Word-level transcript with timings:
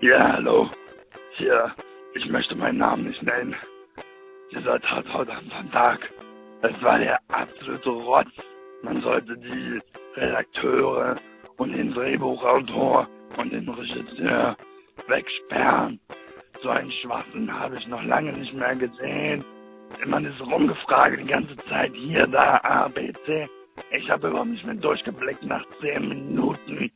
Ja, 0.00 0.34
hallo. 0.34 0.70
Hier, 1.32 1.74
ich 2.14 2.28
möchte 2.28 2.54
meinen 2.54 2.78
Namen 2.78 3.08
nicht 3.08 3.20
nennen. 3.20 3.56
Dieser 4.52 4.78
Tatort 4.80 5.28
am 5.28 5.50
Sonntag, 5.50 6.08
es 6.62 6.82
war 6.84 7.00
der 7.00 7.18
absolute 7.26 7.90
Rotz. 7.90 8.30
Man 8.82 9.00
sollte 9.02 9.36
die 9.36 9.80
Redakteure 10.14 11.16
und 11.56 11.76
den 11.76 11.92
Drehbuchautor 11.92 13.08
und 13.38 13.52
den 13.52 13.68
Regisseur 13.68 14.56
wegsperren. 15.08 15.98
So 16.62 16.68
einen 16.68 16.92
Schwachsinn 16.92 17.52
habe 17.52 17.74
ich 17.74 17.88
noch 17.88 18.04
lange 18.04 18.32
nicht 18.34 18.54
mehr 18.54 18.76
gesehen. 18.76 19.44
Man 20.06 20.24
ist 20.24 20.40
rumgefragt 20.40 21.18
die 21.18 21.26
ganze 21.26 21.56
Zeit 21.68 21.92
hier, 21.96 22.24
da, 22.28 22.60
A, 22.62 22.86
B, 22.86 23.12
C. 23.26 23.48
Ich 23.90 24.08
habe 24.08 24.28
überhaupt 24.28 24.50
nicht 24.50 24.64
mehr 24.64 24.76
durchgeblickt 24.76 25.42
nach 25.42 25.64
zehn 25.80 26.08
Minuten. 26.08 26.87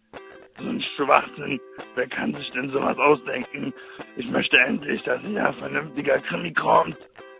Schwachsinn. 0.97 1.61
Wer 1.95 2.09
kann 2.09 2.35
sich 2.35 2.51
denn 2.51 2.71
sowas 2.71 2.97
ausdenken? 2.99 3.73
Ich 4.17 4.27
möchte 4.31 4.57
endlich, 4.59 5.03
dass 5.03 5.21
hier 5.23 5.47
ein 5.47 5.55
vernünftiger 5.55 6.19
Krimi 6.19 6.53
kommt 6.53 6.97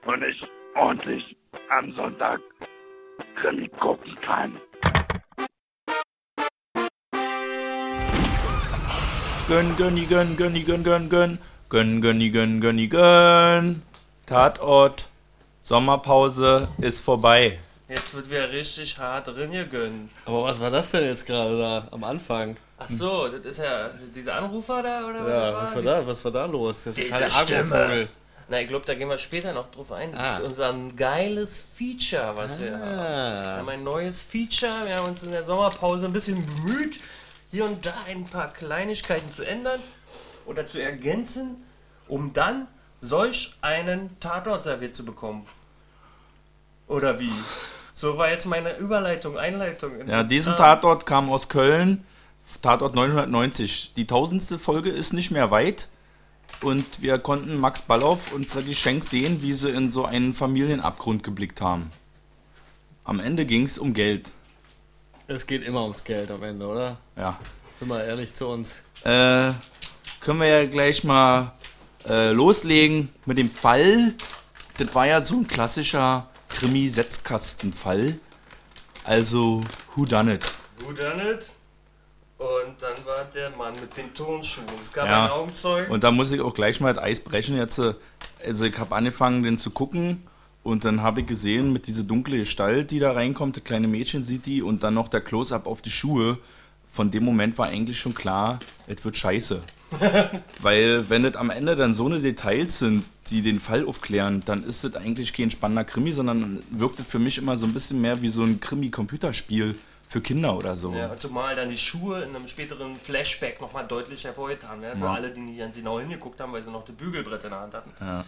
und 0.07 0.23
ich 0.23 0.43
ordentlich 0.75 1.37
am 1.69 1.93
Sonntag 1.93 2.41
Krimi 3.41 3.69
gucken 3.69 4.17
kann. 4.21 4.53
Gönn, 9.49 9.77
gönni, 9.77 10.07
gönn, 10.07 10.37
gönni, 10.37 10.63
gönn, 10.63 10.83
gönn, 10.83 11.09
gönn. 11.09 11.39
Gönn, 11.69 12.01
gönni, 12.01 12.31
gönn, 12.31 12.61
gönni, 12.61 12.89
gönn. 12.89 13.83
Tatort. 14.27 15.09
Sommerpause 15.63 16.69
ist 16.81 17.01
vorbei. 17.01 17.59
Jetzt 17.89 18.15
wird 18.15 18.31
wieder 18.31 18.51
richtig 18.53 18.99
hart 18.99 19.29
drin 19.29 19.53
gegönnt. 19.53 20.11
Aber 20.25 20.45
was 20.45 20.61
war 20.61 20.71
das 20.71 20.91
denn 20.93 21.05
jetzt 21.05 21.27
gerade 21.27 21.59
da 21.59 21.89
am 21.91 22.05
Anfang? 22.05 22.57
Ach 22.85 22.91
so, 22.91 23.29
das 23.29 23.45
ist 23.45 23.59
ja 23.59 23.91
dieser 24.15 24.35
Anrufer 24.37 24.83
da, 24.83 25.07
oder 25.07 25.29
Ja, 25.29 25.55
was 25.55 25.63
was 25.63 25.75
war 25.77 25.83
da? 25.83 26.07
Was 26.07 26.25
war 26.25 26.33
da 26.33 26.45
los? 26.47 26.85
Der 26.85 26.95
totale 26.95 27.31
Stimme. 27.31 27.59
Agrovogel. 27.75 28.09
Na, 28.49 28.61
ich 28.61 28.69
glaube, 28.69 28.85
da 28.85 28.95
gehen 28.95 29.09
wir 29.09 29.19
später 29.19 29.53
noch 29.53 29.71
drauf 29.71 29.93
ein. 29.93 30.13
Das 30.13 30.21
Ah. 30.21 30.27
ist 30.39 30.41
unser 30.43 30.75
geiles 30.97 31.59
Feature, 31.75 32.33
was 32.37 32.61
wir 32.61 32.73
haben. 32.73 32.81
Wir 32.81 32.89
Ah. 32.89 33.57
haben 33.59 33.69
ein 33.69 33.85
neues 33.85 34.21
Feature. 34.21 34.85
Wir 34.85 34.97
haben 34.97 35.09
uns 35.09 35.23
in 35.23 35.31
der 35.33 35.45
Sommerpause 35.45 36.07
ein 36.07 36.13
bisschen 36.13 36.45
bemüht, 36.45 36.99
hier 37.51 37.65
und 37.65 37.85
da 37.87 37.95
ein 38.09 38.25
paar 38.25 38.49
Kleinigkeiten 38.49 39.33
zu 39.33 39.43
ändern 39.47 39.81
oder 40.45 40.67
zu 40.67 40.83
ergänzen, 40.83 41.63
um 42.09 42.33
dann 42.33 42.67
solch 43.01 43.55
einen 43.63 44.19
Tatort 44.21 44.65
serviert 44.65 44.95
zu 44.95 45.05
bekommen. 45.05 45.47
Oder 46.89 47.19
wie? 47.21 47.33
So 47.93 48.19
war 48.19 48.29
jetzt 48.31 48.47
meine 48.47 48.77
Überleitung, 48.77 49.39
Einleitung. 49.39 50.01
in 50.01 50.09
Ja, 50.09 50.23
diesen 50.25 50.55
Namen. 50.55 50.59
Tatort 50.65 51.07
kam 51.07 51.31
aus 51.31 51.49
Köln. 51.49 52.05
Tatort 52.61 52.95
990. 52.95 53.95
Die 53.97 54.07
tausendste 54.07 54.59
Folge 54.59 54.91
ist 54.91 55.13
nicht 55.13 55.31
mehr 55.31 55.51
weit. 55.51 55.89
Und 56.61 57.03
wir 57.03 57.19
konnten 57.19 57.59
Max 57.59 57.83
Ballauf 57.83 58.33
und 58.33 58.47
Freddy 58.47 58.75
Schenk 58.75 59.05
sehen, 59.05 59.43
wie 59.43 59.53
sie 59.53 59.71
in 59.71 59.91
so 59.91 60.05
einen 60.05 60.35
Familienabgrund 60.35 61.23
geblickt 61.23 61.61
haben. 61.61 61.91
Am 63.05 63.19
Ende 63.19 63.47
ging 63.47 63.65
es 63.65 63.79
um 63.79 63.95
Geld. 63.95 64.33
Es 65.27 65.47
geht 65.47 65.65
immer 65.65 65.83
ums 65.83 66.05
Geld 66.05 66.31
am 66.31 66.43
Ende, 66.43 66.67
oder? 66.67 66.99
Ja. 67.17 67.39
Bin 67.81 67.89
mal 67.89 68.05
ehrlich 68.05 68.35
zu 68.35 68.47
uns. 68.49 68.83
Äh, 69.03 69.53
können 70.21 70.41
wir 70.41 70.47
ja 70.47 70.67
gleich 70.67 71.03
mal 71.03 71.53
äh, 72.07 72.31
loslegen 72.31 73.09
mit 73.27 73.39
dem 73.39 73.51
Fall. 73.51 74.15
Das 74.77 74.95
war 74.95 75.07
ja 75.07 75.21
so 75.21 75.39
ein 75.39 75.49
klassischer 75.49 76.29
Krimi-Setzkastenfall. 76.49 78.19
Also, 79.05 79.63
who 79.95 80.05
done 80.05 80.35
it? 80.35 80.53
Who 80.85 80.93
done 80.93 81.31
it? 81.33 81.53
Und 82.43 82.75
dann 82.81 82.95
war 83.07 83.25
der 83.35 83.51
Mann 83.51 83.73
mit 83.81 83.97
den 83.97 84.13
Turnschuhen. 84.15 84.67
Es 84.83 84.93
gab 84.93 85.07
Ja. 85.07 85.25
einen 85.25 85.33
Augenzeugen. 85.33 85.93
Und 85.93 86.03
da 86.03 86.11
muss 86.11 86.33
ich 86.33 86.41
auch 86.41 86.55
gleich 86.55 86.81
mal 86.81 86.93
das 86.93 87.05
Eis 87.05 87.21
brechen. 87.21 87.57
Jetzt, 87.57 87.81
also 88.45 88.65
ich 88.65 88.79
habe 88.79 88.95
angefangen, 88.97 89.43
den 89.43 89.57
zu 89.57 89.71
gucken. 89.71 90.23
Und 90.65 90.85
dann 90.85 91.03
habe 91.03 91.21
ich 91.23 91.27
gesehen, 91.27 91.73
mit 91.73 91.87
dieser 91.87 92.05
dunkle 92.05 92.39
Gestalt, 92.39 92.91
die 92.91 92.99
da 92.99 93.13
reinkommt, 93.13 93.57
das 93.57 93.65
kleine 93.65 93.89
Mädchen 93.89 94.23
sieht 94.23 94.47
die 94.47 94.63
und 94.63 94.83
dann 94.83 94.95
noch 94.95 95.09
der 95.09 95.21
Close-Up 95.21 95.67
auf 95.67 95.83
die 95.83 95.91
Schuhe. 95.91 96.39
Von 96.93 97.11
dem 97.11 97.25
Moment 97.25 97.59
war 97.59 97.67
eigentlich 97.69 97.99
schon 97.99 98.15
klar, 98.15 98.59
es 98.87 99.05
wird 99.05 99.17
scheiße. 99.17 99.63
Weil 100.61 101.09
wenn 101.11 101.23
das 101.23 101.35
am 101.37 101.51
Ende 101.51 101.77
dann 101.77 101.95
so 101.95 102.07
eine 102.07 102.21
Details 102.21 102.79
sind, 102.79 103.05
die 103.29 103.43
den 103.43 103.61
Fall 103.61 103.87
aufklären, 103.87 104.43
dann 104.45 104.65
ist 104.65 104.85
das 104.85 104.95
eigentlich 104.97 105.33
kein 105.33 105.51
spannender 105.51 105.85
Krimi, 105.85 106.13
sondern 106.13 106.63
wirkt 106.71 107.01
es 107.01 107.07
für 107.07 107.19
mich 107.19 107.39
immer 107.39 107.57
so 107.57 107.67
ein 107.67 107.73
bisschen 107.73 108.01
mehr 108.01 108.21
wie 108.23 108.29
so 108.29 108.43
ein 108.43 108.61
Krimi-Computerspiel 108.61 109.77
für 110.13 110.21
Kinder 110.21 110.57
oder 110.59 110.77
so. 110.77 110.93
Ja, 110.93 111.17
zumal 111.17 111.57
dann 111.57 111.71
die 111.71 111.79
Schuhe 111.79 112.23
in 112.23 112.37
einem 112.37 112.47
späteren 112.47 112.97
Flashback 112.97 113.61
nochmal 113.63 113.87
deutlich 113.87 114.25
hervorgetan 114.25 114.83
werden. 114.83 114.99
Für 114.99 115.07
Ja. 115.07 115.15
alle, 115.15 115.31
die 115.31 115.41
nicht 115.41 115.59
ganz 115.59 115.75
genau 115.75 115.99
hingeguckt 115.99 116.39
haben, 116.39 116.53
weil 116.53 116.63
sie 116.63 116.71
noch 116.71 116.85
das 116.85 116.95
Bügelbrett 116.95 117.43
in 117.45 117.51
der 117.51 117.61
Hand 117.61 117.73
hatten. 117.75 117.93
Ja. 117.99 118.25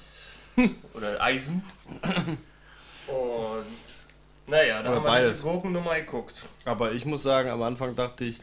Oder 0.95 1.21
Eisen. 1.21 1.63
Und 3.07 3.65
naja, 4.47 4.83
da 4.83 4.89
Oder 4.89 4.97
haben 4.97 5.05
wir 5.05 5.11
beides. 5.11 5.33
diese 5.39 5.43
Gurkennummer 5.43 5.95
geguckt. 5.97 6.35
Aber 6.65 6.93
ich 6.93 7.05
muss 7.05 7.23
sagen, 7.23 7.51
am 7.51 7.63
Anfang 7.63 7.95
dachte 7.95 8.25
ich, 8.25 8.41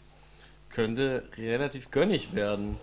könnte 0.70 1.28
relativ 1.38 1.90
gönnig 1.90 2.34
werden. 2.36 2.78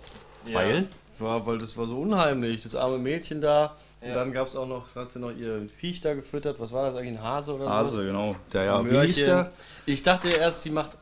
Weil? 0.53 0.89
War, 1.21 1.47
weil 1.47 1.59
das 1.59 1.77
war 1.77 1.87
so 1.87 1.99
unheimlich. 2.01 2.63
Das 2.65 2.75
arme 2.75 2.99
Mädchen 2.99 3.41
da. 3.41 3.77
Und 4.01 4.09
Ja. 4.09 4.15
dann 4.15 4.33
gab 4.33 4.47
es 4.47 4.55
auch 4.55 4.67
noch, 4.67 4.95
hat 4.95 5.11
sie 5.11 5.19
noch 5.19 5.33
ihr 5.33 5.69
Viech 5.69 6.01
da 6.01 6.15
gefüttert. 6.15 6.61
Was 6.61 6.71
war 6.73 6.85
das 6.87 6.95
eigentlich? 6.95 7.19
Ein 7.19 7.23
Hase 7.23 7.55
oder 7.55 7.65
so? 7.65 7.71
Hase, 7.71 8.07
genau. 8.07 8.37
Der 8.53 8.65
ja, 8.65 8.85
wie 8.85 8.89
Möhrchen. 8.91 9.07
hieß 9.07 9.25
der? 9.25 9.53
Ich 9.87 10.03
dachte 10.05 10.29
erst, 10.29 10.65
die 10.65 10.71
macht 10.71 10.93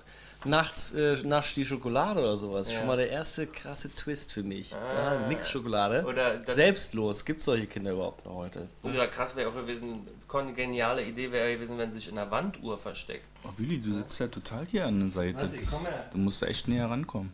nachts 0.45 0.93
äh, 0.95 1.17
nascht 1.25 1.57
die 1.57 1.65
Schokolade 1.65 2.21
oder 2.21 2.37
sowas. 2.37 2.71
Ja. 2.71 2.79
Schon 2.79 2.87
mal 2.87 2.97
der 2.97 3.11
erste 3.11 3.47
krasse 3.49 3.93
Twist 3.95 4.33
für 4.33 4.43
mich. 4.45 4.75
Ah. 4.75 5.15
Ja, 5.15 5.29
nix 5.29 5.51
Schokolade. 5.51 6.05
Oder 6.07 6.41
Selbstlos. 6.47 7.25
Gibt 7.25 7.43
solche 7.43 7.67
Kinder 7.67 7.93
überhaupt 7.93 8.25
noch 8.25 8.35
heute? 8.37 8.69
Oder 8.83 9.09
krass 9.09 9.35
wäre 9.37 9.51
auch 9.51 9.55
gewesen, 9.55 10.07
geniale 10.55 11.03
Idee 11.05 11.31
wäre 11.33 11.53
gewesen, 11.55 11.77
wenn 11.79 11.91
sie 11.91 11.99
sich 11.99 12.09
in 12.09 12.15
der 12.15 12.31
Wanduhr 12.31 12.79
versteckt. 12.79 13.27
Oh, 13.45 13.49
Billy, 13.57 13.79
du 13.81 13.93
sitzt 13.93 14.19
ja 14.21 14.29
total 14.29 14.65
hier 14.67 14.87
an 14.87 15.01
der 15.01 15.11
Seite. 15.11 15.41
Warte, 15.41 15.55
ich 15.57 15.63
Das, 15.63 15.73
komm 15.73 15.87
her. 15.87 16.07
du 16.13 16.19
musst 16.19 16.41
da 16.43 16.47
echt 16.47 16.69
näher 16.69 16.89
rankommen. 16.89 17.33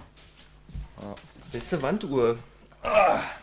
Bist 1.52 1.72
du 1.72 1.82
Wanduhr? 1.82 2.38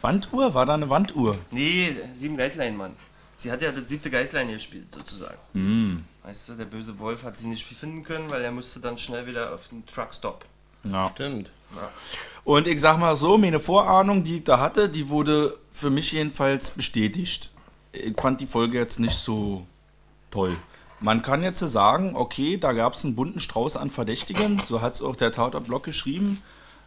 Wanduhr? 0.01 0.53
War 0.53 0.65
da 0.65 0.73
eine 0.73 0.89
Wanduhr? 0.89 1.37
Nee, 1.51 1.95
sieben 2.13 2.37
Geißlein, 2.37 2.75
Mann. 2.75 2.95
Sie 3.37 3.51
hat 3.51 3.61
ja 3.61 3.71
das 3.71 3.87
siebte 3.87 4.09
Geißlein 4.09 4.49
gespielt, 4.51 4.93
sozusagen. 4.93 5.37
Hm. 5.53 6.03
Weißt 6.23 6.49
du, 6.49 6.53
der 6.53 6.65
böse 6.65 6.99
Wolf 6.99 7.23
hat 7.23 7.37
sie 7.37 7.47
nicht 7.47 7.65
finden 7.65 8.03
können, 8.03 8.29
weil 8.29 8.43
er 8.43 8.51
musste 8.51 8.79
dann 8.79 8.97
schnell 8.97 9.25
wieder 9.25 9.53
auf 9.53 9.69
den 9.69 9.85
Truckstop. 9.85 10.45
Ja. 10.83 11.09
Stimmt. 11.13 11.51
Und 12.43 12.67
ich 12.67 12.79
sag 12.81 12.99
mal 12.99 13.15
so, 13.15 13.37
meine 13.37 13.59
Vorahnung, 13.59 14.23
die 14.23 14.37
ich 14.37 14.43
da 14.43 14.59
hatte, 14.59 14.89
die 14.89 15.09
wurde 15.09 15.57
für 15.71 15.89
mich 15.89 16.11
jedenfalls 16.11 16.71
bestätigt. 16.71 17.49
Ich 17.91 18.19
fand 18.19 18.41
die 18.41 18.47
Folge 18.47 18.77
jetzt 18.77 18.99
nicht 18.99 19.15
so 19.15 19.65
toll. 20.31 20.55
Man 20.99 21.21
kann 21.21 21.43
jetzt 21.43 21.59
sagen, 21.59 22.15
okay, 22.15 22.57
da 22.57 22.73
gab 22.73 22.93
es 22.93 23.05
einen 23.05 23.15
bunten 23.15 23.39
Strauß 23.39 23.77
an 23.77 23.89
Verdächtigen, 23.89 24.61
so 24.65 24.81
hat 24.81 24.95
es 24.95 25.01
auch 25.01 25.15
der 25.15 25.31
Tatort-Blog 25.31 25.83
geschrieben, 25.83 26.41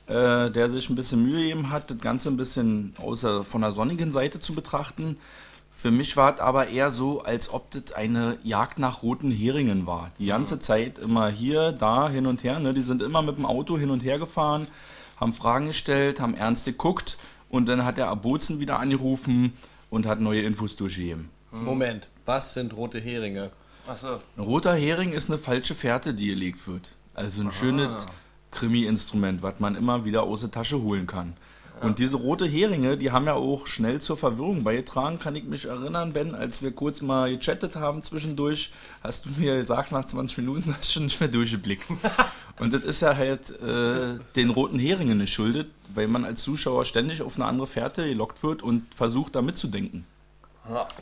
äh, 0.06 0.50
der 0.50 0.68
sich 0.68 0.90
ein 0.90 0.94
bisschen 0.94 1.22
Mühe 1.22 1.40
gegeben 1.40 1.70
hat, 1.70 1.90
das 1.90 1.98
Ganze 1.98 2.28
ein 2.28 2.36
bisschen 2.36 2.94
außer 2.98 3.44
von 3.44 3.60
der 3.60 3.72
sonnigen 3.72 4.12
Seite 4.12 4.40
zu 4.40 4.54
betrachten. 4.54 5.16
Für 5.76 5.90
mich 5.90 6.16
war 6.16 6.34
es 6.34 6.40
aber 6.40 6.68
eher 6.68 6.90
so, 6.90 7.22
als 7.22 7.52
ob 7.52 7.70
das 7.70 7.92
eine 7.92 8.38
Jagd 8.44 8.78
nach 8.78 9.02
roten 9.02 9.30
Heringen 9.30 9.86
war. 9.86 10.12
Die 10.18 10.26
ganze 10.26 10.58
Zeit 10.58 10.98
immer 10.98 11.28
hier, 11.28 11.72
da, 11.72 12.08
hin 12.08 12.26
und 12.26 12.44
her. 12.44 12.60
Ne? 12.60 12.72
Die 12.72 12.82
sind 12.82 13.02
immer 13.02 13.22
mit 13.22 13.36
dem 13.36 13.46
Auto 13.46 13.78
hin 13.78 13.90
und 13.90 14.04
her 14.04 14.18
gefahren, 14.18 14.68
haben 15.16 15.32
Fragen 15.32 15.66
gestellt, 15.66 16.20
haben 16.20 16.34
ernst 16.34 16.66
geguckt 16.66 17.18
und 17.48 17.68
dann 17.68 17.84
hat 17.84 17.96
der 17.96 18.08
Abuzen 18.08 18.60
wieder 18.60 18.78
angerufen 18.78 19.54
und 19.90 20.06
hat 20.06 20.20
neue 20.20 20.42
Infos 20.42 20.76
durchgegeben. 20.76 21.30
Moment. 21.50 22.08
Was 22.24 22.54
sind 22.54 22.74
rote 22.74 23.00
Heringe? 23.00 23.50
Achso. 23.86 24.20
Ein 24.36 24.44
roter 24.44 24.74
Hering 24.74 25.12
ist 25.12 25.28
eine 25.28 25.38
falsche 25.38 25.74
Fährte, 25.74 26.14
die 26.14 26.26
gelegt 26.26 26.66
wird. 26.66 26.94
Also 27.14 27.42
ein 27.42 27.50
schönes 27.50 28.06
Krimi-Instrument, 28.52 29.42
was 29.42 29.58
man 29.58 29.74
immer 29.74 30.04
wieder 30.04 30.22
aus 30.22 30.40
der 30.40 30.50
Tasche 30.50 30.80
holen 30.80 31.06
kann. 31.06 31.34
Und 31.82 31.98
diese 31.98 32.16
rote 32.16 32.46
Heringe, 32.46 32.96
die 32.96 33.10
haben 33.10 33.26
ja 33.26 33.34
auch 33.34 33.66
schnell 33.66 34.00
zur 34.00 34.16
Verwirrung 34.16 34.62
beigetragen, 34.62 35.18
kann 35.18 35.34
ich 35.34 35.42
mich 35.42 35.64
erinnern, 35.64 36.12
Ben, 36.12 36.32
als 36.32 36.62
wir 36.62 36.70
kurz 36.70 37.02
mal 37.02 37.36
gechattet 37.36 37.74
haben 37.74 38.04
zwischendurch, 38.04 38.72
hast 39.02 39.26
du 39.26 39.30
mir 39.36 39.56
gesagt, 39.56 39.90
nach 39.90 40.04
20 40.04 40.38
Minuten 40.38 40.76
hast 40.78 40.90
du 40.90 40.92
schon 40.92 41.04
nicht 41.04 41.18
mehr 41.18 41.28
durchgeblickt. 41.28 41.84
Und 42.60 42.72
das 42.72 42.84
ist 42.84 43.02
ja 43.02 43.16
halt 43.16 43.50
äh, 43.60 44.18
den 44.36 44.50
roten 44.50 44.78
Heringen 44.78 45.18
geschuldet, 45.18 45.70
weil 45.92 46.06
man 46.06 46.24
als 46.24 46.42
Zuschauer 46.42 46.84
ständig 46.84 47.20
auf 47.20 47.34
eine 47.34 47.46
andere 47.46 47.66
Fährte 47.66 48.06
gelockt 48.06 48.44
wird 48.44 48.62
und 48.62 48.94
versucht, 48.94 49.34
da 49.34 49.42
mitzudenken. 49.42 50.04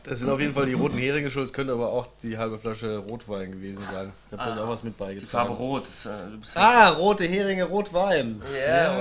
Das 0.04 0.20
sind 0.20 0.30
auf 0.30 0.40
jeden 0.40 0.54
Fall 0.54 0.64
die 0.66 0.72
roten 0.72 0.96
Heringe 0.96 1.28
schuld. 1.30 1.44
Es 1.46 1.52
könnte 1.52 1.74
aber 1.74 1.90
auch 1.92 2.06
die 2.22 2.38
halbe 2.38 2.58
Flasche 2.58 2.96
Rotwein 2.96 3.52
gewesen 3.52 3.84
sein. 3.92 4.10
Da 4.30 4.38
hat 4.38 4.44
vielleicht 4.46 4.62
auch 4.62 4.68
was 4.68 4.82
mit 4.84 4.96
beigetragen. 4.96 5.20
Die 5.20 5.26
Farbe 5.26 5.52
rot. 5.52 5.84
Das, 5.86 6.06
äh, 6.06 6.58
Ah, 6.58 6.88
rote 6.90 7.24
Heringe, 7.24 7.64
Rotwein. 7.64 8.40
Ja, 8.54 8.98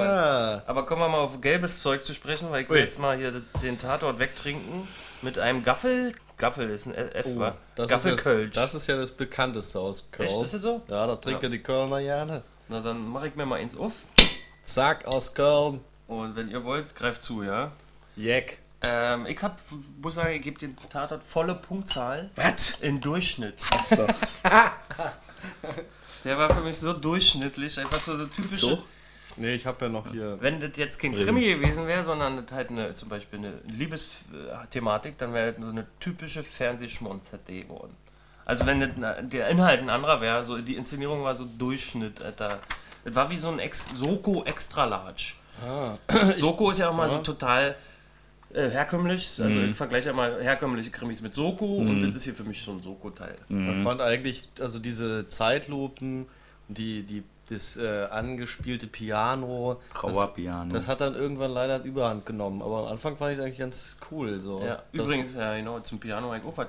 ja. 0.56 0.64
Aber 0.68 0.86
kommen 0.86 1.02
wir 1.02 1.08
mal 1.08 1.20
auf 1.20 1.40
gelbes 1.40 1.82
Zeug 1.82 2.04
zu 2.04 2.14
sprechen, 2.14 2.52
weil 2.52 2.64
ich 2.64 2.70
will 2.70 2.78
Ui. 2.78 2.84
jetzt 2.84 3.00
mal 3.00 3.16
hier 3.18 3.42
den 3.64 3.78
Tatort 3.78 4.20
wegtrinken 4.20 4.86
mit 5.22 5.40
einem 5.40 5.64
Gaffel. 5.64 6.14
Gaffel 6.38 6.70
ist 6.70 6.88
ein 6.88 6.94
F, 6.94 7.26
Oh, 7.30 7.40
wa? 7.40 7.56
das, 7.76 7.86
ist 7.86 7.92
Gaffelkölsch. 7.92 8.54
das, 8.56 8.64
das 8.74 8.76
ist 8.82 8.88
ja 8.88 8.98
das 8.98 9.12
bekannteste 9.12 9.80
aus 9.80 10.10
Köln. 10.12 10.28
Echt, 10.30 10.42
ist 10.44 10.54
das 10.56 10.62
so? 10.62 10.82
Ja, 10.90 11.08
da 11.08 11.16
trinken 11.16 11.52
die 11.52 11.60
Kölner 11.60 12.02
gerne. 12.02 12.44
Na, 12.68 12.80
dann 12.82 13.08
mache 13.08 13.28
ich 13.28 13.36
mir 13.36 13.46
mal 13.46 13.60
eins 13.60 13.78
auf. 13.78 13.94
Zack, 14.64 15.06
aus 15.06 15.34
Köln. 15.34 15.80
Und 16.08 16.36
wenn 16.36 16.50
ihr 16.50 16.64
wollt, 16.66 16.96
greift 16.96 17.22
zu, 17.24 17.44
ja? 17.44 17.72
Jack. 18.16 18.58
Ähm, 18.82 19.26
ich 19.26 19.42
hab, 19.44 19.60
muss 20.02 20.16
sagen, 20.16 20.34
ich 20.34 20.42
gebe 20.42 20.58
dem 20.60 20.76
Tatort 20.90 21.22
volle 21.24 21.56
Punktzahl 21.56 22.30
Was? 22.36 22.80
in 22.80 23.02
Durchschnitt. 23.02 23.62
So. 23.62 24.08
Der 26.24 26.38
war 26.38 26.54
für 26.54 26.62
mich 26.62 26.78
so 26.78 26.94
durchschnittlich, 26.94 27.80
einfach 27.80 28.00
so 28.00 28.14
eine 28.14 28.30
typische. 28.30 28.60
So? 28.62 28.84
Nee, 29.38 29.56
ich 29.56 29.66
habe 29.66 29.86
ja 29.86 29.90
noch 29.90 30.10
hier. 30.12 30.38
Wenn 30.42 30.60
das 30.60 30.72
jetzt 30.76 31.00
kein 31.00 31.14
Krimi 31.14 31.46
gewesen 31.56 31.88
wäre, 31.88 32.04
sondern 32.04 32.46
das 32.46 32.54
halt 32.56 32.70
eine, 32.72 32.94
zum 32.94 33.08
Beispiel 33.10 33.40
eine 33.40 33.54
Liebesthematik, 33.68 35.18
dann 35.18 35.34
wäre 35.34 35.54
das 35.54 35.64
so 35.64 35.70
eine 35.70 35.88
typische 36.00 36.44
Fernsehschmonz-CD 36.44 37.64
geworden. 37.64 37.96
Also 38.44 38.66
wenn 38.66 38.82
das, 38.82 38.90
na- 38.98 39.22
der 39.22 39.48
Inhalt 39.50 39.80
ein 39.82 39.90
anderer 39.90 40.20
wäre, 40.22 40.44
so 40.44 40.58
die 40.58 40.76
Inszenierung 40.76 41.24
war 41.24 41.36
so 41.36 41.46
Durchschnitt, 41.46 42.22
Alter. 42.22 42.60
Das 43.06 43.16
war 43.16 43.30
wie 43.30 43.38
so 43.38 43.50
ein 43.50 43.60
Ex 43.60 43.90
Soko 43.94 44.44
Extra 44.44 44.84
Large. 44.86 45.34
Soko 46.36 46.72
ist 46.72 46.80
ja 46.80 46.90
auch 46.90 46.96
mal 46.96 47.10
so 47.10 47.20
total 47.20 47.76
äh, 48.54 48.70
herkömmlich. 48.70 49.40
Also 49.42 49.60
ich 49.60 49.76
vergleiche 49.76 50.08
ja 50.08 50.14
mal 50.14 50.42
herkömmliche 50.42 50.90
Krimis 50.90 51.22
mit 51.22 51.36
Soko 51.36 51.78
und 51.78 52.02
das 52.02 52.16
ist 52.16 52.24
hier 52.24 52.34
für 52.34 52.44
mich 52.44 52.62
so 52.62 52.72
ein 52.72 52.82
Soko-Teil. 52.82 53.36
Man 53.50 53.76
fand 53.84 54.02
eigentlich, 54.02 54.50
also 54.60 54.80
diese 54.80 55.28
Zeitlupen, 55.28 56.26
die, 56.68 57.04
die, 57.04 57.24
das 57.50 57.78
äh, 57.78 58.08
angespielte 58.12 58.88
Piano. 58.88 59.82
Trauerpiano. 59.94 60.72
Das, 60.72 60.82
das 60.82 60.88
hat 60.88 61.02
dann 61.02 61.16
irgendwann 61.16 61.52
leider 61.52 61.84
Überhand 61.84 62.26
genommen. 62.26 62.62
Aber 62.62 62.86
am 62.86 62.94
Anfang 62.94 63.18
fand 63.18 63.34
ich 63.34 63.40
es 63.40 63.44
eigentlich 63.44 63.60
ganz 63.60 63.98
cool. 64.12 64.40
So. 64.40 64.62
Ja, 64.64 64.84
übrigens, 64.92 65.34
ja, 65.34 65.56
genau, 65.56 65.80
zum 65.80 66.00
Piano 66.00 66.32
eigentlich 66.32 66.46
auch 66.46 66.58
was. 66.58 66.68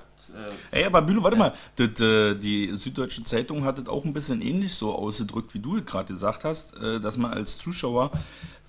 Äh, 0.73 0.79
Ey, 0.79 0.85
aber 0.87 1.03
Bülow, 1.03 1.23
warte 1.23 1.37
mal. 1.37 1.53
Das, 1.76 2.00
äh, 2.00 2.35
die 2.35 2.75
Süddeutsche 2.75 3.25
Zeitung 3.25 3.65
hat 3.65 3.79
das 3.79 3.88
auch 3.88 4.05
ein 4.05 4.12
bisschen 4.12 4.41
ähnlich 4.41 4.75
so 4.75 4.94
ausgedrückt, 4.94 5.55
wie 5.55 5.59
du 5.59 5.76
es 5.76 5.85
gerade 5.85 6.12
gesagt 6.12 6.44
hast, 6.44 6.76
äh, 6.76 7.00
dass 7.00 7.17
man 7.17 7.33
als 7.33 7.59
Zuschauer 7.59 8.12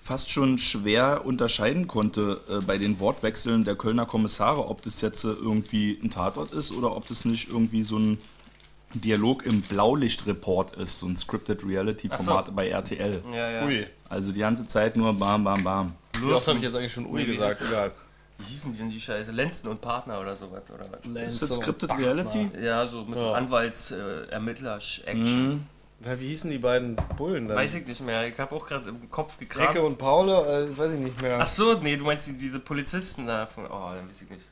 fast 0.02 0.30
schon 0.30 0.58
schwer 0.58 1.24
unterscheiden 1.24 1.86
konnte 1.86 2.40
äh, 2.48 2.58
bei 2.64 2.76
den 2.76 2.98
Wortwechseln 2.98 3.62
der 3.64 3.76
Kölner 3.76 4.04
Kommissare, 4.04 4.66
ob 4.68 4.82
das 4.82 5.00
jetzt 5.00 5.22
äh, 5.24 5.28
irgendwie 5.28 5.96
ein 6.02 6.10
Tatort 6.10 6.52
ist 6.52 6.72
oder 6.72 6.96
ob 6.96 7.06
das 7.06 7.24
nicht 7.24 7.48
irgendwie 7.48 7.84
so 7.84 7.98
ein 7.98 8.18
Dialog 8.94 9.46
im 9.46 9.62
Blaulichtreport 9.62 10.76
ist, 10.76 10.98
so 10.98 11.06
ein 11.06 11.16
Scripted 11.16 11.64
Reality-Format 11.64 12.54
bei 12.54 12.68
RTL. 12.68 13.22
ja, 13.32 13.50
ja. 13.50 13.64
Ui. 13.64 13.86
Also 14.08 14.32
die 14.32 14.40
ganze 14.40 14.66
Zeit 14.66 14.96
nur 14.96 15.12
bam, 15.14 15.44
bam, 15.44 15.62
bam. 15.64 15.92
Oft 16.30 16.46
habe 16.48 16.58
ich 16.58 16.64
jetzt 16.64 16.76
eigentlich 16.76 16.92
schon 16.92 17.06
Ui 17.06 17.24
gesagt? 17.24 17.58
Wie 18.38 18.44
hießen 18.44 18.70
die 18.72 18.78
denn 18.78 18.90
die 18.90 19.00
Scheiße? 19.00 19.30
Lenzen 19.32 19.68
und 19.68 19.80
Partner 19.80 20.20
oder 20.20 20.36
sowas, 20.36 20.62
oder 20.74 20.84
was? 20.90 21.00
Ist 21.28 21.40
das 21.42 21.54
Scripted 21.54 21.90
Reality? 21.96 22.50
Ja, 22.60 22.86
so 22.86 23.04
mit 23.04 23.18
Ja. 23.18 23.32
Anwalts-Ermittler-Action. 23.32 25.66
Ja, 26.04 26.20
wie 26.20 26.28
hießen 26.28 26.50
die 26.50 26.58
beiden 26.58 26.96
Bullen 27.16 27.48
dann? 27.48 27.56
Weiß 27.56 27.74
ich 27.74 27.86
nicht 27.86 28.00
mehr. 28.00 28.26
Ich 28.26 28.38
habe 28.38 28.54
auch 28.54 28.66
gerade 28.66 28.88
im 28.88 29.10
Kopf 29.10 29.36
Ecke 29.40 29.46
gekramt. 29.46 29.78
und 29.78 29.98
Paule, 29.98 30.66
äh, 30.70 30.76
weiß 30.76 30.94
ich 30.94 31.00
nicht 31.00 31.20
mehr. 31.20 31.38
Ach 31.40 31.46
so, 31.46 31.74
nee, 31.74 31.96
du 31.96 32.04
meinst 32.04 32.26
die, 32.28 32.36
diese 32.36 32.58
Polizisten 32.60 33.26
da 33.26 33.46
von. 33.46 33.66
Oh, 33.66 33.90
dann 33.94 34.08
weiß 34.08 34.22
ich 34.22 34.30
nicht. 34.30 34.46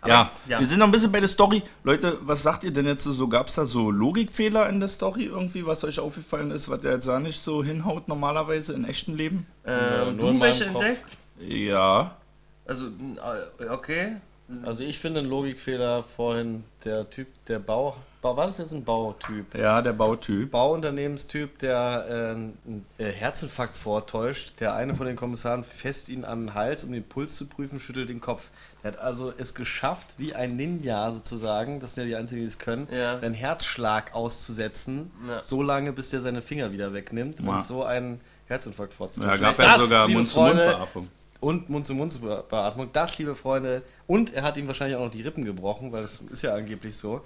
Aber, 0.00 0.10
Ja, 0.12 0.30
ja. 0.46 0.58
wir 0.60 0.66
sind 0.66 0.78
noch 0.78 0.86
ein 0.86 0.92
bisschen 0.92 1.12
bei 1.12 1.20
der 1.20 1.28
Story. 1.28 1.62
Leute, 1.82 2.18
was 2.22 2.42
sagt 2.42 2.64
ihr 2.64 2.72
denn 2.72 2.86
jetzt 2.86 3.04
so? 3.04 3.28
Gab 3.28 3.48
es 3.48 3.54
da 3.56 3.64
so 3.66 3.90
Logikfehler 3.90 4.68
in 4.68 4.78
der 4.80 4.88
Story 4.88 5.24
irgendwie, 5.24 5.66
was 5.66 5.84
euch 5.84 5.98
aufgefallen 6.00 6.50
ist, 6.50 6.68
was 6.68 6.80
der 6.80 6.92
jetzt 6.92 7.08
da 7.08 7.18
nicht 7.18 7.40
so 7.40 7.62
hinhaut 7.64 8.08
normalerweise 8.08 8.72
in 8.74 8.84
echten 8.84 9.16
Leben? 9.16 9.46
Äh, 9.64 9.72
Ja, 9.72 10.04
du 10.10 10.28
in 10.28 10.40
welche 10.40 10.64
entdeckt? 10.66 11.02
Ja. 11.40 12.16
Also, 12.64 12.86
äh, 12.88 13.64
okay. 13.68 14.16
Also 14.64 14.82
ich 14.82 14.98
finde 14.98 15.20
einen 15.20 15.28
Logikfehler 15.28 16.02
vorhin, 16.02 16.64
der 16.84 17.08
Typ, 17.10 17.26
der 17.46 17.58
Bau, 17.58 17.96
Bau 18.20 18.36
war 18.36 18.46
das 18.46 18.58
jetzt 18.58 18.72
ein 18.72 18.82
Bautyp? 18.82 19.54
Ja, 19.56 19.80
der 19.80 19.92
Bautyp. 19.92 20.50
Bauunternehmenstyp, 20.50 21.58
der 21.60 22.06
äh, 22.08 22.14
einen 22.32 22.84
Herzinfarkt 22.98 23.76
vortäuscht. 23.76 24.54
Der 24.58 24.74
eine 24.74 24.94
von 24.96 25.06
den 25.06 25.14
Kommissaren 25.14 25.62
fest 25.62 26.08
ihn 26.08 26.24
an 26.24 26.46
den 26.46 26.54
Hals, 26.54 26.82
um 26.82 26.90
den 26.92 27.04
Puls 27.04 27.36
zu 27.36 27.46
prüfen, 27.46 27.78
schüttelt 27.78 28.08
den 28.08 28.20
Kopf. 28.20 28.50
Er 28.82 28.92
hat 28.92 28.98
also 28.98 29.32
es 29.38 29.54
geschafft, 29.54 30.14
wie 30.18 30.34
ein 30.34 30.56
Ninja 30.56 31.12
sozusagen, 31.12 31.78
das 31.78 31.94
sind 31.94 32.04
ja 32.04 32.08
die 32.08 32.16
einzigen, 32.16 32.40
die 32.40 32.46
es 32.48 32.58
können, 32.58 32.88
Ja. 32.90 33.18
seinen 33.18 33.34
Herzschlag 33.34 34.14
auszusetzen, 34.14 35.10
Ja. 35.28 35.42
so 35.44 35.62
lange, 35.62 35.92
bis 35.92 36.10
der 36.10 36.20
seine 36.20 36.42
Finger 36.42 36.72
wieder 36.72 36.92
wegnimmt 36.92 37.38
Ja. 37.40 37.48
und 37.58 37.64
so 37.64 37.84
einen 37.84 38.20
Herzinfarkt 38.46 38.94
Ja, 38.94 38.96
vorzutäuschen. 38.96 39.40
gab 39.42 39.56
Das, 39.56 39.64
ja 39.64 39.78
sogar 39.78 40.06
liebe 40.08 40.18
Mund-zu-Mund-Beatmung. 40.20 41.08
Und 41.40 41.68
Mund-zu-Mund-Beatmung. 41.68 42.90
Das, 42.92 43.18
liebe 43.18 43.34
Freunde, 43.34 43.82
und 44.06 44.32
er 44.32 44.42
hat 44.42 44.56
ihm 44.56 44.66
wahrscheinlich 44.66 44.96
auch 44.96 45.04
noch 45.04 45.10
die 45.10 45.22
Rippen 45.22 45.44
gebrochen, 45.44 45.92
weil 45.92 46.02
das 46.02 46.20
ist 46.30 46.42
ja 46.42 46.54
angeblich 46.54 46.96
so. 46.96 47.22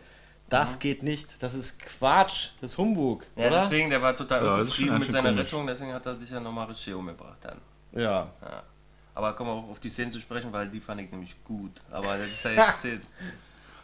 Das 0.49 0.79
geht 0.79 1.03
nicht. 1.03 1.43
Das 1.43 1.55
ist 1.55 1.81
Quatsch. 1.81 2.51
Das 2.61 2.73
ist 2.73 2.79
Humbug. 2.79 3.25
Ja, 3.37 3.47
oder? 3.47 3.61
deswegen, 3.63 3.89
der 3.89 4.03
war 4.03 4.15
total 4.15 4.45
Ja, 4.45 4.55
unzufrieden 4.55 4.99
mit 4.99 5.11
seiner 5.11 5.31
komisch. 5.31 5.45
Rettung, 5.45 5.67
deswegen 5.67 5.95
hat 5.95 6.05
er 6.05 6.13
sich 6.13 6.29
ja 6.31 6.41
nochmal 6.41 6.67
richtig 6.67 6.93
umgebracht 6.95 7.39
dann. 7.41 7.59
Ja. 7.93 8.29
Ja. 8.43 8.63
Aber 9.15 9.33
kommen 9.33 9.51
wir 9.51 9.55
auch 9.55 9.71
auf 9.71 9.81
die 9.81 9.89
Szenen 9.89 10.11
zu 10.11 10.21
sprechen, 10.21 10.53
weil 10.53 10.69
die 10.69 10.81
fand 10.81 11.01
ich 11.01 11.11
nämlich 11.11 11.43
gut. 11.45 11.81
Aber 11.91 12.19
das 12.19 12.29
ist 12.29 12.45
ja 12.45 12.51
jetzt 12.51 12.77
Szenen. 12.81 13.03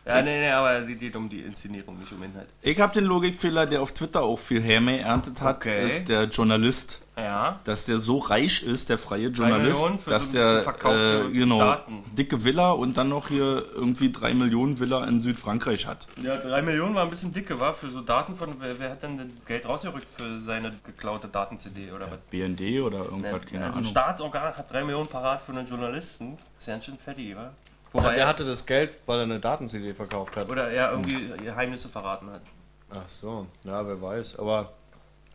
Ja, 0.08 0.22
nee, 0.22 0.40
nee, 0.40 0.50
aber 0.50 0.80
die 0.80 0.96
geht 0.96 1.14
um 1.16 1.28
die 1.28 1.40
Inszenierung, 1.40 1.98
nicht 1.98 2.10
um 2.12 2.22
Inhalt. 2.22 2.48
Ich 2.62 2.80
habe 2.80 2.94
den 2.94 3.04
Logikfehler, 3.04 3.66
der 3.66 3.82
auf 3.82 3.92
Twitter 3.92 4.22
auch 4.22 4.38
viel 4.38 4.62
Häme 4.62 4.98
erntet 5.00 5.42
hat, 5.42 5.56
Okay. 5.56 5.84
ist 5.84 6.08
der 6.08 6.24
Journalist. 6.24 7.02
Ja. 7.14 7.58
Dass 7.64 7.84
der 7.84 7.98
so 7.98 8.18
reich 8.18 8.62
ist, 8.62 8.88
der 8.88 8.96
freie 8.96 9.26
Journalist, 9.28 9.86
dass 10.06 10.32
so 10.32 10.38
der 10.38 10.64
äh, 10.66 11.30
genau, 11.32 11.58
Daten. 11.58 12.04
dicke 12.16 12.42
Villa 12.44 12.70
und 12.70 12.96
dann 12.96 13.08
noch 13.08 13.28
hier 13.28 13.64
irgendwie 13.74 14.10
drei 14.12 14.32
Millionen 14.34 14.78
Villa 14.78 15.04
in 15.04 15.20
Südfrankreich 15.20 15.86
hat. 15.88 16.06
Ja, 16.22 16.36
drei 16.36 16.62
Millionen 16.62 16.94
war 16.94 17.02
ein 17.02 17.10
bisschen 17.10 17.32
dicke, 17.34 17.58
war 17.58 17.74
für 17.74 17.90
so 17.90 18.00
Daten 18.00 18.34
von. 18.36 18.54
Wer, 18.60 18.78
wer 18.78 18.90
hat 18.90 19.02
denn 19.02 19.18
das 19.18 19.26
Geld 19.46 19.68
rausgerückt 19.68 20.06
für 20.16 20.40
seine 20.40 20.72
geklaute 20.86 21.26
Daten-CD 21.28 21.90
oder 21.90 22.08
was? 22.10 22.18
BND 22.30 22.80
oder 22.80 22.98
irgendwas, 23.04 23.44
keine 23.44 23.64
also 23.64 23.80
ein. 23.80 23.84
Staatsorgan 23.84 24.56
hat 24.56 24.70
drei 24.70 24.84
Millionen 24.84 25.08
parat 25.08 25.42
für 25.42 25.52
einen 25.52 25.66
Journalisten. 25.66 26.38
Ist 26.58 26.68
ja 26.68 26.74
ganz 26.74 26.84
schön 26.86 26.98
fettig, 26.98 27.34
wa? 27.36 27.50
Ja, 27.92 28.00
Wobei 28.02 28.14
der 28.14 28.26
hatte 28.26 28.44
das 28.44 28.66
Geld, 28.66 28.98
weil 29.06 29.18
er 29.18 29.22
eine 29.24 29.40
Daten-CD 29.40 29.94
verkauft 29.94 30.36
hat. 30.36 30.48
Oder 30.48 30.70
er 30.70 30.90
irgendwie 30.92 31.26
Geheimnisse 31.42 31.88
verraten 31.88 32.30
hat. 32.30 32.42
Ach 32.90 33.08
so. 33.08 33.46
Ja, 33.64 33.86
wer 33.86 34.00
weiß. 34.00 34.38
Aber 34.38 34.72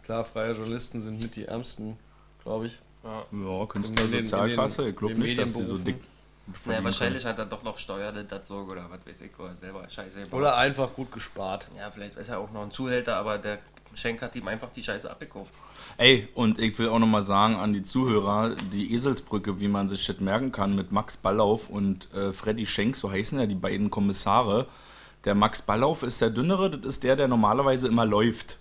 klar, 0.03 0.23
freie 0.23 0.51
Journalisten 0.51 1.01
sind 1.01 1.21
mit 1.21 1.35
die 1.35 1.45
ärmsten, 1.45 1.97
glaube 2.43 2.67
ich. 2.67 2.79
Ja, 3.03 3.23
den- 3.31 3.67
Künstlersozialkasse, 3.67 4.89
ich 4.89 4.95
glaube 4.95 5.15
nicht, 5.15 5.37
dass 5.37 5.53
die 5.53 5.63
so 5.63 5.77
dick 5.77 5.97
Naja, 6.65 6.83
wahrscheinlich 6.83 7.25
hat 7.25 7.37
er 7.39 7.45
doch 7.45 7.63
noch 7.63 7.77
Steuern 7.77 8.25
dazu 8.27 8.55
oder 8.55 8.85
was 8.89 9.05
weiß 9.05 9.21
ich, 9.21 9.31
wo 9.37 9.45
er 9.45 9.55
selber 9.55 9.89
Scheiße. 9.89 10.27
Oder 10.31 10.55
einfach 10.57 10.93
gut 10.93 11.11
gespart. 11.11 11.67
Ja, 11.77 11.89
vielleicht 11.89 12.15
ist 12.17 12.29
er 12.29 12.39
auch 12.39 12.51
noch 12.51 12.63
ein 12.63 12.71
Zuhälter, 12.71 13.15
aber 13.17 13.37
der 13.37 13.59
Schenk 13.95 14.21
hat 14.21 14.35
ihm 14.35 14.47
einfach 14.47 14.69
die 14.71 14.83
Scheiße 14.83 15.09
abgekauft. 15.09 15.51
Ey, 15.97 16.27
und 16.33 16.59
ich 16.59 16.77
will 16.79 16.89
auch 16.89 16.99
nochmal 16.99 17.23
sagen 17.23 17.55
an 17.55 17.73
die 17.73 17.83
Zuhörer, 17.83 18.55
die 18.71 18.93
Eselsbrücke, 18.93 19.59
wie 19.59 19.67
man 19.67 19.89
sich 19.89 20.05
das 20.05 20.19
merken 20.19 20.51
kann, 20.51 20.75
mit 20.75 20.91
Max 20.91 21.17
Ballauf 21.17 21.69
und 21.69 22.11
äh, 22.13 22.33
Freddy 22.33 22.65
Schenk, 22.65 22.95
so 22.95 23.11
heißen 23.11 23.39
ja 23.39 23.45
die 23.45 23.55
beiden 23.55 23.89
Kommissare. 23.89 24.67
Der 25.25 25.35
Max 25.35 25.61
Ballauf 25.61 26.03
ist 26.03 26.21
der 26.21 26.29
dünnere, 26.29 26.69
das 26.69 26.85
ist 26.85 27.03
der, 27.03 27.15
der 27.15 27.27
normalerweise 27.27 27.87
immer 27.87 28.05
läuft. 28.05 28.59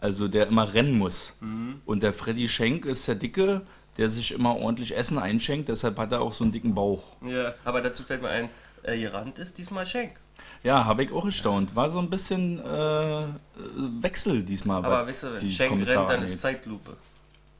Also 0.00 0.28
der 0.28 0.46
immer 0.46 0.72
rennen 0.74 0.96
muss. 0.96 1.36
Und 1.84 2.04
der 2.04 2.12
Freddy 2.12 2.48
Schenk 2.48 2.86
ist 2.86 3.08
der 3.08 3.16
dicke, 3.16 3.62
der 3.96 4.08
sich 4.08 4.32
immer 4.32 4.56
ordentlich 4.56 4.96
Essen 4.96 5.18
einschenkt, 5.18 5.68
deshalb 5.68 5.98
hat 5.98 6.12
er 6.12 6.20
auch 6.20 6.32
so 6.32 6.44
einen 6.44 6.52
dicken 6.52 6.72
Bauch. 6.72 7.16
Ja, 7.20 7.54
aber 7.64 7.80
dazu 7.82 8.04
fällt 8.04 8.22
mir 8.22 8.28
ein, 8.28 8.48
äh, 8.84 8.98
gerannt 8.98 9.40
ist 9.40 9.58
diesmal 9.58 9.86
Schenk. 9.86 10.12
Ja, 10.62 10.84
habe 10.84 11.04
ich 11.04 11.12
auch 11.12 11.24
erstaunt. 11.24 11.74
War 11.76 11.88
so 11.88 11.98
ein 11.98 12.10
bisschen 12.10 12.58
äh, 12.58 13.24
Wechsel 14.00 14.42
diesmal. 14.42 14.84
Aber 14.84 15.06
wisst 15.06 15.24
ihr, 15.24 15.34
wenn 15.34 15.40
die 15.40 15.52
Schenk 15.52 15.86
rennt, 15.86 16.08
dann 16.08 16.22
ist. 16.22 16.40
Zeitlupe. 16.40 16.96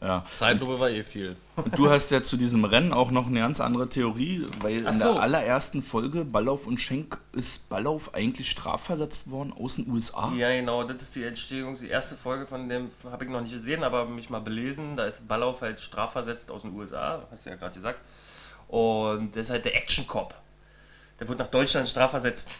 Ja. 0.01 0.25
Zeitlupe 0.33 0.79
war 0.79 0.91
eh 0.91 1.03
viel. 1.03 1.35
Und 1.57 1.77
du 1.77 1.91
hast 1.91 2.11
ja 2.11 2.23
zu 2.23 2.37
diesem 2.37 2.65
Rennen 2.65 2.93
auch 2.93 3.11
noch 3.11 3.27
eine 3.27 3.41
ganz 3.41 3.61
andere 3.61 3.89
Theorie, 3.89 4.47
weil 4.61 4.87
Ach 4.87 4.93
in 4.93 4.99
so. 4.99 5.15
der 5.15 5.23
allerersten 5.23 5.83
Folge 5.83 6.25
Ballauf 6.25 6.69
und 6.69 6.79
Schenk 6.79 7.19
ist 7.33 7.69
Ballauf 7.69 8.15
eigentlich 8.15 8.49
strafversetzt 8.49 9.29
worden 9.29 9.53
aus 9.53 9.75
den 9.75 9.91
USA. 9.91 10.33
Ja, 10.37 10.51
genau, 10.51 10.85
das 10.85 11.03
ist 11.03 11.17
die 11.17 11.25
Entstehung. 11.25 11.77
Die 11.77 11.89
erste 11.89 12.15
Folge 12.15 12.47
von 12.47 12.69
dem 12.69 12.91
habe 13.11 13.25
ich 13.25 13.31
noch 13.31 13.41
nicht 13.41 13.53
gesehen, 13.53 13.83
aber 13.83 14.05
mich 14.05 14.31
mal 14.31 14.41
belesen. 14.41 14.97
Da 14.97 15.07
ist 15.07 15.27
Ballauf 15.27 15.63
halt 15.63 15.81
strafversetzt 15.81 16.51
aus 16.53 16.63
den 16.63 16.75
USA, 16.77 17.27
hast 17.33 17.47
du 17.47 17.51
ja 17.51 17.57
gerade 17.57 17.75
gesagt. 17.75 17.99
Und 18.69 19.35
das 19.35 19.47
ist 19.47 19.51
halt 19.51 19.65
der 19.65 19.75
Action 19.75 20.07
Cop. 20.07 20.33
Der 21.19 21.27
wird 21.27 21.41
nach 21.41 21.49
Deutschland 21.49 21.89
strafversetzt. 21.89 22.51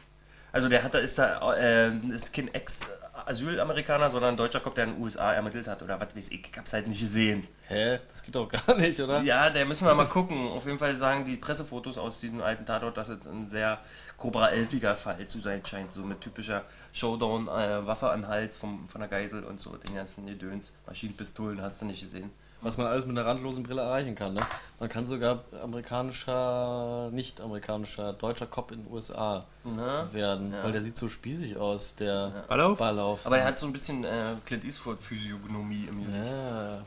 Also 0.59 0.69
der 0.69 0.83
hat 0.83 0.93
da 0.93 0.99
ist 0.99 1.17
da 1.17 1.55
äh, 1.55 1.97
ist 2.09 2.33
kein 2.33 2.53
Ex-Asylamerikaner, 2.53 4.11
sondern 4.11 4.35
ein 4.35 4.37
deutscher 4.37 4.59
Cop, 4.59 4.75
der 4.75 4.87
in 4.87 4.95
den 4.95 5.01
USA 5.01 5.33
ermittelt 5.33 5.69
hat 5.69 5.81
oder 5.85 6.01
was 6.01 6.17
weiß 6.17 6.33
ich. 6.33 6.49
Ich 6.51 6.59
hab's 6.59 6.73
halt 6.73 6.89
nicht 6.89 7.01
gesehen. 7.01 7.47
Hä? 7.69 8.01
Das 8.09 8.25
geht 8.25 8.35
doch 8.35 8.49
gar 8.49 8.77
nicht, 8.77 8.99
oder? 8.99 9.23
Ja, 9.23 9.51
der 9.51 9.67
müssen 9.67 9.87
wir 9.87 9.95
mal 9.95 10.09
gucken. 10.09 10.49
Auf 10.49 10.67
jeden 10.67 10.81
Fall 10.81 10.97
sagen 10.97 11.25
die 11.25 11.37
Pressefotos 11.37 11.97
aus 11.97 12.19
diesem 12.19 12.43
alten 12.43 12.67
Tatort, 12.67 12.97
dass 12.97 13.09
es 13.09 13.25
ein 13.25 13.47
sehr 13.47 13.79
Cobra 14.17 14.49
11iger 14.49 14.97
Fall 14.97 15.25
zu 15.29 15.39
sein 15.39 15.65
scheint. 15.65 15.93
So 15.93 16.03
mit 16.03 16.21
typischer 16.21 16.65
Showdown, 16.93 17.47
äh, 17.47 17.87
Waffe 17.87 18.11
an 18.11 18.27
Hals 18.27 18.57
vom, 18.57 18.89
von 18.89 19.01
der 19.01 19.09
Geisel 19.09 19.45
und 19.45 19.61
so, 19.61 19.77
den 19.77 19.95
ganzen 19.95 20.27
Gedöns. 20.27 20.73
Maschinenpistolen 20.89 21.63
hast 21.63 21.83
du 21.83 21.85
nicht 21.85 22.03
gesehen. 22.03 22.33
Was 22.61 22.77
man 22.77 22.87
alles 22.89 23.07
mit 23.07 23.17
einer 23.17 23.27
randlosen 23.29 23.63
Brille 23.63 23.83
erreichen 23.83 24.17
kann, 24.17 24.35
ne? 24.35 24.41
Man 24.81 24.89
kann 24.89 25.07
sogar 25.07 25.45
amerikanischer, 25.63 27.11
nicht 27.13 27.41
amerikanischer, 27.41 28.13
deutscher 28.15 28.47
Cop 28.47 28.73
in 28.73 28.83
den 28.85 28.93
USA 28.93 29.45
Na? 29.65 30.13
werden, 30.13 30.53
Ja. 30.53 30.65
weil 30.65 30.73
der 30.73 30.83
sieht 30.83 30.97
so 30.97 31.09
spießig 31.09 31.57
aus, 31.57 31.95
der 31.95 32.45
Ballauf? 32.49 32.79
Ballauf. 32.79 33.27
Aber 33.27 33.39
er 33.39 33.45
hat 33.47 33.59
so 33.59 33.67
ein 33.67 33.73
bisschen 33.73 34.05
äh, 34.05 34.35
Clint 34.45 34.65
Eastwood-Physiognomie 34.65 35.89
im 35.91 36.05
Gesicht. 36.05 36.25
ja. 36.35 36.83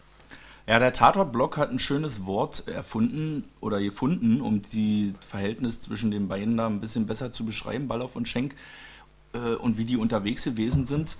Ja, 0.68 0.78
der 0.78 0.94
Tatort-Blog 0.94 1.58
hat 1.58 1.72
ein 1.72 1.80
schönes 1.80 2.26
Wort 2.28 2.68
erfunden 2.68 3.46
oder 3.62 3.80
gefunden, 3.82 4.42
um 4.42 4.62
die 4.62 5.16
Verhältnis 5.26 5.82
zwischen 5.82 6.12
den 6.12 6.28
beiden 6.28 6.56
da 6.56 6.68
ein 6.68 6.80
bisschen 6.80 7.08
besser 7.08 7.32
zu 7.32 7.46
beschreiben, 7.46 7.88
Ballauf 7.88 8.16
und 8.16 8.28
Schenk, 8.28 8.56
äh, 9.34 9.56
und 9.56 9.78
wie 9.78 9.86
die 9.86 9.98
unterwegs 9.98 10.44
gewesen 10.44 10.86
sind, 10.86 11.18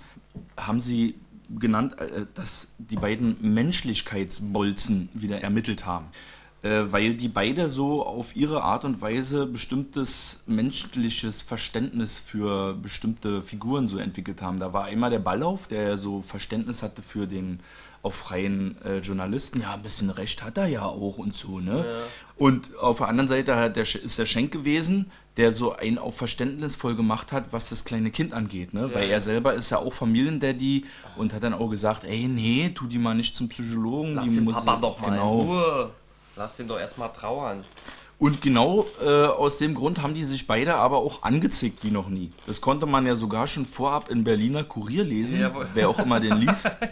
haben 0.56 0.78
sie 0.78 1.16
genannt, 1.48 1.98
äh, 1.98 2.26
dass 2.34 2.68
die 2.78 2.96
beiden 2.96 3.36
Menschlichkeitsbolzen 3.40 5.08
wieder 5.14 5.40
ermittelt 5.40 5.86
haben. 5.86 6.06
Äh, 6.62 6.92
weil 6.92 7.14
die 7.14 7.26
beide 7.26 7.66
so 7.68 8.06
auf 8.06 8.36
ihre 8.36 8.62
Art 8.62 8.84
und 8.84 9.00
Weise 9.00 9.46
bestimmtes 9.46 10.44
menschliches 10.46 11.42
Verständnis 11.42 12.20
für 12.20 12.74
bestimmte 12.74 13.42
Figuren 13.42 13.88
so 13.88 13.98
entwickelt 13.98 14.42
haben. 14.42 14.60
Da 14.60 14.72
war 14.72 14.84
einmal 14.84 15.10
der 15.10 15.18
Ballauf, 15.18 15.66
der 15.66 15.96
so 15.96 16.20
Verständnis 16.20 16.84
hatte 16.84 17.02
für 17.02 17.26
den 17.26 17.58
auch 18.04 18.12
freien 18.12 18.80
äh, 18.82 18.98
Journalisten. 18.98 19.60
Ja, 19.60 19.74
ein 19.74 19.82
bisschen 19.82 20.10
Recht 20.10 20.42
hat 20.44 20.56
er 20.56 20.66
ja 20.66 20.84
auch 20.84 21.18
und 21.18 21.34
so, 21.34 21.58
ne? 21.60 21.84
Und 22.36 22.76
auf 22.78 22.98
der 22.98 23.08
anderen 23.08 23.28
Seite 23.28 23.56
hat 23.56 23.76
der, 23.76 23.82
ist 23.82 24.18
der 24.18 24.26
Schenk 24.26 24.52
gewesen, 24.52 25.10
der 25.36 25.52
so 25.52 25.72
einen 25.72 25.98
auch 25.98 26.12
verständnisvoll 26.12 26.94
gemacht 26.96 27.32
hat, 27.32 27.52
was 27.52 27.70
das 27.70 27.84
kleine 27.84 28.10
Kind 28.10 28.32
angeht, 28.32 28.74
ne? 28.74 28.92
Weil 28.92 29.08
er 29.10 29.20
selber 29.20 29.54
ist 29.54 29.70
ja 29.70 29.78
auch 29.78 29.92
Familiendaddy 29.92 30.84
und 31.16 31.32
hat 31.34 31.42
dann 31.42 31.54
auch 31.54 31.68
gesagt, 31.68 32.04
ey, 32.04 32.26
nee, 32.28 32.70
tu 32.74 32.86
die 32.86 32.98
mal 32.98 33.14
nicht 33.14 33.36
zum 33.36 33.48
Psychologen. 33.48 34.14
Lass 34.14 34.28
die 34.28 34.34
den 34.36 34.44
muss- 34.44 34.64
Papa 34.64 34.80
doch 34.80 35.00
mal 35.00 35.10
genau. 35.10 35.40
in 35.42 35.48
Ruhe. 35.48 35.90
Lass 36.36 36.56
den 36.56 36.68
doch 36.68 36.78
erstmal 36.78 37.12
trauern. 37.12 37.64
Und 38.18 38.40
genau 38.40 38.86
äh, 39.04 39.26
aus 39.26 39.58
dem 39.58 39.74
Grund 39.74 40.00
haben 40.00 40.14
die 40.14 40.22
sich 40.22 40.46
beide 40.46 40.76
aber 40.76 40.98
auch 40.98 41.24
angezickt 41.24 41.82
wie 41.82 41.90
noch 41.90 42.08
nie. 42.08 42.32
Das 42.46 42.60
konnte 42.60 42.86
man 42.86 43.04
ja 43.04 43.16
sogar 43.16 43.48
schon 43.48 43.66
vorab 43.66 44.08
in 44.10 44.22
Berliner 44.22 44.62
Kurier 44.62 45.02
lesen, 45.02 45.40
Jawohl. 45.40 45.66
wer 45.74 45.88
auch 45.88 45.98
immer 45.98 46.20
den 46.20 46.36
liest. 46.38 46.76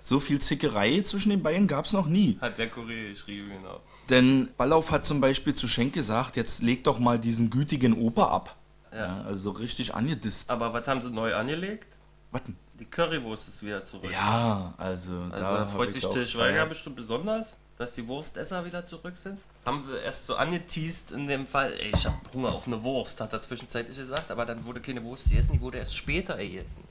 So 0.00 0.20
viel 0.20 0.38
Zickerei 0.40 1.00
zwischen 1.02 1.30
den 1.30 1.42
beiden 1.42 1.66
gab 1.66 1.84
es 1.84 1.92
noch 1.92 2.06
nie. 2.06 2.38
Hat 2.40 2.56
der 2.56 2.68
Kurier 2.68 3.08
geschrieben, 3.08 3.50
genau. 3.50 3.80
Denn 4.08 4.48
Ballauf 4.56 4.92
hat 4.92 5.04
zum 5.04 5.20
Beispiel 5.20 5.54
zu 5.54 5.66
Schenk 5.66 5.92
gesagt, 5.92 6.36
jetzt 6.36 6.62
leg 6.62 6.84
doch 6.84 7.00
mal 7.00 7.18
diesen 7.18 7.50
gütigen 7.50 7.94
Opa 7.94 8.28
ab. 8.28 8.56
Ja, 8.92 9.22
also 9.26 9.50
so 9.52 9.58
richtig 9.58 9.94
angedisst. 9.94 10.50
Aber 10.50 10.72
was 10.72 10.86
haben 10.86 11.00
sie 11.00 11.10
neu 11.10 11.34
angelegt? 11.34 11.88
Warten. 12.30 12.56
Die 12.78 12.84
Currywurst 12.84 13.48
ist 13.48 13.62
wieder 13.62 13.84
zurück. 13.84 14.10
Ja, 14.10 14.72
also, 14.78 15.12
Also 15.30 15.36
da 15.36 15.66
freut 15.66 15.88
ich 15.96 16.02
sich 16.02 16.10
Til 16.10 16.26
Schweiger 16.26 16.64
bestimmt 16.66 16.96
besonders, 16.96 17.56
dass 17.78 17.92
die 17.92 18.06
Wurstesser 18.08 18.64
wieder 18.64 18.84
zurück 18.84 19.14
sind. 19.16 19.38
Haben 19.64 19.82
sie 19.82 19.96
erst 19.96 20.26
so 20.26 20.36
angeteased 20.36 21.12
in 21.12 21.28
dem 21.28 21.46
Fall, 21.46 21.72
ey, 21.74 21.92
ich 21.94 22.04
hab 22.06 22.14
Hunger 22.34 22.48
auf 22.48 22.66
eine 22.66 22.82
Wurst, 22.82 23.20
hat 23.20 23.32
er 23.32 23.40
zwischenzeitlich 23.40 23.96
gesagt, 23.96 24.30
aber 24.30 24.44
dann 24.44 24.64
wurde 24.64 24.80
keine 24.80 25.02
Wurst 25.04 25.30
gegessen, 25.30 25.52
die 25.52 25.60
wurde 25.60 25.78
erst 25.78 25.96
später 25.96 26.36
gegessen. 26.36 26.84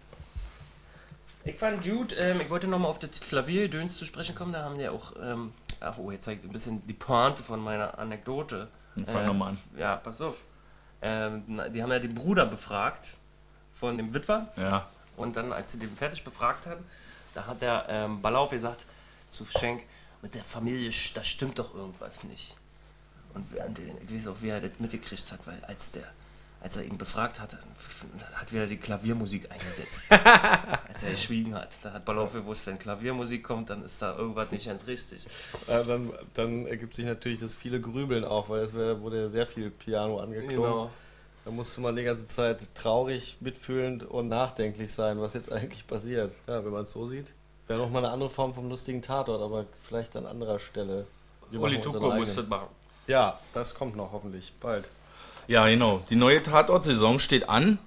Ich 1.44 1.56
fand 1.56 1.86
Jude, 1.86 2.16
ähm, 2.16 2.42
ich 2.42 2.50
wollte 2.50 2.68
nochmal 2.68 2.90
auf 2.90 3.00
das 3.00 3.12
Klaviergedöns 3.20 3.98
zu 3.98 4.06
sprechen 4.06 4.36
kommen, 4.36 4.54
da 4.54 4.64
haben 4.64 4.78
die 4.78 4.88
auch, 4.88 5.14
ähm, 5.22 5.54
ach 5.80 5.98
oh, 5.98 6.12
jetzt 6.12 6.26
zeigt 6.26 6.44
ein 6.46 6.52
bisschen 6.52 6.86
die 6.88 6.94
Pointe 6.94 7.44
von 7.44 7.62
meiner 7.62 7.98
Anekdote. 8.00 8.68
Fang 9.06 9.24
Äh, 9.24 9.28
noch 9.28 9.34
mal 9.34 9.50
an. 9.50 9.58
Ja, 9.78 9.98
pass 9.98 10.22
auf. 10.22 10.38
Ähm, 11.02 11.62
die 11.74 11.84
haben 11.84 11.92
ja 11.92 12.00
den 12.00 12.16
Bruder 12.16 12.46
befragt 12.46 13.18
von 13.74 13.98
dem 13.98 14.14
Witwer. 14.14 14.48
Ja. 14.58 14.88
Und 15.16 15.36
dann, 15.36 15.54
als 15.54 15.72
sie 15.72 15.80
den 15.80 15.96
fertig 15.96 16.24
befragt 16.24 16.66
haben, 16.66 16.84
da 17.34 17.46
hat 17.46 17.62
der 17.62 17.86
ähm, 17.88 18.22
Ballauf 18.22 18.50
gesagt 18.50 18.86
zu 19.30 19.46
Schenk, 19.46 19.84
mit 20.22 20.36
der 20.36 20.44
Familie, 20.44 20.92
da 21.14 21.24
stimmt 21.24 21.60
doch 21.60 21.74
irgendwas 21.76 22.24
nicht. 22.24 22.56
Und 23.34 23.46
ich 24.08 24.16
weiß 24.16 24.28
auch, 24.28 24.42
wie 24.42 24.50
er 24.50 24.62
das 24.62 24.80
mitgekriegt 24.80 25.32
hat, 25.32 25.40
weil 25.46 25.64
als 25.66 25.92
der, 25.92 26.04
als 26.62 26.76
er 26.76 26.86
ihn 26.86 26.98
befragt 26.98 27.40
hat, 27.40 27.56
hat 28.34 28.52
wieder 28.52 28.66
die 28.66 28.78
Klaviermusik 28.78 29.52
eingesetzt. 29.52 30.06
als 30.88 31.04
er 31.04 31.12
geschwiegen 31.12 31.54
hat. 31.54 31.70
Da 31.84 31.94
hat 31.94 32.06
Ballauf 32.06 32.34
gewusst, 32.34 32.66
wenn 32.66 32.80
Klaviermusik 32.80 33.44
kommt, 33.44 33.70
dann 33.70 33.84
ist 33.84 34.02
da 34.02 34.18
irgendwas 34.18 34.52
nicht 34.52 34.66
ganz 34.66 34.88
richtig. 34.88 35.28
Ja, 35.68 35.84
dann, 35.84 36.12
dann 36.34 36.66
ergibt 36.66 36.96
sich 36.96 37.06
natürlich 37.06 37.40
das 37.40 37.54
viele 37.54 37.80
Grübeln 37.80 38.26
auch, 38.26 38.50
weil 38.50 38.62
es 38.62 38.74
wurde 38.74 39.22
ja 39.22 39.30
sehr 39.30 39.46
viel 39.46 39.70
Piano 39.70 40.20
angeklungen. 40.20 40.56
Genau. 40.56 40.92
Da 41.46 41.52
musste 41.52 41.80
man 41.80 41.96
die 41.96 42.04
ganze 42.04 42.28
Zeit 42.28 42.76
traurig, 42.76 43.38
mitfühlend 43.40 44.04
und 44.04 44.28
nachdenklich 44.28 44.92
sein, 44.92 45.22
was 45.22 45.34
jetzt 45.34 45.50
eigentlich 45.52 45.88
passiert. 45.88 46.34
Ja, 46.46 46.66
wenn 46.66 46.72
man 46.74 46.84
es 46.84 46.92
so 46.92 47.08
sieht. 47.08 47.32
Wäre 47.68 47.80
nochmal 47.80 48.06
eine 48.06 48.14
andere 48.14 48.30
Form 48.30 48.54
vom 48.54 48.70
lustigen 48.70 49.02
Tatort, 49.02 49.42
aber 49.42 49.66
vielleicht 49.84 50.16
an 50.16 50.26
anderer 50.26 50.60
Stelle. 50.60 51.06
Wir 51.52 51.62
Uli 51.62 51.82
Tuko 51.82 52.12
muss 52.12 52.36
das 52.36 52.48
machen. 52.48 52.68
Ja, 53.08 53.40
das 53.54 53.76
kommt 53.76 53.96
noch 53.96 54.12
hoffentlich 54.12 54.54
bald. 54.60 54.90
Ja, 55.48 55.68
genau. 55.68 56.02
Die 56.10 56.16
neue 56.16 56.44
Tatort-Saison 56.44 57.20
steht 57.20 57.48
an. 57.48 57.78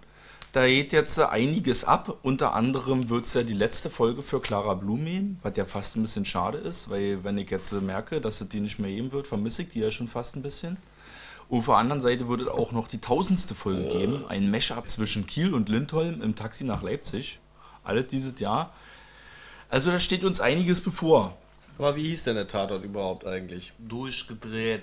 Da 0.52 0.66
geht 0.66 0.92
jetzt 0.92 1.18
einiges 1.20 1.84
ab. 1.84 2.18
Unter 2.22 2.54
anderem 2.54 3.08
wird 3.08 3.26
es 3.26 3.34
ja 3.34 3.42
die 3.42 3.54
letzte 3.54 3.88
Folge 3.88 4.22
für 4.22 4.40
Clara 4.40 4.74
Blum 4.74 5.04
geben, 5.04 5.38
was 5.42 5.56
ja 5.56 5.64
fast 5.64 5.96
ein 5.96 6.02
bisschen 6.02 6.24
schade 6.24 6.58
ist, 6.58 6.90
weil 6.90 7.22
wenn 7.22 7.38
ich 7.38 7.50
jetzt 7.50 7.72
merke, 7.72 8.20
dass 8.20 8.40
es 8.40 8.48
die 8.48 8.60
nicht 8.60 8.78
mehr 8.78 8.90
geben 8.90 9.12
wird, 9.12 9.26
vermisse 9.26 9.62
ich 9.62 9.68
die 9.68 9.80
ja 9.80 9.90
schon 9.90 10.08
fast 10.08 10.36
ein 10.36 10.42
bisschen. 10.42 10.76
Und 11.48 11.58
auf 11.58 11.66
der 11.66 11.76
anderen 11.76 12.00
Seite 12.00 12.28
wird 12.28 12.42
es 12.42 12.48
auch 12.48 12.72
noch 12.72 12.88
die 12.88 13.00
tausendste 13.00 13.54
Folge 13.54 13.88
geben. 13.88 14.24
Ein 14.28 14.50
Mashup 14.50 14.88
zwischen 14.88 15.26
Kiel 15.26 15.54
und 15.54 15.68
Lindholm 15.68 16.20
im 16.22 16.34
Taxi 16.34 16.64
nach 16.64 16.82
Leipzig. 16.82 17.40
Alles 17.84 18.08
dieses 18.08 18.38
Jahr. 18.40 18.72
Also 19.70 19.90
da 19.90 19.98
steht 19.98 20.24
uns 20.24 20.40
einiges 20.40 20.80
bevor. 20.80 21.36
Aber 21.78 21.96
wie 21.96 22.02
hieß 22.08 22.24
denn 22.24 22.34
der 22.34 22.46
Tatort 22.46 22.84
überhaupt 22.84 23.24
eigentlich? 23.26 23.72
Durchgedreht. 23.78 24.82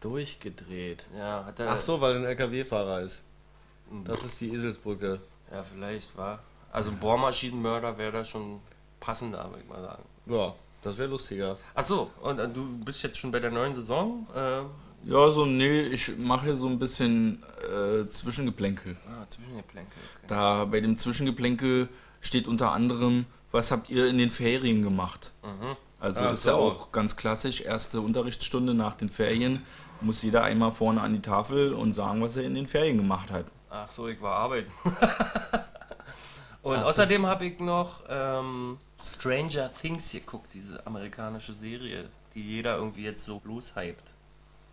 Durchgedreht. 0.00 1.06
Ja, 1.16 1.44
hat 1.46 1.58
er. 1.58 1.70
Ach 1.70 1.80
so, 1.80 2.00
weil 2.00 2.12
er 2.12 2.18
ein 2.20 2.24
LKW-Fahrer 2.26 3.00
ist. 3.00 3.24
Das 4.04 4.24
ist 4.24 4.40
die 4.40 4.52
Eselsbrücke. 4.52 5.20
Ja, 5.52 5.62
vielleicht 5.62 6.16
war. 6.16 6.40
Also 6.72 6.92
Bohrmaschinenmörder 6.92 7.96
wäre 7.98 8.12
da 8.12 8.24
schon 8.24 8.60
passender, 9.00 9.44
würde 9.50 9.62
ich 9.62 9.68
mal 9.68 9.82
sagen. 9.82 10.02
Ja, 10.26 10.54
das 10.82 10.98
wäre 10.98 11.08
lustiger. 11.08 11.56
Ach 11.74 11.82
so, 11.82 12.10
und 12.22 12.38
äh, 12.38 12.48
du 12.48 12.78
bist 12.84 13.02
jetzt 13.02 13.18
schon 13.18 13.30
bei 13.30 13.40
der 13.40 13.50
neuen 13.50 13.74
Saison? 13.74 14.26
Äh, 14.34 14.62
Ja, 15.10 15.30
so, 15.30 15.46
nee, 15.46 15.82
ich 15.82 16.16
mache 16.18 16.52
so 16.54 16.66
ein 16.68 16.78
bisschen 16.78 17.42
äh, 17.62 18.08
Zwischengeplänkel. 18.08 18.96
ah, 19.08 19.26
Zwischengeplänkel. 19.28 19.92
Okay. 20.16 20.26
Da 20.26 20.64
bei 20.64 20.80
dem 20.80 20.98
Zwischengeplänkel 20.98 21.88
steht 22.20 22.46
unter 22.48 22.72
anderem, 22.72 23.24
was 23.56 23.72
habt 23.72 23.90
ihr 23.90 24.06
in 24.06 24.18
den 24.18 24.30
Ferien 24.30 24.82
gemacht? 24.82 25.32
Also 25.98 26.26
Ach 26.26 26.32
ist 26.32 26.42
so. 26.42 26.50
ja 26.50 26.56
auch 26.56 26.92
ganz 26.92 27.16
klassisch, 27.16 27.62
erste 27.62 28.00
Unterrichtsstunde 28.00 28.74
nach 28.74 28.94
den 28.94 29.08
Ferien 29.08 29.64
muss 30.00 30.22
jeder 30.22 30.44
einmal 30.44 30.72
vorne 30.72 31.00
an 31.00 31.14
die 31.14 31.22
Tafel 31.22 31.72
und 31.72 31.92
sagen, 31.92 32.20
was 32.20 32.36
er 32.36 32.44
in 32.44 32.54
den 32.54 32.66
Ferien 32.66 32.98
gemacht 32.98 33.30
hat. 33.30 33.46
Ach 33.70 33.88
so, 33.88 34.08
ich 34.08 34.20
war 34.20 34.36
arbeiten. 34.36 34.70
und 36.62 36.76
Ach, 36.76 36.84
außerdem 36.84 37.26
habe 37.26 37.46
ich 37.46 37.58
noch 37.58 38.00
ähm, 38.08 38.78
Stranger 39.02 39.70
Things 39.72 40.12
geguckt, 40.12 40.50
diese 40.52 40.86
amerikanische 40.86 41.54
Serie, 41.54 42.10
die 42.34 42.42
jeder 42.42 42.76
irgendwie 42.76 43.04
jetzt 43.04 43.24
so 43.24 43.40
loshypt. 43.44 44.02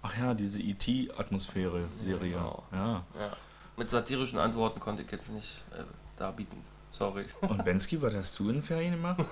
Ach 0.02 0.18
ja, 0.18 0.34
diese 0.34 0.62
E.T.-Atmosphäre-Serie. 0.62 2.34
Genau. 2.34 2.64
Ja. 2.74 3.04
Ja. 3.18 3.38
Mit 3.78 3.90
satirischen 3.90 4.38
Antworten 4.38 4.82
konnte 4.82 5.04
ich 5.04 5.12
jetzt 5.12 5.30
nicht 5.30 5.64
äh, 5.72 5.84
darbieten. 6.18 6.73
Sorry. 6.98 7.26
Und 7.42 7.66
Bensky, 7.66 8.02
was 8.02 8.14
hast 8.14 8.40
du 8.40 8.50
in 8.50 8.62
Ferien 8.62 8.94
gemacht? 8.94 9.24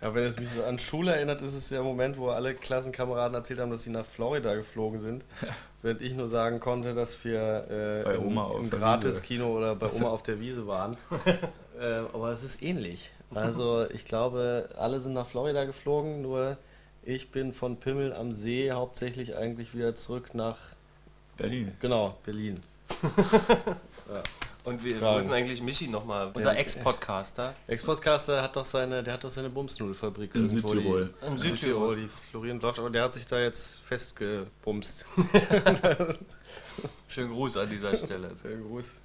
Ja, 0.00 0.14
wenn 0.14 0.22
es 0.22 0.38
mich 0.38 0.48
so 0.50 0.62
an 0.62 0.78
Schule 0.78 1.12
erinnert, 1.12 1.42
ist 1.42 1.54
es 1.54 1.70
der 1.70 1.82
Moment, 1.82 2.18
wo 2.18 2.28
alle 2.28 2.54
Klassenkameraden 2.54 3.34
erzählt 3.34 3.58
haben, 3.58 3.72
dass 3.72 3.82
sie 3.82 3.90
nach 3.90 4.06
Florida 4.06 4.54
geflogen 4.54 5.00
sind. 5.00 5.24
Während 5.82 6.02
ich 6.02 6.14
nur 6.14 6.28
sagen 6.28 6.60
konnte, 6.60 6.94
dass 6.94 7.24
wir 7.24 7.66
äh, 7.68 8.04
Bei 8.04 8.14
im, 8.14 8.28
Oma 8.28 8.44
auf 8.44 8.60
im 8.60 8.70
der 8.70 8.78
Gratis-Kino 8.78 9.46
oder 9.46 9.74
bei 9.74 9.90
Oma 9.90 10.10
auf 10.10 10.22
der 10.22 10.38
Wiese 10.38 10.68
waren. 10.68 10.96
äh, 11.80 12.04
aber 12.12 12.30
es 12.30 12.44
ist 12.44 12.62
ähnlich. 12.62 13.10
Also 13.34 13.90
ich 13.90 14.04
glaube, 14.04 14.68
alle 14.78 15.00
sind 15.00 15.14
nach 15.14 15.26
Florida 15.26 15.64
geflogen, 15.64 16.22
nur 16.22 16.58
ich 17.02 17.32
bin 17.32 17.52
von 17.52 17.78
Pimmel 17.78 18.12
am 18.12 18.32
See 18.32 18.70
hauptsächlich 18.70 19.36
eigentlich 19.36 19.74
wieder 19.74 19.96
zurück 19.96 20.32
nach, 20.32 20.58
Berlin. 21.36 21.72
genau, 21.80 22.16
Berlin. 22.24 22.62
Und 24.68 24.84
wir 24.84 24.96
Fragen. 24.96 25.16
müssen 25.18 25.32
eigentlich 25.32 25.62
Michi 25.62 25.88
nochmal, 25.88 26.30
unser. 26.34 26.56
Ex-Podcaster, 26.56 27.54
Ex-Podcaster 27.66 28.42
hat 28.42 28.54
doch 28.56 28.64
seine, 28.64 29.02
der 29.02 29.14
hat 29.14 29.24
doch 29.24 29.30
seine 29.30 29.48
Bumsnudelfabrik 29.50 30.34
In 30.34 30.42
irgendwo, 30.46 30.68
Südtirol. 30.68 31.14
Die, 31.22 31.26
In 31.26 31.38
Südtirol. 31.38 31.56
Südtirol, 31.58 31.96
die 31.96 32.08
florieren 32.08 32.60
läuft, 32.60 32.78
aber 32.78 32.90
der 32.90 33.02
hat 33.04 33.14
sich 33.14 33.26
da 33.26 33.40
jetzt 33.40 33.80
festgebumst. 33.80 35.06
schönen 37.08 37.30
Gruß 37.30 37.56
an 37.56 37.70
dieser 37.70 37.96
Stelle. 37.96 38.30
Schönen 38.42 38.68
Gruß. 38.68 39.00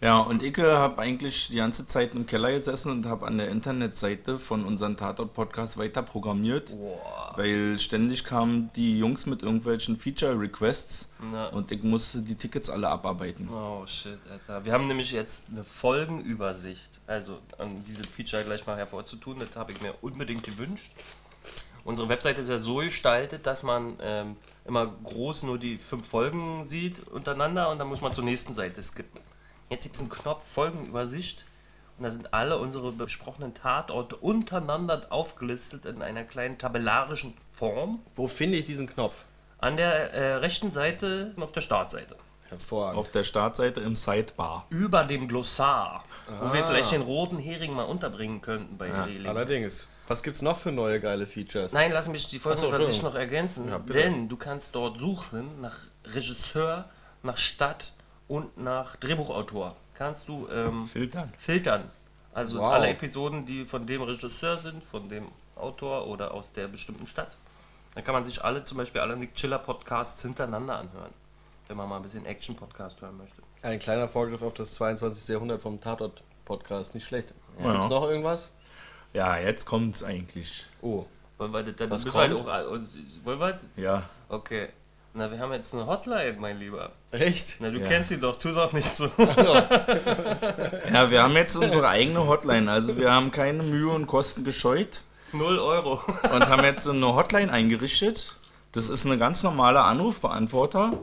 Ja, 0.00 0.18
und 0.18 0.42
ich 0.42 0.56
habe 0.58 1.00
eigentlich 1.00 1.48
die 1.48 1.56
ganze 1.56 1.86
Zeit 1.86 2.14
im 2.14 2.26
Keller 2.26 2.52
gesessen 2.52 2.90
und 2.90 3.06
habe 3.06 3.26
an 3.26 3.38
der 3.38 3.48
Internetseite 3.48 4.38
von 4.38 4.64
unserem 4.64 4.96
Tatort-Podcast 4.96 5.78
weiter 5.78 6.02
programmiert. 6.02 6.76
Boah. 6.76 7.32
Weil 7.36 7.78
ständig 7.78 8.24
kamen 8.24 8.70
die 8.76 8.98
Jungs 8.98 9.26
mit 9.26 9.42
irgendwelchen 9.42 9.96
Feature-Requests 9.96 11.10
und 11.52 11.72
ich 11.72 11.82
musste 11.82 12.22
die 12.22 12.34
Tickets 12.34 12.70
alle 12.70 12.88
abarbeiten. 12.88 13.48
Oh 13.48 13.84
shit, 13.86 14.18
Alter. 14.30 14.64
Wir 14.64 14.72
haben 14.72 14.86
nämlich 14.86 15.12
jetzt 15.12 15.46
eine 15.50 15.64
Folgenübersicht. 15.64 17.00
Also 17.06 17.38
an 17.58 17.82
diesem 17.84 18.04
Feature 18.04 18.44
gleich 18.44 18.66
mal 18.66 18.76
hervorzutun, 18.76 19.38
das 19.38 19.56
habe 19.56 19.72
ich 19.72 19.80
mir 19.80 19.94
unbedingt 20.00 20.44
gewünscht. 20.44 20.92
Unsere 21.84 22.08
Webseite 22.08 22.40
ist 22.40 22.48
ja 22.48 22.58
so 22.58 22.76
gestaltet, 22.76 23.46
dass 23.46 23.62
man 23.62 23.98
ähm, 24.00 24.36
immer 24.64 24.86
groß 24.86 25.42
nur 25.42 25.58
die 25.58 25.76
fünf 25.76 26.08
Folgen 26.08 26.64
sieht 26.64 27.06
untereinander 27.08 27.70
und 27.70 27.78
dann 27.78 27.88
muss 27.88 28.00
man 28.00 28.12
zur 28.12 28.24
nächsten 28.24 28.54
Seite 28.54 28.82
skippen. 28.82 29.20
Jetzt 29.70 29.84
gibt 29.84 29.96
es 29.96 30.00
einen 30.00 30.10
Knopf 30.10 30.44
Folgenübersicht 30.46 31.44
Und 31.98 32.04
da 32.04 32.10
sind 32.10 32.34
alle 32.34 32.58
unsere 32.58 32.92
besprochenen 32.92 33.54
Tatorte 33.54 34.16
untereinander 34.16 35.06
aufgelistet 35.10 35.84
in 35.86 36.02
einer 36.02 36.24
kleinen 36.24 36.58
tabellarischen 36.58 37.34
Form. 37.52 38.00
Wo 38.14 38.28
finde 38.28 38.58
ich 38.58 38.66
diesen 38.66 38.86
Knopf? 38.86 39.24
An 39.58 39.76
der 39.76 40.12
äh, 40.12 40.34
rechten 40.36 40.70
Seite 40.70 41.32
und 41.36 41.42
auf 41.42 41.52
der 41.52 41.60
Startseite. 41.60 42.16
Hervorragend. 42.48 42.98
Auf 42.98 43.10
der 43.10 43.24
Startseite 43.24 43.80
im 43.80 43.94
Sidebar. 43.94 44.66
Über 44.68 45.04
dem 45.04 45.28
Glossar, 45.28 46.04
wo 46.40 46.52
wir 46.52 46.64
vielleicht 46.64 46.92
den 46.92 47.02
roten 47.02 47.38
Hering 47.38 47.72
mal 47.72 47.84
unterbringen 47.84 48.40
könnten 48.42 48.76
bei 48.76 48.90
Reling. 48.90 49.26
Allerdings. 49.26 49.88
Was 50.06 50.22
gibt's 50.22 50.42
noch 50.42 50.58
für 50.58 50.70
neue 50.70 51.00
geile 51.00 51.26
Features? 51.26 51.72
Nein, 51.72 51.90
lass 51.90 52.08
mich 52.08 52.26
die 52.28 52.40
Ach 52.44 52.56
so, 52.56 52.70
noch 52.70 53.14
ergänzen. 53.14 53.68
Ja, 53.68 53.78
denn 53.78 54.28
du 54.28 54.36
kannst 54.36 54.74
dort 54.74 54.98
suchen 54.98 55.62
nach 55.62 55.76
Regisseur, 56.04 56.90
nach 57.22 57.38
Stadt 57.38 57.94
und 58.28 58.56
nach 58.58 58.96
Drehbuchautor. 58.96 59.74
Kannst 59.94 60.28
du 60.28 60.48
ähm, 60.50 60.86
Filtern. 60.86 61.32
filtern. 61.38 61.90
Also 62.32 62.58
Wow. 62.58 62.72
alle 62.72 62.88
Episoden, 62.88 63.46
die 63.46 63.64
von 63.64 63.86
dem 63.86 64.02
Regisseur 64.02 64.56
sind, 64.56 64.82
von 64.82 65.08
dem 65.08 65.28
Autor 65.54 66.06
oder 66.08 66.34
aus 66.34 66.52
der 66.52 66.66
bestimmten 66.68 67.06
Stadt. 67.06 67.36
Dann 67.94 68.02
kann 68.02 68.14
man 68.14 68.26
sich 68.26 68.42
alle, 68.42 68.64
zum 68.64 68.78
Beispiel 68.78 69.00
alle 69.00 69.16
Nick 69.16 69.34
Chiller 69.36 69.58
Podcasts 69.60 70.20
hintereinander 70.22 70.78
anhören. 70.78 71.12
Wenn 71.68 71.76
man 71.76 71.88
mal 71.88 71.96
ein 71.96 72.02
bisschen 72.02 72.26
Action-Podcast 72.26 73.00
hören 73.00 73.16
möchte. 73.16 73.40
Ein 73.62 73.78
kleiner 73.78 74.08
Vorgriff 74.08 74.42
auf 74.42 74.52
das 74.52 74.74
22. 74.74 75.28
Jahrhundert 75.28 75.62
vom 75.62 75.80
Tatort-Podcast. 75.80 76.94
Nicht 76.94 77.06
schlecht. 77.06 77.32
Ja. 77.62 77.72
Gibt's 77.72 77.88
noch 77.88 78.08
irgendwas? 78.08 78.52
Ja, 79.12 79.38
jetzt 79.38 79.64
kommt's 79.64 80.02
eigentlich. 80.02 80.66
Oh. 80.82 81.06
Wollen 81.38 81.52
wir 81.52 81.62
das, 81.62 81.76
dann 81.76 81.90
Was 81.90 82.04
müssen 82.04 82.16
wir 82.16 82.20
halt 82.20 82.34
kommt? 82.34 82.48
auch, 82.48 82.70
uns- 82.70 82.98
wollen 83.22 83.38
wir 83.38 83.52
das? 83.52 83.66
Ja. 83.76 84.02
Okay. 84.28 84.68
Na, 85.16 85.30
wir 85.30 85.38
haben 85.38 85.52
jetzt 85.52 85.72
eine 85.72 85.86
Hotline, 85.86 86.36
mein 86.40 86.58
Lieber. 86.58 86.90
Echt? 87.12 87.58
Na, 87.60 87.70
du 87.70 87.78
Ja. 87.78 87.86
kennst 87.86 88.08
sie 88.08 88.18
doch, 88.18 88.36
tu 88.36 88.50
doch 88.52 88.72
nicht 88.72 88.88
so. 88.88 89.04
Ja, 90.92 91.10
wir 91.10 91.22
haben 91.22 91.34
jetzt 91.34 91.56
unsere 91.56 91.88
eigene 91.88 92.26
Hotline. 92.26 92.70
Also 92.70 92.96
wir 92.96 93.12
haben 93.12 93.30
keine 93.30 93.62
Mühe 93.62 93.90
und 93.90 94.06
Kosten 94.08 94.42
gescheut 94.44 95.02
Null 95.32 95.58
Euro. 95.60 96.00
und 96.32 96.48
haben 96.48 96.64
jetzt 96.64 96.88
eine 96.88 97.14
Hotline 97.14 97.52
eingerichtet. 97.52 98.36
Das 98.72 98.88
ist 98.88 99.06
eine 99.06 99.16
ganz 99.18 99.44
normale 99.44 99.82
Anrufbeantworter 99.82 100.98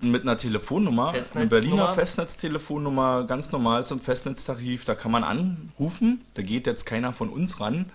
mit 0.00 0.22
einer 0.22 0.36
Telefonnummer, 0.36 1.14
eine? 1.34 1.46
Berliner 1.46 1.88
Festnetztelefonnummer, 1.88 3.24
ganz 3.28 3.52
normal 3.52 3.84
zum 3.86 4.00
Festnetztarif. 4.00 4.84
Da 4.84 4.96
kann 4.96 5.12
man 5.12 5.22
anrufen. 5.22 6.20
Da 6.34 6.42
geht 6.42 6.66
jetzt 6.66 6.84
keiner 6.84 7.12
von 7.12 7.28
uns 7.28 7.60
ran, 7.60 7.90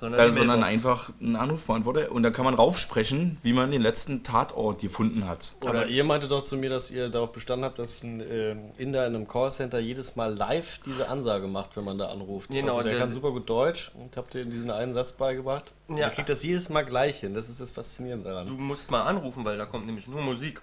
Sondern, 0.00 0.18
da, 0.18 0.26
die 0.26 0.32
sondern 0.32 0.64
einfach 0.64 1.10
ein 1.20 1.36
Anrufbeantworter. 1.36 2.10
Und 2.10 2.22
da 2.22 2.30
kann 2.30 2.46
man 2.46 2.54
raufsprechen, 2.54 3.36
wie 3.42 3.52
man 3.52 3.70
den 3.70 3.82
letzten 3.82 4.22
Tatort 4.22 4.80
gefunden 4.80 5.28
hat. 5.28 5.52
Aber 5.64 5.86
ihr 5.86 6.04
meinte 6.04 6.26
doch 6.26 6.42
zu 6.42 6.56
mir, 6.56 6.70
dass 6.70 6.90
ihr 6.90 7.10
darauf 7.10 7.32
bestanden 7.32 7.66
habt, 7.66 7.78
dass 7.78 8.02
ein 8.02 8.20
äh, 8.22 8.56
Inder 8.78 9.06
in 9.06 9.14
einem 9.14 9.28
Callcenter 9.28 9.78
jedes 9.78 10.16
Mal 10.16 10.34
live 10.34 10.80
diese 10.86 11.08
Ansage 11.08 11.48
macht, 11.48 11.76
wenn 11.76 11.84
man 11.84 11.98
da 11.98 12.06
anruft. 12.08 12.48
Genau, 12.50 12.68
also 12.78 12.82
der, 12.82 12.92
der- 12.92 13.00
kann 13.00 13.12
super 13.12 13.30
gut 13.30 13.48
Deutsch 13.50 13.90
und 13.94 14.16
habt 14.16 14.34
ihr 14.34 14.46
diesen 14.46 14.70
einen 14.70 14.94
Satz 14.94 15.12
beigebracht. 15.12 15.72
Ja. 15.88 15.96
Der 15.96 16.10
kriegt 16.10 16.30
das 16.30 16.42
jedes 16.42 16.70
Mal 16.70 16.82
gleich 16.86 17.20
hin. 17.20 17.34
Das 17.34 17.50
ist 17.50 17.60
das 17.60 17.70
Faszinierende 17.70 18.30
daran. 18.30 18.46
Du 18.46 18.54
musst 18.54 18.90
mal 18.90 19.02
anrufen, 19.02 19.44
weil 19.44 19.58
da 19.58 19.66
kommt 19.66 19.84
nämlich 19.86 20.08
nur 20.08 20.22
Musik. 20.22 20.62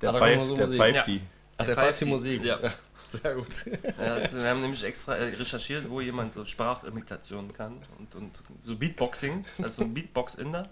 Der 0.00 0.10
Ah, 0.10 0.12
pfeift, 0.14 0.46
so 0.46 0.54
der 0.54 0.66
Musik. 0.66 0.80
pfeift 0.80 0.96
Ja. 0.96 1.02
die. 1.04 1.20
Ach, 1.58 1.64
der 1.66 1.74
pfeift 1.74 1.86
pfeift 1.88 2.00
die 2.02 2.04
die- 2.04 2.10
Musik. 2.10 2.44
ja. 2.44 2.58
Sehr 3.10 3.34
gut. 3.34 3.66
Ja, 3.98 4.14
also 4.14 4.38
wir 4.38 4.48
haben 4.48 4.60
nämlich 4.60 4.84
extra 4.84 5.16
äh, 5.16 5.34
recherchiert, 5.34 5.88
wo 5.90 6.00
jemand 6.00 6.32
so 6.32 6.44
Sprachimitationen 6.44 7.52
kann 7.52 7.78
und, 7.98 8.14
und 8.14 8.42
so 8.62 8.76
Beatboxing, 8.76 9.44
also 9.62 9.82
ein 9.82 9.94
Beatbox-Inder. 9.94 10.68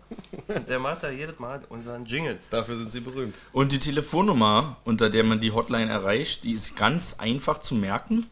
Der 0.69 0.79
macht 0.79 1.03
da 1.03 1.11
jedes 1.11 1.39
Mal 1.39 1.63
unseren 1.69 2.05
Jingle. 2.05 2.39
Dafür 2.51 2.79
sind 2.79 2.93
sie 2.93 3.01
berühmt. 3.01 3.35
Und 3.53 3.73
die 3.73 3.79
Telefonnummer, 3.79 4.77
unter 4.85 5.11
der 5.11 5.25
man 5.25 5.41
die 5.41 5.53
Hotline 5.53 5.91
erreicht, 5.91 6.45
die 6.45 6.53
ist 6.53 6.77
ganz 6.77 7.15
einfach 7.19 7.59
zu 7.59 7.75
merken. 7.75 8.27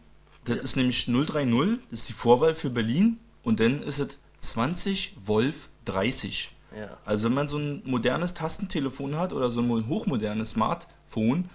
Das 0.44 0.58
ist 0.58 0.76
nämlich 0.76 1.06
030, 1.06 1.80
das 1.90 2.00
ist 2.00 2.08
die 2.08 2.12
Vorwahl 2.12 2.54
für 2.54 2.70
Berlin. 2.70 3.18
Und 3.42 3.60
dann 3.60 3.82
ist 3.82 3.98
es 3.98 4.18
20 4.40 5.16
Wolf 5.25 5.68
30. 5.86 6.52
Ja. 6.76 6.96
Also 7.04 7.28
wenn 7.28 7.34
man 7.34 7.48
so 7.48 7.58
ein 7.58 7.82
modernes 7.84 8.34
Tastentelefon 8.34 9.16
hat 9.16 9.32
oder 9.32 9.48
so 9.48 9.60
ein 9.60 9.88
hochmodernes 9.88 10.52
Smartphone, 10.52 11.48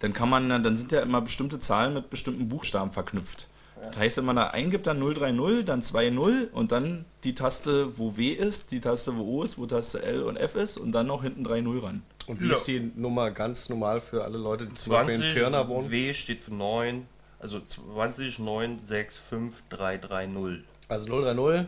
dann 0.00 0.12
kann 0.12 0.28
man, 0.28 0.48
dann 0.62 0.76
sind 0.76 0.92
ja 0.92 1.00
immer 1.00 1.20
bestimmte 1.20 1.58
Zahlen 1.58 1.94
mit 1.94 2.10
bestimmten 2.10 2.48
Buchstaben 2.48 2.90
verknüpft. 2.90 3.48
Das 3.90 3.98
heißt, 3.98 4.16
wenn 4.18 4.24
man 4.24 4.36
da 4.36 4.48
eingibt, 4.48 4.86
dann 4.86 5.00
030, 5.00 5.64
dann 5.64 5.82
20 5.82 6.52
und 6.52 6.72
dann 6.72 7.04
die 7.24 7.34
Taste, 7.34 7.96
wo 7.98 8.16
W 8.16 8.28
ist, 8.32 8.72
die 8.72 8.80
Taste, 8.80 9.16
wo 9.16 9.22
O 9.38 9.42
ist, 9.44 9.56
wo 9.56 9.66
Taste 9.66 10.02
L 10.02 10.22
und 10.24 10.36
F 10.36 10.56
ist 10.56 10.76
und 10.78 10.92
dann 10.92 11.06
noch 11.06 11.22
hinten 11.22 11.44
30 11.44 11.82
ran. 11.82 12.02
Und 12.26 12.42
wie 12.42 12.48
Ja. 12.48 12.54
ist 12.54 12.64
die 12.66 12.90
Nummer 12.96 13.30
ganz 13.30 13.68
normal 13.68 14.00
für 14.00 14.24
alle 14.24 14.36
Leute, 14.36 14.66
die 14.66 14.74
zum 14.74 14.92
Beispiel 14.92 15.14
in 15.14 15.20
20 15.20 15.38
Pirna 15.38 15.68
wohnen? 15.68 15.90
W 15.90 16.12
steht 16.12 16.40
für 16.42 16.52
9, 16.54 17.06
also 17.38 17.60
20 17.60 18.38
9 18.40 18.80
6 18.84 19.16
5 19.16 19.62
3 19.70 19.96
3 19.98 20.26
0. 20.26 20.64
Also 20.88 21.06
030. 21.06 21.66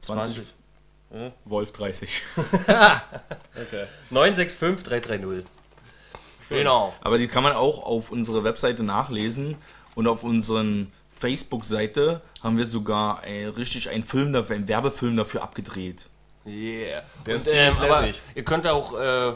20 0.00 0.34
20. 0.34 0.54
Ja. 1.14 1.32
Wolf 1.44 1.72
30. 1.72 2.22
Okay. 3.56 3.84
9 4.10 4.34
6 4.34 4.54
5 6.48 6.50
3 6.50 6.54
3 6.56 6.56
0. 6.56 6.58
Genau. 6.58 6.94
Aber 7.00 7.18
die 7.18 7.28
kann 7.28 7.42
man 7.42 7.52
auch 7.52 7.84
auf 7.84 8.10
unsere 8.10 8.44
Webseite 8.44 8.82
nachlesen 8.82 9.56
und 9.94 10.06
auf 10.06 10.24
unseren 10.24 10.92
Facebook-Seite 11.10 12.20
haben 12.42 12.58
wir 12.58 12.64
sogar 12.64 13.24
äh, 13.24 13.46
richtig 13.46 13.88
einen 13.90 14.04
Film 14.04 14.32
dafür, 14.32 14.56
einen 14.56 14.68
Werbefilm 14.68 15.16
dafür 15.16 15.42
abgedreht. 15.42 16.08
Yeah. 16.46 17.02
Der 17.24 17.34
Und, 17.34 17.40
ist 17.40 17.52
ähm, 17.54 17.74
aber 17.78 18.02
lässig. 18.02 18.20
ihr 18.34 18.44
könnt 18.44 18.66
auch 18.66 18.98
äh, 18.98 19.32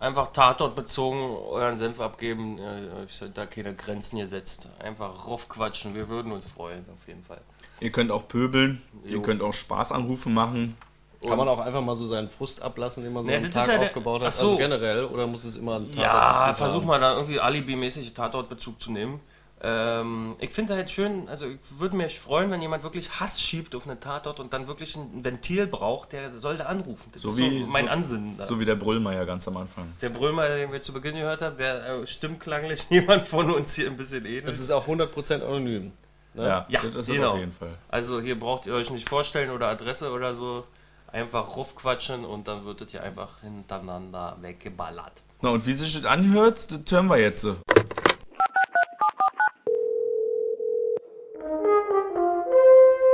einfach 0.00 0.32
tatortbezogen 0.32 1.20
euren 1.20 1.76
Senf 1.76 2.00
abgeben. 2.00 2.58
Äh, 2.58 3.04
ich 3.06 3.14
seid 3.14 3.36
da 3.38 3.46
keine 3.46 3.74
Grenzen 3.74 4.18
gesetzt. 4.18 4.68
Einfach 4.80 5.26
raufquatschen. 5.26 5.94
Wir 5.94 6.08
würden 6.08 6.32
uns 6.32 6.46
freuen, 6.46 6.84
auf 6.92 7.06
jeden 7.06 7.22
Fall. 7.22 7.40
Ihr 7.80 7.92
könnt 7.92 8.10
auch 8.10 8.26
pöbeln, 8.26 8.82
ihr 9.04 9.12
Jo. 9.12 9.22
könnt 9.22 9.40
auch 9.42 9.52
Spaßanrufe 9.52 10.28
machen. 10.30 10.76
Kann 11.26 11.36
man 11.36 11.48
auch 11.48 11.58
einfach 11.58 11.80
mal 11.80 11.94
so 11.96 12.06
seinen 12.06 12.30
Frust 12.30 12.62
ablassen, 12.62 13.02
den 13.02 13.12
man 13.12 13.24
so 13.24 13.30
das 13.30 13.40
ist 13.46 13.52
Tag 13.54 13.66
ja 13.68 13.78
der- 13.78 13.88
aufgebaut 13.88 14.20
hat? 14.22 14.28
Ach 14.28 14.32
so. 14.32 14.46
Also 14.46 14.58
generell? 14.58 15.04
Oder 15.06 15.26
muss 15.26 15.44
es 15.44 15.56
immer 15.56 15.76
ein 15.80 15.92
Tag 15.94 16.04
Ja, 16.04 16.54
versuch 16.54 16.84
mal 16.84 17.00
da 17.00 17.14
irgendwie 17.14 17.40
alibimäßig 17.40 18.12
Tatortbezug 18.14 18.80
zu 18.80 18.92
nehmen. 18.92 19.20
Ähm, 19.60 20.36
ich 20.38 20.50
finde 20.50 20.72
es 20.72 20.76
halt 20.78 20.88
schön, 20.88 21.28
also 21.28 21.46
ich 21.48 21.58
würde 21.80 21.96
mich 21.96 22.20
freuen, 22.20 22.48
wenn 22.52 22.62
jemand 22.62 22.84
wirklich 22.84 23.10
Hass 23.18 23.40
schiebt 23.40 23.74
auf 23.74 23.88
einen 23.88 23.98
Tatort 23.98 24.38
und 24.38 24.52
dann 24.52 24.68
wirklich 24.68 24.94
ein 24.94 25.24
Ventil 25.24 25.66
braucht, 25.66 26.12
der 26.12 26.30
soll 26.38 26.56
da 26.56 26.66
anrufen. 26.66 27.10
Das 27.12 27.22
So 27.22 27.30
ist 27.30 27.38
wie- 27.38 27.64
so 27.64 27.70
mein 27.70 27.86
so- 27.86 27.90
Ansinnen. 27.90 28.36
Da. 28.38 28.46
So 28.46 28.60
wie 28.60 28.64
der 28.64 28.76
Brüllmeier 28.76 29.26
ganz 29.26 29.48
am 29.48 29.56
Anfang. 29.56 29.92
der 30.00 30.10
Brömer, 30.10 30.48
den 30.48 30.70
wir 30.70 30.80
zu 30.80 30.92
Beginn 30.92 31.16
gehört 31.16 31.42
haben, 31.42 31.56
der 31.56 31.84
äh, 31.84 32.06
stimmklanglich 32.06 32.86
jemand 32.90 33.26
von 33.26 33.50
uns 33.50 33.74
hier 33.74 33.88
ein 33.88 33.96
bisschen 33.96 34.24
ähnelt. 34.26 34.48
Es 34.48 34.60
ist 34.60 34.70
auch 34.70 34.86
100% 34.86 35.42
anonym. 35.42 35.90
Ne? 36.34 36.46
Ja, 36.46 36.66
Ja, 36.68 36.80
das 36.82 36.94
ist 36.94 37.10
genau. 37.10 37.30
auf 37.32 37.38
jeden 37.38 37.50
Fall. 37.50 37.76
Also 37.88 38.20
hier 38.20 38.38
braucht 38.38 38.66
ihr 38.66 38.74
euch 38.74 38.90
nicht 38.90 39.08
vorstellen 39.08 39.50
oder 39.50 39.66
Adresse 39.66 40.12
oder 40.12 40.34
so. 40.34 40.62
Einfach 41.10 41.56
rufquatschen 41.56 42.26
und 42.26 42.48
dann 42.48 42.66
wird 42.66 42.82
es 42.82 42.90
hier 42.90 43.02
einfach 43.02 43.40
hintereinander 43.40 44.36
weggeballert. 44.42 45.12
Na 45.40 45.50
und 45.50 45.66
wie 45.66 45.72
sich 45.72 45.94
das 45.94 46.04
anhört, 46.04 46.70
das 46.70 46.92
hören 46.92 47.06
wir 47.06 47.18
jetzt. 47.18 47.44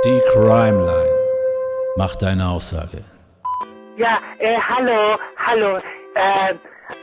Die 0.03 0.21
Crime 0.33 0.85
Line. 0.85 1.15
Mach 1.95 2.15
deine 2.17 2.49
Aussage. 2.49 3.03
Ja, 3.95 4.19
äh, 4.39 4.57
hallo, 4.59 5.17
hallo. 5.37 5.77
Äh, 6.15 6.55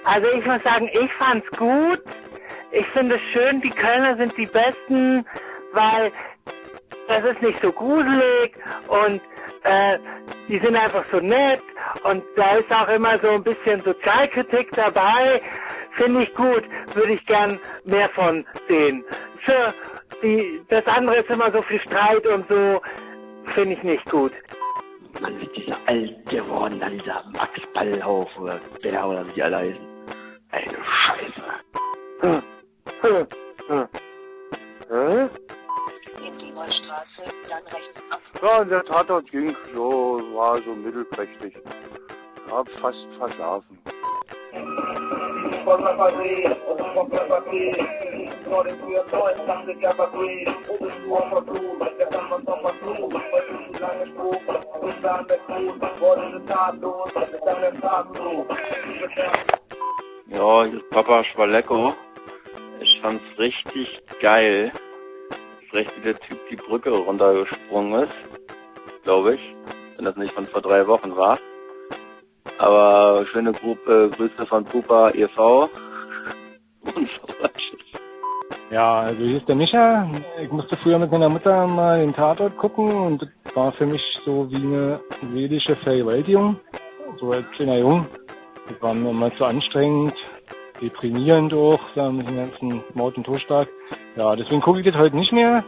also 0.05 0.26
ich 0.28 0.44
muss 0.44 0.62
sagen, 0.62 0.90
ich 0.92 1.11
fand's 1.14 1.46
gut. 1.57 2.02
Ich 2.70 2.87
finde 2.88 3.16
es 3.16 3.22
schön, 3.33 3.62
die 3.62 3.70
Kölner 3.70 4.16
sind 4.18 4.37
die 4.37 4.46
Besten, 4.46 5.24
weil 5.72 6.12
das 7.12 7.25
ist 7.25 7.42
nicht 7.42 7.61
so 7.61 7.70
gruselig 7.72 8.57
und 8.88 9.20
äh, 9.64 9.98
die 10.48 10.59
sind 10.59 10.75
einfach 10.77 11.05
so 11.11 11.18
nett 11.18 11.61
und 12.05 12.22
da 12.37 12.57
ist 12.57 12.70
auch 12.72 12.88
immer 12.88 13.18
so 13.18 13.29
ein 13.31 13.42
bisschen 13.42 13.81
Sozialkritik 13.81 14.70
dabei. 14.72 15.40
Finde 15.92 16.22
ich 16.22 16.35
gut, 16.35 16.64
würde 16.94 17.12
ich 17.12 17.27
gern 17.27 17.59
mehr 17.85 18.09
von 18.11 18.46
sehen. 18.66 19.05
Für 19.44 19.75
die, 20.22 20.62
das 20.68 20.87
andere 20.87 21.18
ist 21.18 21.31
immer 21.31 21.53
so 21.53 21.61
viel 21.62 21.81
Streit 21.81 22.27
und 22.27 22.48
so, 22.48 22.81
finde 23.48 23.75
ich 23.75 23.83
nicht 23.83 24.11
gut. 24.11 24.33
Mann, 25.20 25.38
mit 25.38 25.55
dieser 25.55 25.77
alt 25.87 26.27
geworden, 26.31 26.81
da 26.81 26.88
dieser 26.88 27.22
Max 27.33 27.61
Ballhauf 27.75 28.29
oder 28.38 28.59
Bär 28.83 29.07
oder 29.07 29.25
wie 29.35 29.42
alle 29.42 29.59
heißen. 29.59 29.87
Eine 30.51 30.64
Scheiße. 30.66 31.42
Hm. 32.20 32.42
Hm. 33.03 33.27
Hm. 33.68 33.88
Hm? 34.88 35.31
In 36.18 36.38
die 36.38 36.51
Neustraße, 36.53 37.25
dann 37.48 37.62
rechts 37.64 38.01
ab. 38.11 38.20
Ja, 38.42 38.61
und 38.61 38.70
der 38.70 38.85
Tatort 38.85 39.31
ging 39.31 39.55
so, 39.75 40.20
war 40.35 40.59
so 40.59 40.75
mittelprächtig. 40.75 41.55
Hab 42.51 42.68
fast 42.81 43.07
verschlafen. 43.18 43.79
Ja, 60.29 60.64
hier 60.64 60.79
ist 60.79 60.90
Papa 60.90 61.25
Schwalecko. 61.25 61.94
Ich 62.81 63.01
fand's 63.01 63.22
richtig 63.38 64.03
geil. 64.20 64.72
Spricht, 65.72 65.96
wie 65.96 66.02
der 66.02 66.18
Typ 66.18 66.38
die 66.50 66.56
Brücke 66.56 66.90
runtergesprungen 66.90 68.04
ist. 68.04 68.14
Glaube 69.04 69.37
ich. 69.37 69.40
Wenn 69.96 70.04
das 70.04 70.16
nicht 70.16 70.32
von 70.32 70.46
vor 70.46 70.61
drei 70.61 70.87
Wochen 70.87 71.16
war. 71.16 71.38
Aber 72.58 73.24
schöne 73.32 73.52
Gruppe, 73.52 74.11
Grüße 74.14 74.46
von 74.46 74.64
Pupa 74.66 75.11
e.V. 75.11 75.62
Und 76.82 77.08
so 77.08 77.42
weiter. 77.42 77.52
Ja, 78.70 79.00
also 79.00 79.22
hier 79.22 79.38
ist 79.38 79.48
der 79.48 79.54
Micha. 79.54 80.11
Ich 80.42 80.50
musste 80.50 80.76
früher 80.76 80.98
mit 80.98 81.11
meiner 81.11 81.30
Mutter 81.30 81.66
mal 81.66 82.00
den 82.00 82.14
Tatort 82.14 82.56
gucken 82.58 82.90
und 82.90 83.22
das 83.22 83.56
war 83.56 83.72
für 83.72 83.87
mich 83.87 84.02
so 84.24 84.50
wie 84.50 84.56
eine 84.56 85.00
seelische 85.32 85.76
Vergewaltigung. 85.76 86.58
So 87.18 87.32
als 87.32 87.50
kleiner 87.52 87.78
Jung. 87.78 88.06
Das 88.68 88.80
war 88.82 88.94
mir 88.94 89.11
immer 89.11 89.35
zu 89.37 89.44
anstrengend, 89.44 90.14
deprimierend 90.80 91.52
auch, 91.52 91.80
mit 92.12 92.28
dem 92.28 92.37
ganzen 92.37 92.85
Mord 92.94 93.16
und 93.16 93.24
Totschlag. 93.24 93.68
Ja, 94.16 94.37
deswegen 94.37 94.61
gucke 94.61 94.81
ich 94.81 94.87
das 94.87 94.96
heute 94.96 95.16
nicht 95.16 95.33
mehr. 95.33 95.64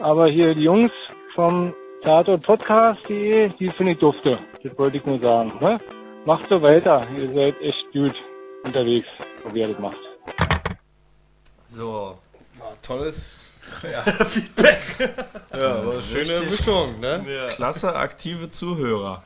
Aber 0.00 0.26
hier 0.28 0.54
die 0.54 0.62
Jungs 0.62 0.92
vom 1.34 1.72
Tatortpodcast.de, 2.02 3.50
die 3.58 3.70
finde 3.70 3.92
ich 3.92 3.98
dufte. 3.98 4.38
Das 4.62 4.78
wollte 4.78 4.96
ich 4.96 5.06
nur 5.06 5.20
sagen. 5.20 5.52
Ne? 5.60 5.78
Macht 6.24 6.48
so 6.48 6.60
weiter. 6.60 7.06
Ihr 7.16 7.32
seid 7.32 7.60
echt 7.60 7.92
gut 7.92 8.14
unterwegs, 8.64 9.06
so 9.42 9.54
wie 9.54 9.60
ihr 9.60 9.68
das 9.68 9.78
macht. 9.78 9.98
So. 11.68 12.18
War 12.58 12.72
tolles 12.82 13.44
ja, 13.82 14.02
Feedback. 14.24 14.80
ja, 15.52 15.76
aber 15.76 16.00
schöne 16.00 16.20
Richtig. 16.20 16.50
Mischung, 16.50 17.00
ne? 17.00 17.22
Ja. 17.26 17.48
Klasse 17.48 17.94
aktive 17.94 18.50
Zuhörer. 18.50 19.22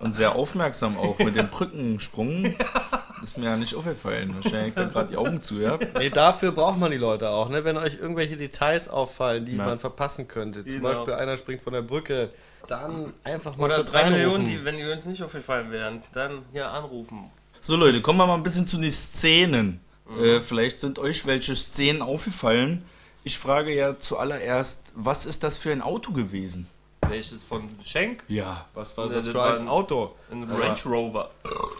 Und 0.00 0.12
sehr 0.12 0.34
aufmerksam 0.34 0.98
auch 0.98 1.18
mit 1.18 1.36
dem 1.36 1.48
Brückensprung. 1.48 2.56
Ist 3.22 3.38
mir 3.38 3.46
ja 3.46 3.56
nicht 3.56 3.74
aufgefallen. 3.74 4.34
Wahrscheinlich 4.34 4.74
da 4.74 4.84
gerade 4.84 5.08
die 5.08 5.16
Augen 5.16 5.40
zu, 5.40 5.60
ja. 5.60 5.78
Nee, 5.98 6.10
dafür 6.10 6.52
braucht 6.52 6.78
man 6.78 6.90
die 6.90 6.96
Leute 6.98 7.28
auch, 7.30 7.48
ne? 7.48 7.62
Wenn 7.64 7.76
euch 7.76 7.94
irgendwelche 8.00 8.36
Details 8.36 8.88
auffallen, 8.88 9.44
die 9.46 9.56
Ja. 9.56 9.64
man 9.64 9.78
verpassen 9.78 10.26
könnte. 10.28 10.64
Zum 10.64 10.76
Genau. 10.76 10.88
Beispiel 10.88 11.14
einer 11.14 11.36
springt 11.36 11.62
von 11.62 11.72
der 11.72 11.82
Brücke, 11.82 12.30
dann 12.68 13.12
einfach 13.24 13.56
mal 13.56 13.64
Oder 13.66 13.76
kurz 13.76 13.90
drei 13.92 14.10
Millionen, 14.10 14.44
die, 14.46 14.64
wenn 14.64 14.76
die 14.76 14.84
uns 14.84 15.04
nicht 15.04 15.22
aufgefallen 15.22 15.70
wären, 15.70 16.02
dann 16.12 16.42
hier 16.52 16.68
anrufen. 16.70 17.30
So 17.60 17.76
Leute, 17.76 18.00
kommen 18.00 18.18
wir 18.18 18.26
mal 18.26 18.34
ein 18.34 18.42
bisschen 18.42 18.66
zu 18.66 18.76
den 18.78 18.90
Szenen. 18.90 19.80
Äh, 20.20 20.40
vielleicht 20.40 20.80
sind 20.80 20.98
euch 20.98 21.26
welche 21.26 21.54
Szenen 21.54 22.02
aufgefallen. 22.02 22.84
Ich 23.24 23.38
frage 23.38 23.72
ja 23.72 23.98
zuallererst, 23.98 24.82
was 24.96 25.26
ist 25.26 25.44
das 25.44 25.58
für 25.58 25.70
ein 25.70 25.80
Auto 25.80 26.12
gewesen? 26.12 26.66
Welches 27.12 27.44
von 27.44 27.68
Schenk? 27.84 28.24
Ja. 28.28 28.66
Was 28.72 28.96
war 28.96 29.04
das 29.06 29.16
das 29.16 29.28
für 29.28 29.34
war 29.34 29.58
ein 29.58 29.68
Auto? 29.68 30.14
Ein 30.30 30.44
Range 30.44 30.80
Rover. 30.86 31.30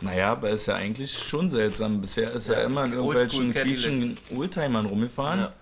Naja, 0.03 0.33
aber 0.33 0.51
ist 0.51 0.67
ja 0.67 0.75
eigentlich 0.75 1.11
schon 1.11 1.49
seltsam. 1.49 2.03
Bisher 2.03 2.33
ist 2.33 2.51
er 2.51 2.65
immer 2.65 2.85
in 2.85 2.93
irgendwelchen 2.93 3.55
quietschigen 3.55 4.19
Oldtimern 4.37 4.85
rumgefahren. 4.85 5.41
Ja. 5.41 5.53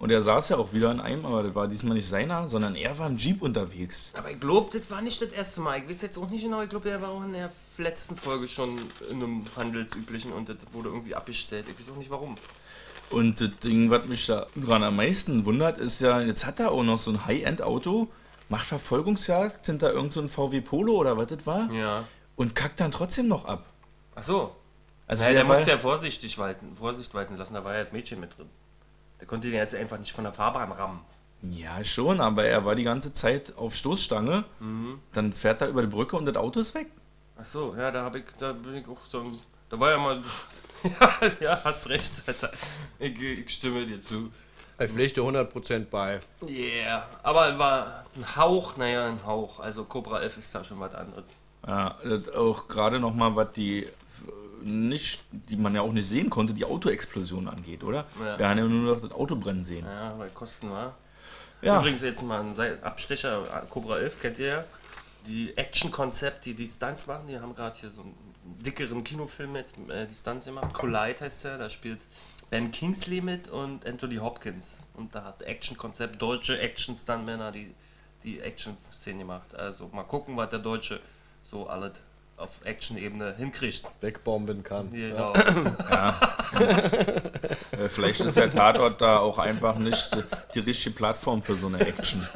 Und 0.00 0.10
er 0.10 0.20
saß 0.20 0.48
ja 0.48 0.56
auch 0.56 0.72
wieder 0.72 0.90
in 0.90 0.98
einem, 0.98 1.24
aber 1.24 1.44
das 1.44 1.54
war 1.54 1.68
diesmal 1.68 1.94
nicht 1.94 2.08
seiner, 2.08 2.48
sondern 2.48 2.74
er 2.74 2.98
war 2.98 3.06
im 3.06 3.16
Jeep 3.16 3.40
unterwegs. 3.42 4.10
Aber 4.14 4.32
ich 4.32 4.40
glaube, 4.40 4.76
das 4.76 4.90
war 4.90 5.00
nicht 5.00 5.22
das 5.22 5.30
erste 5.30 5.60
Mal. 5.60 5.78
Ich 5.78 5.88
weiß 5.88 6.02
jetzt 6.02 6.18
auch 6.18 6.28
nicht 6.28 6.42
genau. 6.42 6.60
Ich 6.60 6.70
glaube, 6.70 6.88
der 6.88 7.00
war 7.00 7.10
auch 7.10 7.22
in 7.22 7.32
der 7.32 7.52
letzten 7.78 8.16
Folge 8.16 8.48
schon 8.48 8.76
in 9.08 9.22
einem 9.22 9.44
handelsüblichen 9.56 10.32
und 10.32 10.48
das 10.48 10.56
wurde 10.72 10.88
irgendwie 10.88 11.14
abgestellt. 11.14 11.66
Ich 11.68 11.78
weiß 11.78 11.92
auch 11.94 11.98
nicht 11.98 12.10
warum. 12.10 12.36
Und 13.10 13.40
das 13.40 13.50
Ding, 13.62 13.88
was 13.88 14.04
mich 14.06 14.26
da 14.26 14.48
dran 14.56 14.82
am 14.82 14.96
meisten 14.96 15.44
wundert, 15.44 15.78
ist 15.78 16.00
ja, 16.00 16.20
jetzt 16.20 16.44
hat 16.44 16.58
er 16.58 16.72
auch 16.72 16.82
noch 16.82 16.98
so 16.98 17.12
ein 17.12 17.24
High-End-Auto, 17.24 18.08
macht 18.52 18.66
Verfolgungsjagd 18.66 19.66
hinter 19.66 19.92
irgend 19.92 20.12
so 20.12 20.20
ein 20.20 20.28
VW 20.28 20.60
Polo 20.60 20.92
oder 20.96 21.16
was 21.16 21.26
das 21.28 21.46
war 21.46 21.70
Ja. 21.72 22.04
und 22.36 22.54
kackt 22.54 22.78
dann 22.80 22.90
trotzdem 22.90 23.26
noch 23.28 23.46
ab. 23.46 23.66
Ach 24.14 24.22
so. 24.22 24.54
Also 25.06 25.24
naja, 25.24 25.34
der 25.38 25.48
war- 25.48 25.56
musste 25.56 25.70
ja 25.72 25.78
vorsichtig 25.78 26.38
walten, 26.38 26.76
Vorsicht 26.76 27.12
walten 27.14 27.36
lassen. 27.36 27.54
Da 27.54 27.64
war 27.64 27.74
ja 27.74 27.84
das 27.84 27.92
Mädchen 27.92 28.20
mit 28.20 28.36
drin. 28.36 28.48
Der 29.20 29.26
konnte 29.26 29.48
den 29.48 29.56
jetzt 29.56 29.74
einfach 29.74 29.98
nicht 29.98 30.12
von 30.12 30.24
der 30.24 30.32
Fahrbahn 30.32 30.70
rammen. 30.70 31.00
Ja, 31.42 31.82
schon, 31.82 32.20
aber 32.20 32.44
er 32.44 32.64
war 32.64 32.74
die 32.76 32.84
ganze 32.84 33.12
Zeit 33.12 33.56
auf 33.56 33.74
Stoßstange. 33.74 34.44
Mhm. 34.60 35.00
Dann 35.12 35.32
fährt 35.32 35.60
er 35.62 35.68
über 35.68 35.80
die 35.82 35.88
Brücke 35.88 36.16
und 36.16 36.24
das 36.26 36.36
Auto 36.36 36.60
ist 36.60 36.74
weg. 36.74 36.88
Ach 37.40 37.44
so, 37.44 37.74
ja, 37.76 37.90
da 37.90 38.04
habe 38.04 38.18
ich, 38.20 38.24
da 38.38 38.52
bin 38.52 38.74
ich 38.76 38.86
auch 38.86 39.00
so. 39.10 39.26
Da 39.70 39.80
war 39.80 39.90
ja 39.90 39.98
mal. 39.98 40.22
ja, 41.00 41.12
ja, 41.40 41.60
hast 41.64 41.88
recht, 41.88 42.22
Alter. 42.26 42.52
Ich, 42.98 43.18
ich 43.20 43.50
stimme 43.54 43.84
dir 43.86 44.00
zu. 44.00 44.30
Ich 44.84 44.90
pflichte 44.92 45.20
100% 45.20 45.86
bei. 45.90 46.20
Yeah, 46.48 47.06
aber 47.22 47.58
war 47.58 48.04
ein 48.16 48.36
Hauch, 48.36 48.76
naja, 48.76 49.06
ein 49.06 49.24
Hauch. 49.24 49.60
Also 49.60 49.84
Cobra 49.84 50.20
11 50.20 50.38
ist 50.38 50.54
da 50.54 50.64
schon 50.64 50.80
was 50.80 50.94
anderes. 50.94 51.24
Ja, 51.66 51.96
das 52.04 52.28
auch 52.34 52.68
gerade 52.68 52.98
noch 52.98 53.14
mal, 53.14 53.34
was 53.36 53.52
die 53.52 53.88
nicht, 54.64 55.24
die 55.30 55.56
man 55.56 55.74
ja 55.74 55.82
auch 55.82 55.92
nicht 55.92 56.06
sehen 56.06 56.30
konnte, 56.30 56.54
die 56.54 56.64
Autoexplosion 56.64 57.48
angeht, 57.48 57.82
oder? 57.82 58.06
Ja. 58.20 58.38
Wir 58.38 58.48
haben 58.48 58.58
ja 58.58 58.64
nur 58.64 58.94
noch 58.94 59.00
das 59.00 59.10
Auto 59.12 59.36
brennen 59.36 59.62
sehen. 59.62 59.84
Ja, 59.84 60.18
weil 60.18 60.30
Kosten 60.30 60.70
war. 60.70 60.96
Ja. 61.60 61.78
Übrigens 61.78 62.02
jetzt 62.02 62.22
mal 62.22 62.40
ein 62.40 62.82
Abstecher, 62.82 63.66
Cobra 63.70 63.98
11 63.98 64.20
kennt 64.20 64.38
ihr 64.38 64.46
ja. 64.46 64.64
Die 65.26 65.56
Action-Konzept, 65.56 66.46
die 66.46 66.54
die 66.54 66.66
Stunts 66.66 67.06
machen, 67.06 67.28
die 67.28 67.38
haben 67.38 67.54
gerade 67.54 67.78
hier 67.78 67.90
so 67.90 68.00
einen 68.02 68.14
dickeren 68.60 69.04
Kinofilm 69.04 69.54
jetzt, 69.54 69.74
äh, 69.88 70.06
die 70.06 70.14
Stunts 70.14 70.44
gemacht. 70.44 70.72
Collide 70.74 71.20
heißt 71.20 71.44
der, 71.44 71.58
da 71.58 71.70
spielt 71.70 72.00
Ben 72.52 72.70
Kingsley 72.70 73.22
mit 73.22 73.48
und 73.48 73.86
Anthony 73.86 74.16
Hopkins. 74.16 74.66
Und 74.92 75.14
da 75.14 75.24
hat 75.24 75.40
Action-Konzept, 75.40 76.20
deutsche 76.20 76.60
Action-Stuntmänner, 76.60 77.50
die 77.50 77.74
die 78.24 78.40
Action-Szene 78.40 79.20
gemacht. 79.20 79.54
Also 79.54 79.88
mal 79.90 80.02
gucken, 80.02 80.36
was 80.36 80.50
der 80.50 80.58
Deutsche 80.58 81.00
so 81.50 81.66
alles 81.66 81.92
auf 82.36 82.60
Action-Ebene 82.62 83.36
hinkriegt. 83.38 83.86
Wegbomben 84.02 84.62
kann. 84.62 84.90
Genau. 84.90 85.32
Äh, 87.72 87.88
Vielleicht 87.88 88.20
ist 88.20 88.36
der 88.36 88.50
Tatort 88.50 89.00
da 89.00 89.16
auch 89.16 89.38
einfach 89.38 89.78
nicht 89.78 90.10
die 90.54 90.58
richtige 90.58 90.94
Plattform 90.94 91.42
für 91.42 91.54
so 91.54 91.68
eine 91.68 91.80
Action. 91.80 92.28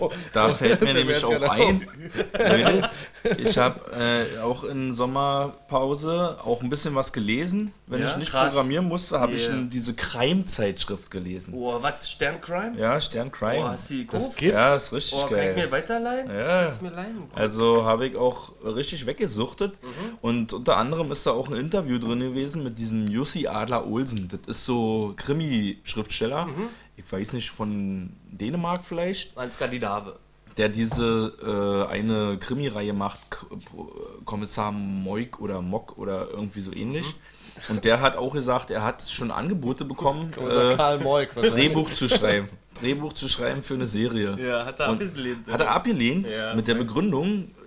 Da 0.32 0.48
fällt 0.50 0.80
mir 0.82 0.94
nämlich 0.94 1.22
auch 1.24 1.40
ein, 1.42 1.86
Leute, 2.32 2.90
ich 3.38 3.56
habe 3.58 3.80
äh, 3.92 4.40
auch 4.40 4.64
in 4.64 4.92
Sommerpause 4.92 6.38
auch 6.44 6.62
ein 6.62 6.68
bisschen 6.68 6.94
was 6.94 7.12
gelesen. 7.12 7.72
Wenn 7.86 8.00
Ja, 8.00 8.06
ich 8.06 8.16
nicht 8.16 8.30
krass. 8.30 8.52
programmieren 8.54 8.86
musste, 8.88 9.20
habe 9.20 9.32
ich 9.32 9.42
Yeah. 9.48 9.56
in 9.56 9.70
diese 9.70 9.94
Crime-Zeitschrift 9.94 11.10
gelesen. 11.10 11.52
Oh, 11.54 11.76
was? 11.82 12.10
Sterncrime? 12.10 12.78
Ja, 12.78 13.00
Stern 13.00 13.30
Crime. 13.30 13.64
Oh, 13.64 13.68
hast 13.68 13.90
du 13.90 13.94
die 13.94 14.06
das 14.06 14.34
gibt's? 14.36 14.54
Ja, 14.54 14.76
ist 14.76 14.92
richtig 14.92 15.18
Oh, 15.18 15.26
kann 15.28 15.38
ich 15.38 15.44
geil. 15.44 15.54
mir 15.56 15.70
weiterleihen? 15.70 16.30
Ja. 16.30 16.62
Kannst 16.62 16.80
du 16.80 16.84
mir 16.86 16.90
leihen? 16.92 17.22
Also 17.34 17.84
habe 17.84 18.06
ich 18.06 18.16
auch 18.16 18.52
richtig 18.64 19.06
weggesuchtet. 19.06 19.78
Mhm. 19.82 19.88
Und 20.20 20.52
unter 20.52 20.76
anderem 20.76 21.10
ist 21.12 21.26
da 21.26 21.32
auch 21.32 21.48
ein 21.48 21.56
Interview 21.56 21.98
drin 21.98 22.20
gewesen 22.20 22.62
mit 22.62 22.78
diesem 22.78 23.06
Jussi 23.08 23.46
Adler 23.46 23.86
Olsen. 23.86 24.28
Das 24.28 24.40
ist 24.46 24.64
so 24.64 25.12
Krimi-Schriftsteller. 25.16 26.46
Mhm. 26.46 26.68
Ich 26.96 27.10
weiß 27.10 27.32
nicht, 27.32 27.50
von 27.50 28.12
Dänemark 28.30 28.84
vielleicht. 28.84 29.36
Ein 29.38 29.50
Skandinave. 29.52 30.18
Der 30.58 30.68
diese 30.68 31.86
äh, 31.88 31.90
eine 31.90 32.36
Krimi-Reihe 32.38 32.92
macht, 32.92 33.18
K 33.30 33.46
Kommissar 34.26 34.70
Moik 34.70 35.40
oder 35.40 35.62
Mock 35.62 35.96
oder 35.96 36.28
irgendwie 36.30 36.60
so 36.60 36.72
ähnlich. 36.72 37.06
Mhm. 37.68 37.74
Und 37.76 37.84
der 37.86 38.00
hat 38.00 38.16
auch 38.16 38.32
gesagt, 38.32 38.70
er 38.70 38.82
hat 38.82 39.02
schon 39.02 39.30
Angebote 39.30 39.84
bekommen, 39.86 40.30
Kommissar 40.34 40.74
Karl 40.76 40.98
Moik, 40.98 41.30
was 41.34 41.52
Drehbuch 41.52 41.90
zu 41.90 42.06
schreiben. 42.08 42.48
Drehbuch 42.80 43.12
zu 43.14 43.28
schreiben 43.28 43.62
für 43.62 43.74
eine 43.74 43.86
Serie. 43.86 44.36
Ja, 44.38 44.64
hat 44.66 44.80
er 44.80 44.90
Und 44.90 45.02
abgelehnt. 45.02 45.46
Hat 45.50 45.60
er 45.60 45.70
abgelehnt 45.70 46.26
Ja. 46.30 46.54
mit 46.54 46.68
der 46.68 46.74
Begründung, 46.74 47.44
äh, 47.44 47.61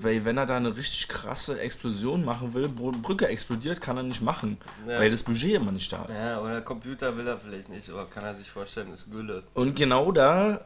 weil 0.00 0.24
wenn 0.24 0.38
er 0.38 0.46
da 0.46 0.56
eine 0.56 0.76
richtig 0.76 1.08
krasse 1.08 1.60
Explosion 1.60 2.24
machen 2.24 2.54
will, 2.54 2.68
Br 2.68 2.92
Brücke 2.92 3.28
explodiert, 3.28 3.80
kann 3.80 3.96
er 3.96 4.02
nicht 4.02 4.22
machen, 4.22 4.56
Ja. 4.88 4.98
weil 4.98 5.10
das 5.10 5.22
Budget 5.22 5.54
immer 5.54 5.72
nicht 5.72 5.92
da 5.92 6.04
ist. 6.06 6.18
Ja, 6.18 6.40
oder 6.40 6.60
Computer 6.62 7.16
will 7.16 7.26
er 7.26 7.38
vielleicht 7.38 7.68
nicht, 7.68 7.88
aber 7.90 8.06
kann 8.06 8.24
er 8.24 8.34
sich 8.34 8.50
vorstellen, 8.50 8.92
ist 8.92 9.10
Gülle. 9.10 9.42
Und 9.54 9.76
genau 9.76 10.10
da 10.12 10.60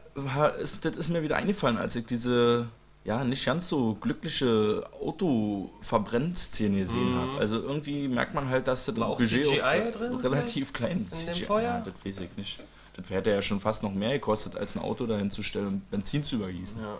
ist, 0.61 0.85
das 0.85 0.95
ist 0.97 1.09
mir 1.09 1.21
wieder 1.23 1.35
eingefallen, 1.35 1.77
als 1.77 1.95
ich 1.95 2.05
diese 2.05 2.67
ja 3.03 3.23
nicht 3.23 3.45
ganz 3.45 3.69
so 3.69 3.93
glückliche 3.95 4.83
Autoverbrennszene 5.01 6.79
gesehen 6.79 7.13
Mhm. 7.13 7.19
habe. 7.19 7.39
Also 7.39 7.59
irgendwie 7.61 8.07
merkt 8.07 8.33
man 8.33 8.49
halt, 8.49 8.67
dass 8.67 8.85
das 8.85 8.97
auch 8.99 9.17
Budget 9.17 9.45
CGI 9.45 9.61
auch 9.61 10.23
relativ 10.23 10.73
klein 10.73 10.91
In 10.91 11.09
dem 11.09 11.11
CGI, 11.33 11.43
Feuer? 11.45 11.61
Ja, 11.63 11.79
das 11.85 11.93
weiß 12.05 12.19
ich 12.21 12.35
nicht. 12.37 12.59
Das 12.95 13.09
hätte 13.09 13.29
ja 13.29 13.41
schon 13.41 13.59
fast 13.59 13.83
noch 13.83 13.93
mehr 13.93 14.13
gekostet, 14.13 14.55
als 14.57 14.75
ein 14.75 14.81
Auto 14.81 15.05
dahin 15.05 15.29
zu 15.29 15.43
stellen 15.43 15.67
und 15.67 15.91
Benzin 15.91 16.23
zu 16.23 16.37
übergießen. 16.37 16.81
Ja. 16.81 16.97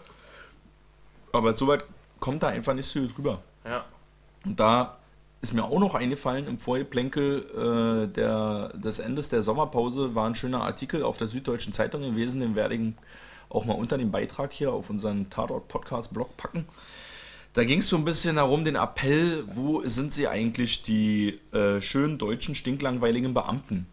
Aber 1.32 1.56
so 1.56 1.68
weit 1.68 1.84
kommt 2.20 2.44
da 2.44 2.48
einfach 2.48 2.74
nicht 2.74 2.86
so 2.86 3.00
viel 3.00 3.10
drüber. 3.10 3.42
Ja. 3.66 3.86
Und 4.46 4.60
da 4.60 4.98
ist 5.42 5.54
mir 5.54 5.64
auch 5.64 5.80
noch 5.80 5.94
eingefallen, 5.96 6.48
im 6.48 6.58
Vorgeplänkel 6.58 8.08
äh, 8.10 8.14
der, 8.14 8.70
des 8.74 9.00
Endes 9.00 9.30
der 9.30 9.42
Sommerpause 9.42 10.16
war 10.16 10.28
ein 10.28 10.36
schöner 10.36 10.64
Artikel 10.64 11.04
auf 11.04 11.18
der 11.18 11.28
Süddeutschen 11.28 11.74
Zeitung 11.74 12.02
gewesen, 12.02 12.40
den 12.40 12.56
werde 12.56 12.76
ich 12.76 12.94
auch 13.50 13.66
mal 13.66 13.74
unter 13.74 13.98
dem 13.98 14.12
Beitrag 14.12 14.52
hier 14.52 14.74
auf 14.74 14.90
unseren 14.90 15.30
Tatort-Podcast-Blog 15.30 16.36
packen. 16.38 16.66
Da 17.54 17.64
ging 17.64 17.80
es 17.80 17.90
so 17.90 17.98
ein 17.98 18.06
bisschen 18.06 18.36
darum, 18.36 18.64
den 18.64 18.76
Appell, 18.76 19.44
wo 19.48 19.82
sind 19.88 20.12
sie 20.12 20.28
eigentlich, 20.28 20.84
die 20.84 21.40
äh, 21.54 21.82
schönen 21.82 22.18
deutschen, 22.18 22.56
stinklangweiligen 22.56 23.34
Beamten? 23.34 23.88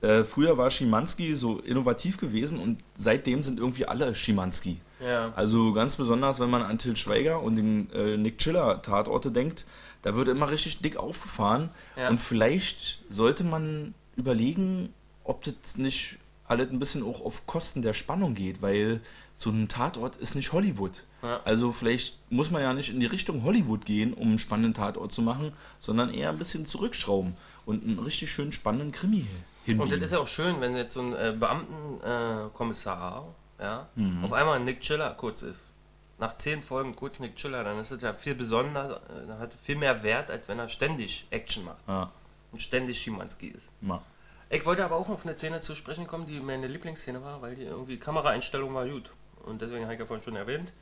Äh, 0.00 0.22
früher 0.22 0.56
war 0.56 0.70
Schimanski 0.70 1.34
so 1.34 1.58
innovativ 1.58 2.18
gewesen 2.18 2.58
und 2.60 2.78
seitdem 2.94 3.42
sind 3.42 3.58
irgendwie 3.58 3.86
alle 3.86 4.14
Schimanski. 4.14 4.80
Ja. 5.04 5.32
Also 5.34 5.72
ganz 5.72 5.96
besonders, 5.96 6.40
wenn 6.40 6.50
man 6.50 6.62
an 6.62 6.78
Til 6.78 6.96
Schweiger 6.96 7.42
und 7.42 7.56
den 7.56 7.90
äh, 7.92 8.16
Nick 8.16 8.38
Chiller 8.38 8.80
Tatorte 8.82 9.30
denkt, 9.30 9.64
da 10.02 10.14
wird 10.14 10.28
immer 10.28 10.50
richtig 10.50 10.80
dick 10.80 10.96
aufgefahren. 10.96 11.70
Ja. 11.96 12.08
Und 12.08 12.20
vielleicht 12.20 13.00
sollte 13.08 13.42
man 13.42 13.94
überlegen, 14.16 14.92
ob 15.24 15.44
das 15.44 15.76
nicht 15.76 16.18
alles 16.46 16.70
ein 16.70 16.78
bisschen 16.78 17.02
auch 17.02 17.20
auf 17.24 17.46
Kosten 17.46 17.82
der 17.82 17.92
Spannung 17.92 18.34
geht, 18.34 18.62
weil 18.62 19.00
so 19.34 19.50
ein 19.50 19.68
Tatort 19.68 20.16
ist 20.16 20.34
nicht 20.34 20.52
Hollywood. 20.52 21.04
Ja. 21.22 21.40
Also 21.44 21.72
vielleicht 21.72 22.18
muss 22.30 22.50
man 22.50 22.62
ja 22.62 22.72
nicht 22.72 22.90
in 22.90 23.00
die 23.00 23.06
Richtung 23.06 23.42
Hollywood 23.42 23.84
gehen, 23.84 24.14
um 24.14 24.28
einen 24.28 24.38
spannenden 24.38 24.74
Tatort 24.74 25.12
zu 25.12 25.22
machen, 25.22 25.52
sondern 25.80 26.12
eher 26.12 26.30
ein 26.30 26.38
bisschen 26.38 26.66
zurückschrauben 26.66 27.36
und 27.66 27.84
einen 27.84 27.98
richtig 27.98 28.30
schön 28.30 28.52
spannenden 28.52 28.92
Krimi 28.92 29.26
hinbiegen. 29.68 29.80
Und 29.92 29.92
das 30.02 30.08
ist 30.08 30.12
ja 30.12 30.18
auch 30.18 30.28
schön, 30.28 30.60
wenn 30.60 30.76
jetzt 30.76 30.94
so 30.94 31.00
ein 31.02 31.14
äh, 31.14 31.34
Beamtenkommissar 31.38 33.26
äh, 33.58 33.62
ja, 33.62 33.88
Mhm. 33.94 34.24
auf 34.24 34.32
einmal 34.32 34.56
ein 34.56 34.64
Nick 34.64 34.80
Chiller 34.80 35.10
kurz 35.14 35.42
ist. 35.42 35.72
Nach 36.18 36.36
zehn 36.36 36.62
Folgen 36.62 36.96
kurz 36.96 37.20
Nick 37.20 37.36
Chiller, 37.36 37.62
dann 37.64 37.78
ist 37.78 37.90
es 37.92 38.02
ja 38.02 38.12
viel 38.12 38.34
besonder, 38.34 39.00
äh, 39.08 39.40
hat 39.40 39.54
viel 39.54 39.76
mehr 39.76 40.02
Wert, 40.02 40.30
als 40.30 40.48
wenn 40.48 40.58
er 40.58 40.68
ständig 40.68 41.26
Action 41.30 41.64
macht 41.64 41.78
Ja. 41.86 42.10
und 42.52 42.60
ständig 42.60 42.98
Schimanski 43.00 43.48
ist. 43.48 43.68
Ma. 43.80 44.02
Ich 44.50 44.64
wollte 44.64 44.84
aber 44.84 44.96
auch 44.96 45.08
auf 45.08 45.24
eine 45.26 45.36
Szene 45.36 45.60
zu 45.60 45.74
sprechen 45.76 46.06
kommen, 46.06 46.26
die 46.26 46.40
meine 46.40 46.66
Lieblingsszene 46.66 47.22
war, 47.22 47.40
weil 47.42 47.54
die 47.54 47.64
irgendwie 47.64 47.98
Kameraeinstellung 47.98 48.74
war 48.74 48.86
gut. 48.88 49.12
Und 49.44 49.60
deswegen 49.62 49.84
habe 49.84 49.94
ich 49.94 50.00
ja 50.00 50.06
vorhin 50.06 50.24
schon 50.24 50.36
erwähnt, 50.36 50.72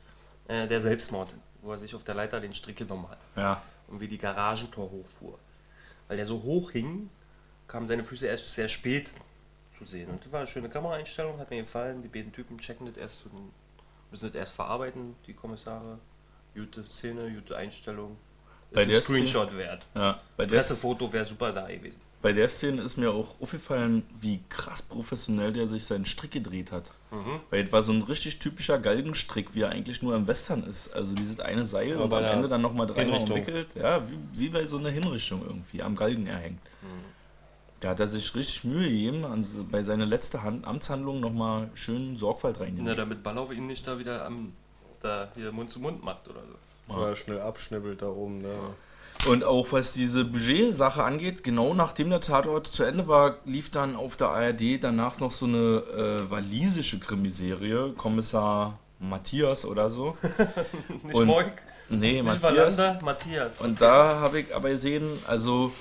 äh, 0.47 0.67
der 0.67 0.79
Selbstmord, 0.79 1.33
wo 1.61 1.71
er 1.71 1.77
sich 1.77 1.93
auf 1.93 2.03
der 2.03 2.15
Leiter 2.15 2.39
den 2.39 2.53
Strick 2.53 2.77
genommen 2.77 3.07
hat 3.09 3.17
Ja. 3.35 3.61
und 3.89 3.99
wie 3.99 4.07
die 4.07 4.17
Garagentor 4.17 4.89
hochfuhr. 4.89 5.37
Weil 6.07 6.17
der 6.17 6.25
so 6.25 6.41
hoch 6.41 6.71
hing, 6.71 7.09
kamen 7.67 7.87
seine 7.87 8.03
Füße 8.03 8.27
erst 8.27 8.47
sehr 8.53 8.67
spät 8.67 9.11
zu 9.77 9.85
sehen. 9.85 10.09
Und 10.09 10.23
das 10.25 10.31
war 10.31 10.39
eine 10.39 10.47
schöne 10.47 10.69
Kameraeinstellung, 10.69 11.37
hat 11.39 11.49
mir 11.49 11.61
gefallen. 11.61 12.01
Die 12.01 12.07
beiden 12.07 12.31
Typen 12.31 12.57
checken 12.57 12.87
das 12.87 12.97
erst, 12.97 13.19
so, 13.19 13.29
müssen 14.11 14.27
das 14.27 14.35
erst 14.35 14.53
verarbeiten, 14.55 15.15
die 15.25 15.33
Kommissare. 15.33 15.99
Gute 16.55 16.83
Szene, 16.89 17.29
gute 17.31 17.55
Einstellung. 17.55 18.17
Bei 18.71 18.81
Ist 18.81 18.89
der 18.89 18.97
ein 18.97 19.01
Screenshot 19.03 19.49
Szene- 19.49 19.63
wert. 19.63 19.85
Ja, 19.95 20.21
bei 20.35 20.45
der 20.45 20.55
Pressefoto 20.55 21.11
wäre 21.13 21.23
super 21.25 21.51
da 21.53 21.67
gewesen. 21.67 22.01
Bei 22.19 22.33
der 22.33 22.49
Szene 22.49 22.81
ist 22.81 22.97
mir 22.97 23.11
auch 23.11 23.39
aufgefallen, 23.39 24.03
wie 24.19 24.39
krass 24.49 24.81
professionell 24.81 25.53
der 25.53 25.67
sich 25.67 25.85
seinen 25.85 26.03
Strick 26.05 26.31
gedreht 26.31 26.71
hat. 26.71 26.91
Mhm. 27.11 27.39
Weil 27.51 27.63
es 27.63 27.71
war 27.71 27.83
so 27.83 27.93
ein 27.93 28.01
richtig 28.01 28.39
typischer 28.39 28.79
Galgenstrick, 28.79 29.53
wie 29.53 29.61
er 29.61 29.69
eigentlich 29.69 30.01
nur 30.01 30.15
im 30.15 30.25
Western 30.25 30.63
ist. 30.63 30.91
Also 30.93 31.13
dieses 31.13 31.39
eine 31.39 31.63
Seil 31.63 31.89
Ja, 31.89 31.97
und 31.97 32.11
am 32.11 32.23
der 32.23 32.31
Ende 32.33 32.49
dann 32.49 32.61
nochmal 32.63 32.87
dreimal 32.87 33.21
umwickelt. 33.21 33.67
Ja, 33.75 34.01
wie, 34.09 34.17
wie 34.33 34.49
bei 34.49 34.65
so 34.65 34.79
einer 34.79 34.89
Hinrichtung 34.89 35.43
irgendwie, 35.45 35.83
am 35.83 35.95
Galgen 35.95 36.25
erhängt. 36.25 36.59
Da 37.79 37.89
hat 37.89 37.99
er 37.99 38.07
sich 38.07 38.33
richtig 38.35 38.63
Mühe 38.63 38.87
gegeben, 38.89 39.23
an, 39.25 39.43
se- 39.43 39.63
bei 39.63 39.83
seiner 39.83 40.05
letzten 40.05 40.41
Hand, 40.43 40.65
Amtshandlung 40.65 41.19
nochmal 41.19 41.69
schön 41.75 42.17
Sorgfalt 42.17 42.55
Na, 42.59 42.65
reingenommen. 42.65 42.97
damit 42.97 43.23
Ballauf 43.23 43.51
ihn 43.53 43.67
nicht 43.67 43.87
da 43.87 43.99
wieder 43.99 44.25
am 44.25 44.53
da 45.03 45.27
hier 45.35 45.51
Mund 45.51 45.69
zu 45.69 45.79
Mund 45.79 46.03
macht 46.03 46.27
oder 46.27 46.41
so. 46.41 46.93
Oder 46.95 47.15
schnell 47.15 47.39
abschnibbelt 47.39 48.01
da 48.01 48.07
oben. 48.07 48.41
Ne? 48.41 48.49
Und 49.29 49.43
auch 49.43 49.71
was 49.71 49.93
diese 49.93 50.25
Budget-Sache 50.25 51.03
angeht, 51.03 51.43
genau 51.43 51.73
nachdem 51.75 52.09
der 52.09 52.21
Tatort 52.21 52.65
zu 52.65 52.83
Ende 52.83 53.07
war, 53.07 53.35
lief 53.45 53.69
dann 53.69 53.95
auf 53.95 54.15
der 54.17 54.29
ARD 54.29 54.83
danach 54.83 55.19
noch 55.19 55.31
so 55.31 55.45
eine 55.45 55.57
äh, 56.27 56.31
walisische 56.31 56.99
Krimiserie, 56.99 57.93
Kommissar 57.95 58.79
Matthias 58.99 59.65
oder 59.65 59.89
so. 59.91 60.17
Nicht 61.03 61.13
Und- 61.15 61.27
Moik, 61.27 61.51
Nee, 61.89 62.21
nicht 62.21 62.25
Matthias. 62.41 62.77
Wallander, 62.79 63.05
Matthias. 63.05 63.61
Und 63.61 63.79
da 63.79 64.19
habe 64.19 64.41
ich 64.41 64.53
aber 64.53 64.69
gesehen, 64.71 65.19
also 65.25 65.71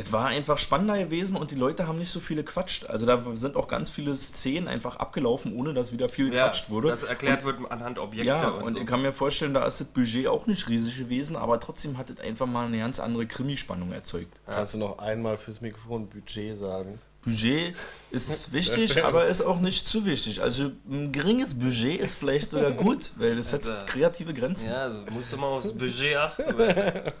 das 0.00 0.12
war 0.12 0.26
einfach 0.28 0.56
spannender 0.56 0.96
gewesen 0.98 1.36
und 1.36 1.50
die 1.50 1.56
Leute 1.56 1.86
haben 1.86 1.98
nicht 1.98 2.10
so 2.10 2.20
viele 2.20 2.42
gequatscht. 2.42 2.86
Also 2.86 3.04
da 3.04 3.22
sind 3.34 3.56
auch 3.56 3.68
ganz 3.68 3.90
viele 3.90 4.14
Szenen 4.14 4.66
einfach 4.66 4.96
abgelaufen, 4.96 5.54
ohne 5.54 5.74
dass 5.74 5.92
wieder 5.92 6.08
viel 6.08 6.26
ja, 6.26 6.44
gequatscht 6.44 6.70
wurde. 6.70 6.88
das 6.88 7.02
erklärt 7.02 7.44
wird 7.44 7.58
anhand 7.70 7.98
Objekte 7.98 8.26
Ja, 8.26 8.48
und, 8.48 8.62
und 8.62 8.74
so. 8.74 8.80
ich 8.80 8.86
kann 8.86 9.02
mir 9.02 9.12
vorstellen, 9.12 9.52
da 9.52 9.66
ist 9.66 9.80
das 9.80 9.88
Budget 9.88 10.26
auch 10.26 10.46
nicht 10.46 10.68
riesig 10.68 10.96
gewesen, 10.98 11.36
aber 11.36 11.60
trotzdem 11.60 11.98
hat 11.98 12.08
es 12.08 12.18
einfach 12.20 12.46
mal 12.46 12.66
eine 12.66 12.78
ganz 12.78 12.98
andere 12.98 13.26
Krimispannung 13.26 13.92
erzeugt. 13.92 14.40
Kannst 14.46 14.74
du 14.74 14.78
noch 14.78 14.98
einmal 14.98 15.36
fürs 15.36 15.60
Mikrofon 15.60 16.08
Budget 16.08 16.58
sagen? 16.58 16.98
Budget 17.22 17.76
ist 18.10 18.52
wichtig, 18.54 19.04
aber 19.04 19.26
ist 19.26 19.42
auch 19.42 19.60
nicht 19.60 19.86
zu 19.86 20.06
wichtig. 20.06 20.40
Also 20.40 20.72
ein 20.90 21.12
geringes 21.12 21.54
Budget 21.58 22.00
ist 22.00 22.18
vielleicht 22.18 22.52
sogar 22.52 22.70
gut, 22.86 23.10
weil 23.16 23.36
es 23.36 23.50
setzt 23.50 23.70
Alter. 23.70 23.84
kreative 23.84 24.32
Grenzen. 24.32 24.70
Ja, 24.70 24.84
also 24.84 25.02
musst 25.10 25.30
du 25.32 25.36
mal 25.36 25.48
aufs 25.48 25.72
Budget 25.72 26.16
achten. 26.16 26.42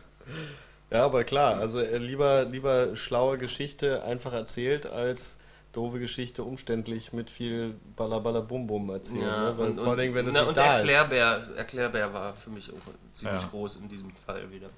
Ja, 0.90 1.04
aber 1.04 1.24
klar, 1.24 1.58
also 1.58 1.80
äh, 1.80 1.98
lieber, 1.98 2.44
lieber 2.44 2.96
schlaue 2.96 3.38
Geschichte 3.38 4.02
einfach 4.02 4.32
erzählt, 4.32 4.86
als 4.86 5.38
doofe 5.72 6.00
Geschichte 6.00 6.42
umständlich 6.42 7.12
mit 7.12 7.30
viel 7.30 7.74
Balla 7.96 8.18
Bum 8.18 8.66
Bum 8.66 8.90
erzählen. 8.90 9.22
Ja, 9.22 9.50
ne? 9.50 9.58
Weil 9.58 9.70
und, 9.70 9.76
vor 9.76 9.92
allem, 9.96 10.14
wenn 10.14 10.26
das 10.26 10.34
na, 10.34 10.40
nicht 10.40 10.48
und 10.48 10.56
da 10.56 10.76
ist. 10.76 10.80
Erklärbär, 10.82 11.40
Erklärbär 11.56 12.12
war 12.12 12.34
für 12.34 12.50
mich 12.50 12.70
auch 12.70 13.14
ziemlich 13.14 13.42
Ja. 13.42 13.48
groß 13.48 13.76
in 13.76 13.88
diesem 13.88 14.10
Fall 14.16 14.50
wieder. 14.50 14.68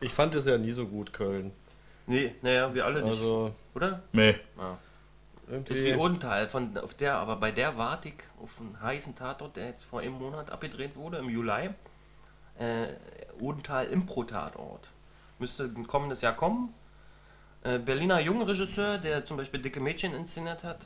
Ich 0.00 0.12
fand 0.12 0.34
es 0.36 0.46
ja 0.46 0.56
nie 0.56 0.70
so 0.70 0.86
gut, 0.86 1.12
Köln. 1.12 1.52
Nee, 2.06 2.34
naja, 2.42 2.72
wir 2.72 2.84
alle 2.86 3.02
nicht. 3.02 3.10
Also 3.10 3.52
oder? 3.74 4.02
Nee. 4.12 4.36
Ja. 4.56 4.78
irgendwie. 5.48 5.72
Ist 5.72 5.84
wie 5.84 5.94
Odenthal, 5.94 6.48
von, 6.48 6.76
auf 6.78 6.94
der, 6.94 7.16
aber 7.16 7.36
bei 7.36 7.50
der 7.50 7.76
warte 7.76 8.08
ich 8.08 8.14
auf 8.40 8.60
einen 8.60 8.80
heißen 8.80 9.16
Tatort, 9.16 9.56
der 9.56 9.66
jetzt 9.66 9.84
vor 9.84 10.00
einem 10.00 10.14
Monat 10.14 10.50
abgedreht 10.50 10.96
wurde, 10.96 11.18
im 11.18 11.28
Juli. 11.28 11.70
Äh, 12.58 12.86
Odenthal 13.40 13.86
Impro-Tatort. 13.86 14.88
Müsste 15.40 15.64
ein 15.64 15.86
kommendes 15.86 16.20
Jahr 16.20 16.36
kommen. 16.36 16.72
Äh, 17.62 17.78
Berliner 17.78 18.20
Jungregisseur, 18.20 18.98
der 18.98 19.24
zum 19.24 19.36
Beispiel 19.36 19.60
Dicke 19.60 19.80
Mädchen 19.80 20.14
inszeniert 20.14 20.62
hat, 20.62 20.80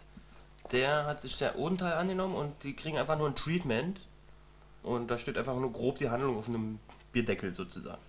der 0.72 1.06
hat 1.06 1.22
sich 1.22 1.36
der 1.38 1.58
Odenthal 1.58 1.92
angenommen 1.92 2.34
und 2.34 2.62
die 2.62 2.74
kriegen 2.74 2.98
einfach 2.98 3.18
nur 3.18 3.28
ein 3.28 3.36
Treatment. 3.36 4.00
Und 4.82 5.10
da 5.10 5.18
steht 5.18 5.38
einfach 5.38 5.56
nur 5.56 5.72
grob 5.72 5.98
die 5.98 6.10
Handlung 6.10 6.36
auf 6.36 6.48
einem 6.48 6.78
Bierdeckel 7.12 7.52
sozusagen. 7.52 8.02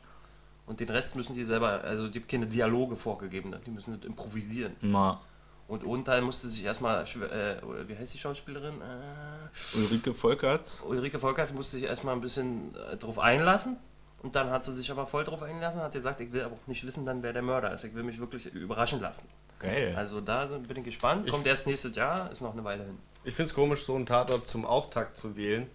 Und 0.65 0.79
den 0.79 0.89
Rest 0.89 1.15
müssen 1.15 1.35
die 1.35 1.43
selber, 1.43 1.83
also 1.83 2.07
die 2.07 2.19
haben 2.19 2.27
keine 2.27 2.47
Dialoge 2.47 2.95
vorgegeben, 2.95 3.55
die 3.65 3.71
müssen 3.71 3.95
das 3.95 4.05
improvisieren. 4.05 4.75
Mal 4.81 5.19
Und 5.67 5.85
Odenthal 5.85 6.21
musste 6.21 6.47
sich 6.47 6.63
erstmal, 6.63 7.03
äh, 7.03 7.87
wie 7.87 7.95
heißt 7.95 8.13
die 8.13 8.17
Schauspielerin? 8.17 8.81
Äh, 8.81 9.77
Ulrike 9.77 10.13
Volkerts. 10.13 10.81
Ulrike 10.81 11.19
Volkers 11.19 11.53
musste 11.53 11.77
sich 11.77 11.85
erstmal 11.85 12.15
ein 12.15 12.21
bisschen 12.21 12.75
äh, 12.75 12.97
drauf 12.97 13.19
einlassen. 13.19 13.77
Und 14.23 14.35
dann 14.35 14.49
hat 14.49 14.65
sie 14.65 14.73
sich 14.73 14.89
aber 14.89 15.05
voll 15.05 15.23
drauf 15.23 15.43
eingelassen, 15.43 15.81
hat 15.81 15.91
gesagt, 15.91 16.19
ich 16.19 16.31
will 16.33 16.41
aber 16.43 16.55
auch 16.55 16.67
nicht 16.67 16.85
wissen, 16.85 17.05
dann 17.05 17.21
wer 17.21 17.31
der 17.33 17.41
Mörder 17.43 17.73
ist. 17.73 17.83
Ich 17.83 17.93
will 17.93 18.03
mich 18.03 18.19
wirklich 18.19 18.47
überraschen 18.47 18.99
lassen. 19.01 19.27
Geil. 19.59 19.93
Also 19.95 20.19
da 20.21 20.47
sind, 20.47 20.67
bin 20.67 20.77
ich 20.77 20.83
gespannt. 20.85 21.25
Ich- 21.27 21.31
Kommt 21.31 21.45
erst 21.45 21.67
nächstes 21.67 21.95
Jahr, 21.95 22.31
ist 22.31 22.41
noch 22.41 22.53
eine 22.53 22.63
Weile 22.63 22.83
hin. 22.85 22.97
Ich 23.23 23.35
finde 23.35 23.49
es 23.49 23.53
komisch, 23.53 23.83
so 23.85 23.95
einen 23.95 24.05
Tatort 24.05 24.47
zum 24.47 24.65
Auftakt 24.65 25.15
zu 25.17 25.35
wählen. 25.35 25.67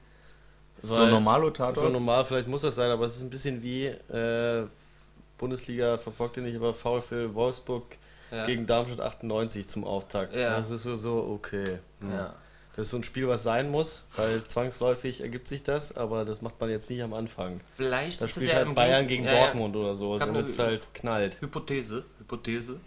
So 0.79 0.97
ein 1.03 1.11
normalo 1.11 1.47
So 1.49 1.51
Tatort. 1.53 1.93
normal, 1.93 2.25
vielleicht 2.25 2.49
muss 2.49 2.63
das 2.63 2.75
sein, 2.75 2.91
aber 2.91 3.05
es 3.05 3.17
ist 3.17 3.23
ein 3.23 3.31
bisschen 3.31 3.63
wie 3.63 3.87
äh, 3.87 4.67
Bundesliga, 5.39 5.99
verfolgt 5.99 6.37
ihr 6.39 6.43
nicht, 6.43 6.57
aber 6.57 6.75
VfL 6.75 7.35
Wolfsburg 7.35 7.85
Ja. 8.31 8.47
gegen 8.47 8.67
Darmstadt 8.67 9.01
98 9.01 9.69
zum 9.69 9.85
Auftakt. 9.85 10.37
Ja. 10.37 10.57
Das 10.57 10.71
ist 10.71 10.83
so, 10.83 10.97
so 10.97 11.19
okay. 11.35 11.79
Hm. 12.01 12.13
Ja. 12.13 12.35
Das 12.77 12.87
ist 12.87 12.91
so 12.91 12.97
ein 12.97 13.03
Spiel, 13.03 13.29
was 13.29 13.43
sein 13.43 13.71
muss, 13.71 14.07
weil 14.17 14.43
zwangsläufig 14.45 15.21
ergibt 15.21 15.49
sich 15.49 15.63
das, 15.63 15.97
aber 15.97 16.25
das 16.25 16.41
macht 16.41 16.61
man 16.61 16.71
jetzt 16.71 16.89
nicht 16.89 17.03
am 17.03 17.13
Anfang. 17.13 17.61
Vielleicht 17.77 18.21
Da 18.21 18.25
ist 18.25 18.31
es 18.31 18.37
spielt 18.37 18.51
ja 18.53 18.59
halt 18.59 18.69
im 18.69 18.75
Bayern 18.75 19.07
gegen 19.07 19.25
ja, 19.25 19.33
ja. 19.33 19.45
Dortmund 19.47 19.77
oder 19.77 19.97
so, 19.97 20.19
damit 20.19 20.47
es 20.47 20.59
halt 20.59 20.95
knallt. 20.95 21.41
Hypothese, 21.41 22.05
Hypothese. 22.19 22.81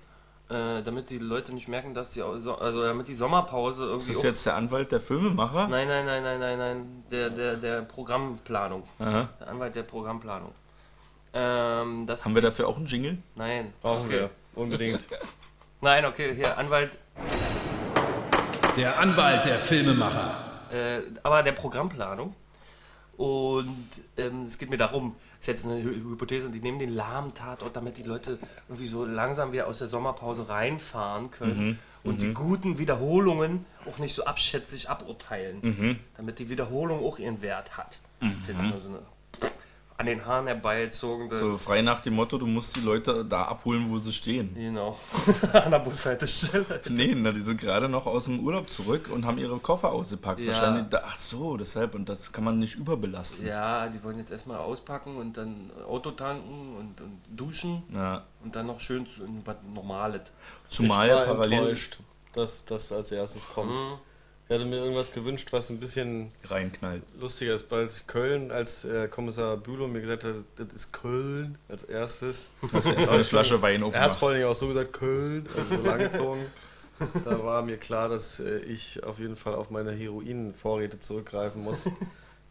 Äh, 0.49 0.83
damit 0.83 1.09
die 1.09 1.17
Leute 1.17 1.53
nicht 1.53 1.67
merken, 1.67 1.93
dass 1.93 2.11
die, 2.11 2.21
also 2.21 2.55
damit 2.55 3.07
die 3.07 3.13
Sommerpause 3.13 3.85
irgendwie. 3.85 4.11
Ist 4.11 4.17
das 4.17 4.23
jetzt 4.23 4.45
der 4.45 4.55
Anwalt 4.55 4.91
der 4.91 4.99
Filmemacher? 4.99 5.67
Nein, 5.67 5.87
nein, 5.87 6.05
nein, 6.05 6.21
nein, 6.21 6.39
nein, 6.39 6.57
nein. 6.57 7.03
Der, 7.11 7.29
der, 7.29 7.55
der 7.55 7.81
Programmplanung. 7.81 8.83
Aha. 8.99 9.29
Der 9.39 9.47
Anwalt 9.47 9.75
der 9.75 9.83
Programmplanung. 9.83 10.51
Ähm, 11.33 12.05
das 12.05 12.25
Haben 12.25 12.35
wir 12.35 12.41
dafür 12.41 12.67
auch 12.67 12.77
einen 12.77 12.85
Jingle? 12.85 13.17
Nein. 13.35 13.73
Brauchen 13.81 14.05
okay. 14.05 14.19
wir, 14.19 14.29
unbedingt. 14.55 15.07
Nein, 15.81 16.05
okay, 16.05 16.35
hier, 16.35 16.57
Anwalt. 16.57 16.97
Der 18.77 18.99
Anwalt 18.99 19.45
der 19.45 19.59
Filmemacher. 19.59 20.35
Äh, 20.71 21.01
aber 21.21 21.43
der 21.43 21.51
Programmplanung. 21.51 22.35
Und 23.17 23.87
ähm, 24.17 24.43
es 24.45 24.57
geht 24.57 24.71
mir 24.71 24.77
darum, 24.77 25.15
ist 25.39 25.47
jetzt 25.47 25.65
eine 25.65 25.75
Hy- 25.75 26.03
Hypothese, 26.11 26.49
die 26.49 26.59
nehmen 26.59 26.79
den 26.79 26.95
lahmen 26.95 27.33
Tatort, 27.35 27.75
damit 27.75 27.97
die 27.97 28.03
Leute 28.03 28.39
irgendwie 28.67 28.87
so 28.87 29.05
langsam 29.05 29.51
wieder 29.51 29.67
aus 29.67 29.77
der 29.77 29.87
Sommerpause 29.87 30.49
reinfahren 30.49 31.29
können 31.29 31.67
Mhm, 31.67 31.77
und 32.03 32.21
die 32.23 32.33
guten 32.33 32.79
Wiederholungen 32.79 33.65
auch 33.87 33.99
nicht 33.99 34.15
so 34.15 34.25
abschätzig 34.25 34.89
aburteilen, 34.89 35.59
Mhm. 35.61 35.99
damit 36.17 36.39
die 36.39 36.49
Wiederholung 36.49 37.05
auch 37.05 37.19
ihren 37.19 37.41
Wert 37.43 37.77
hat. 37.77 37.99
Das 38.19 38.31
ist 38.39 38.47
jetzt 38.47 38.63
nur 38.63 38.79
so 38.79 38.89
eine 38.89 38.99
an 39.97 40.05
den 40.07 40.25
Haaren 40.25 40.47
herbeizogene. 40.47 41.33
So 41.35 41.57
frei 41.57 41.81
nach 41.81 41.99
dem 41.99 42.15
Motto, 42.15 42.37
du 42.37 42.45
musst 42.47 42.75
die 42.75 42.81
Leute 42.81 43.23
da 43.23 43.43
abholen, 43.43 43.89
wo 43.89 43.97
sie 43.99 44.11
stehen. 44.11 44.53
Genau. 44.55 44.97
An 45.53 45.71
der 45.71 45.79
Bushaltestelle. 45.79 46.81
Nee, 46.89 47.13
na, 47.15 47.31
die 47.31 47.41
sind 47.41 47.59
gerade 47.61 47.87
noch 47.87 48.05
aus 48.05 48.25
dem 48.25 48.39
Urlaub 48.39 48.69
zurück 48.69 49.09
und 49.13 49.25
haben 49.25 49.37
ihre 49.37 49.59
Koffer 49.59 49.91
ausgepackt. 49.91 50.39
Ja. 50.39 50.47
Wahrscheinlich, 50.47 50.85
da- 50.89 51.03
ach 51.05 51.17
so, 51.19 51.57
deshalb, 51.57 51.93
und 51.95 52.09
das 52.09 52.31
kann 52.31 52.43
man 52.43 52.59
nicht 52.59 52.75
überbelasten. 52.75 53.45
Ja, 53.45 53.87
die 53.87 54.03
wollen 54.03 54.17
jetzt 54.17 54.31
erstmal 54.31 54.57
auspacken 54.57 55.15
und 55.15 55.37
dann 55.37 55.69
Auto 55.87 56.11
tanken 56.11 56.75
und, 56.77 56.99
und 57.01 57.21
duschen 57.29 57.83
Ja. 57.93 58.23
und 58.43 58.55
dann 58.55 58.67
noch 58.67 58.79
schön 58.79 59.05
was 59.45 59.57
Normales. 59.73 60.21
Zumal 60.69 61.07
ich 61.07 61.13
war 61.13 61.25
parallel 61.25 61.59
enttäuscht, 61.59 61.97
dass 62.33 62.65
das 62.65 62.91
als 62.91 63.11
erstes 63.11 63.47
kommt. 63.47 63.71
Mhm. 63.71 63.93
Ich 64.53 64.59
hatte 64.59 64.69
mir 64.69 64.75
irgendwas 64.77 65.11
gewünscht, 65.11 65.47
was 65.49 65.71
ein 65.71 65.79
bisschen 65.79 66.31
reinknallt. 66.45 67.01
lustiger 67.19 67.55
ist. 67.55 67.71
Weil 67.71 67.89
Köln, 68.05 68.51
als 68.51 68.85
äh, 68.85 69.07
Kommissar 69.07 69.57
Bülow 69.57 69.87
mir 69.87 70.01
gesagt 70.01 70.25
hat, 70.25 70.35
das 70.57 70.67
ist 70.75 70.93
Köln 70.93 71.57
als 71.69 71.85
erstes. 71.85 72.51
Erst 72.71 72.95
mal 72.95 73.09
eine 73.09 73.23
Flasche 73.23 73.59
Wein 73.63 73.81
Er 73.91 74.01
hat 74.01 74.11
es 74.11 74.17
vor 74.17 74.29
allem 74.29 74.45
auch 74.45 74.55
so 74.55 74.67
gesagt, 74.67 74.93
Köln, 74.93 75.47
also 75.57 75.77
so 75.77 75.81
langgezogen. 75.81 76.45
Da 77.25 77.43
war 77.43 77.63
mir 77.63 77.77
klar, 77.77 78.09
dass 78.09 78.41
äh, 78.41 78.59
ich 78.59 79.03
auf 79.03 79.17
jeden 79.17 79.37
Fall 79.37 79.55
auf 79.55 79.71
meine 79.71 79.91
Heroinvorräte 79.91 80.99
zurückgreifen 80.99 81.63
muss, 81.63 81.89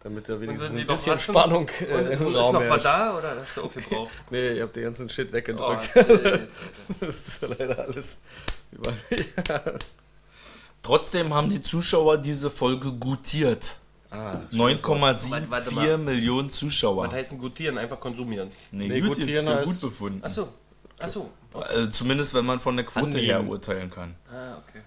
damit 0.03 0.29
da 0.29 0.41
wenigstens 0.41 0.71
ein 0.71 0.79
noch 0.79 0.95
bisschen 0.95 1.13
ratzen? 1.13 1.33
Spannung 1.33 1.69
Und 1.69 1.89
äh, 1.89 2.15
ist 2.15 2.23
im 2.23 2.33
noch 2.33 2.41
Raum 2.41 2.57
was 2.57 2.65
herrscht. 2.65 2.85
da 2.85 3.17
oder 3.17 3.37
hast 3.39 3.57
du 3.57 3.61
aufgebraucht? 3.63 4.13
Nee, 4.31 4.49
ich 4.55 4.61
habe 4.61 4.73
den 4.73 4.83
ganzen 4.83 5.09
Shit 5.09 5.33
weggedrückt. 5.33 5.89
Oh, 5.95 6.01
shit. 6.01 6.49
das 7.01 7.29
ist 7.29 7.43
ja 7.43 7.49
leider 7.57 7.79
alles 7.79 8.23
über 8.73 8.93
Trotzdem 10.83 11.33
haben 11.33 11.49
die 11.49 11.63
Zuschauer 11.63 12.19
diese 12.19 12.51
Folge 12.51 12.93
gutiert. 12.93 13.77
Ah, 14.11 14.41
Warte, 14.51 14.81
warte 15.51 15.71
9,74 15.71 15.73
mal. 15.75 15.99
Millionen 15.99 16.51
Zuschauer. 16.51 17.07
Was 17.07 17.13
heißt 17.15 17.31
denn 17.33 17.39
gutieren? 17.39 17.79
Einfach 17.79 17.99
konsumieren. 17.99 18.51
Nee, 18.71 18.89
Nee, 18.89 19.01
gut, 19.01 19.15
gutieren 19.17 19.47
heißt- 19.49 19.65
gut 19.65 19.81
befunden. 19.81 20.23
Achso. 20.25 20.49
Achso. 20.99 21.31
Okay. 21.53 21.67
Also 21.69 21.91
zumindest 21.91 22.35
wenn 22.35 22.45
man 22.45 22.61
von 22.61 22.77
der 22.77 22.85
Quote 22.85 23.07
Annehmen. 23.07 23.25
her 23.25 23.45
urteilen 23.49 23.91
kann. 23.91 24.15
Ah, 24.31 24.59
okay. 24.59 24.83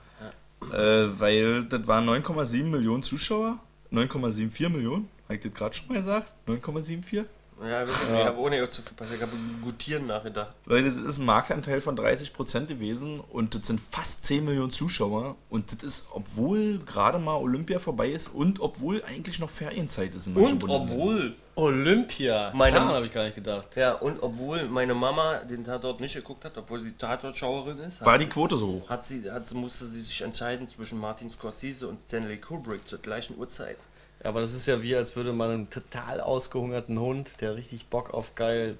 Ja. 0.71 0.77
Äh, 0.77 1.19
weil 1.19 1.65
das 1.65 1.87
waren 1.87 2.05
9,7 2.05 2.69
Millionen 2.69 3.01
Zuschauer. 3.03 3.57
9,74 3.91 4.69
Millionen. 4.69 5.09
Habe 5.25 5.35
ich 5.35 5.41
das 5.41 5.53
gerade 5.53 5.73
schon 5.75 5.87
mal 5.87 5.95
gesagt? 5.95 6.31
9,74? 6.47 7.25
Ja, 7.61 7.79
wirklich, 7.87 7.95
ich 8.19 8.25
habe 8.25 8.37
ohne 8.39 8.69
zu 8.69 8.81
viel 8.81 8.93
passiert. 8.93 9.15
Ich 9.17 9.21
habe 9.21 9.31
gutieren 9.61 10.07
nachgedacht. 10.07 10.53
Leute, 10.65 10.91
das 10.91 11.05
ist 11.05 11.17
ein 11.19 11.25
Marktanteil 11.25 11.79
von 11.79 11.97
30% 11.97 12.65
gewesen 12.65 13.21
und 13.21 13.55
das 13.55 13.67
sind 13.67 13.79
fast 13.79 14.25
10 14.25 14.43
Millionen 14.43 14.71
Zuschauer. 14.71 15.35
Und 15.49 15.71
das 15.71 15.83
ist, 15.83 16.07
obwohl 16.11 16.79
gerade 16.79 17.17
mal 17.17 17.35
Olympia 17.35 17.79
vorbei 17.79 18.09
ist 18.09 18.27
und 18.27 18.59
obwohl 18.59 19.01
eigentlich 19.07 19.39
noch 19.39 19.49
Ferienzeit 19.49 20.13
ist 20.15 20.27
in 20.27 20.35
Und 20.35 20.63
obwohl, 20.69 21.35
Olympia. 21.55 22.51
Meine- 22.53 22.75
Daran 22.75 22.93
habe 22.95 23.05
ich 23.05 23.13
gar 23.13 23.23
nicht 23.23 23.35
gedacht. 23.35 23.75
ja, 23.77 23.93
und 23.93 24.21
obwohl 24.21 24.67
meine 24.67 24.93
Mama 24.93 25.35
den 25.37 25.63
Tatort 25.63 26.01
nicht 26.01 26.15
geguckt 26.15 26.43
hat, 26.43 26.57
obwohl 26.57 26.81
sie 26.81 26.91
Tatortschauerin 26.91 27.79
ist, 27.79 28.03
War 28.03 28.13
hat, 28.15 28.21
die 28.21 28.27
Quote 28.27 28.57
so 28.57 28.67
hoch? 28.67 28.89
hat 28.89 29.07
sie, 29.07 29.31
hat, 29.31 29.51
musste 29.53 29.85
sie 29.85 30.01
sich 30.01 30.21
entscheiden 30.21 30.67
zwischen 30.67 30.99
Martin 30.99 31.29
Scorsese 31.29 31.87
und 31.87 31.99
Stanley 32.01 32.37
Kubrick 32.37 32.85
zur 32.87 32.99
gleichen 32.99 33.37
Uhrzeit. 33.37 33.77
Ja, 34.23 34.29
aber 34.29 34.41
das 34.41 34.53
ist 34.53 34.65
ja 34.65 34.81
wie, 34.81 34.95
als 34.95 35.15
würde 35.15 35.33
man 35.33 35.51
einen 35.51 35.69
total 35.69 36.19
ausgehungerten 36.21 36.99
Hund, 36.99 37.41
der 37.41 37.55
richtig 37.55 37.87
Bock 37.87 38.13
auf 38.13 38.35
geil 38.35 38.77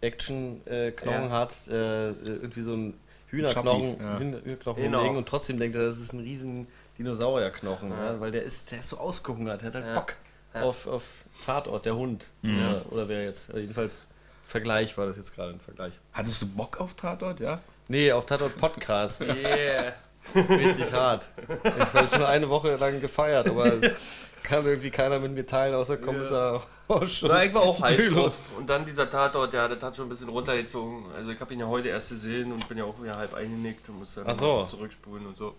Action-Knochen 0.00 1.24
Ja. 1.24 1.30
hat, 1.30 1.54
äh, 1.68 2.10
irgendwie 2.10 2.62
so 2.62 2.72
einen 2.74 3.00
Hühnerknochen, 3.28 3.98
ja. 4.00 4.18
Hühnerknochen 4.18 4.82
Genau. 4.82 4.98
hinlegen 4.98 5.16
und 5.16 5.28
trotzdem 5.28 5.58
denkt 5.58 5.76
er, 5.76 5.82
das 5.84 5.98
ist 5.98 6.12
ein 6.12 6.20
riesen 6.20 6.66
Dinosaurierknochen, 6.98 7.90
ja. 7.90 8.20
weil 8.20 8.30
der 8.30 8.42
ist, 8.42 8.70
der 8.70 8.80
ist 8.80 8.90
so 8.90 8.98
ausgehungert, 8.98 9.62
der 9.62 9.72
hat 9.72 9.82
halt. 9.82 9.94
Bock 9.94 10.14
auf, 10.52 10.86
auf 10.86 11.02
Tatort, 11.44 11.84
der 11.84 11.96
Hund. 11.96 12.28
Ja, 12.42 12.80
oder 12.90 13.08
wer 13.08 13.24
jetzt, 13.24 13.52
jedenfalls 13.52 14.08
Vergleich 14.46 14.96
war 14.98 15.06
das 15.06 15.16
jetzt 15.16 15.34
gerade 15.34 15.52
ein 15.54 15.60
Vergleich. 15.60 15.94
Hattest 16.12 16.42
du 16.42 16.46
Bock 16.46 16.78
auf 16.80 16.94
Tatort, 16.94 17.40
ja? 17.40 17.60
Nee, 17.88 18.12
auf 18.12 18.26
Tatort 18.26 18.56
Podcast. 18.58 19.22
Yeah. 19.26 19.94
Richtig 20.34 20.90
hart. 20.90 21.28
Ich 21.64 21.92
war 21.94 22.08
schon 22.08 22.22
eine 22.22 22.48
Woche 22.48 22.76
lang 22.76 22.98
gefeiert, 23.00 23.46
aber 23.46 23.66
es 23.66 23.96
kann 24.44 24.64
irgendwie 24.64 24.90
keiner 24.90 25.18
mit 25.18 25.32
mir 25.32 25.44
teilen, 25.46 25.74
außer 25.74 25.96
Kommissar 25.96 26.62
Horsch. 26.88 27.22
und 27.24 27.30
Na, 27.30 27.44
ich 27.44 27.52
war 27.52 27.62
auch 27.62 27.80
heiß 27.80 27.96
Bülow. 27.96 28.20
drauf. 28.24 28.38
Und 28.56 28.68
dann 28.68 28.84
dieser 28.84 29.10
Tatort, 29.10 29.52
ja, 29.54 29.66
das 29.66 29.82
hat 29.82 29.96
schon 29.96 30.06
ein 30.06 30.10
bisschen 30.10 30.28
runtergezogen. 30.28 31.04
Also 31.16 31.32
ich 31.32 31.40
habe 31.40 31.52
ihn 31.54 31.60
ja 31.60 31.66
heute 31.66 31.88
erst 31.88 32.10
gesehen 32.10 32.52
und 32.52 32.68
bin 32.68 32.78
ja 32.78 32.84
auch 32.84 33.02
wieder 33.02 33.16
halb 33.16 33.34
eingenickt 33.34 33.88
und 33.88 33.98
muss 34.00 34.14
dann 34.14 34.24
Ach 34.28 34.34
so. 34.36 34.64
zurückspulen 34.64 35.26
und 35.26 35.36
so. 35.36 35.54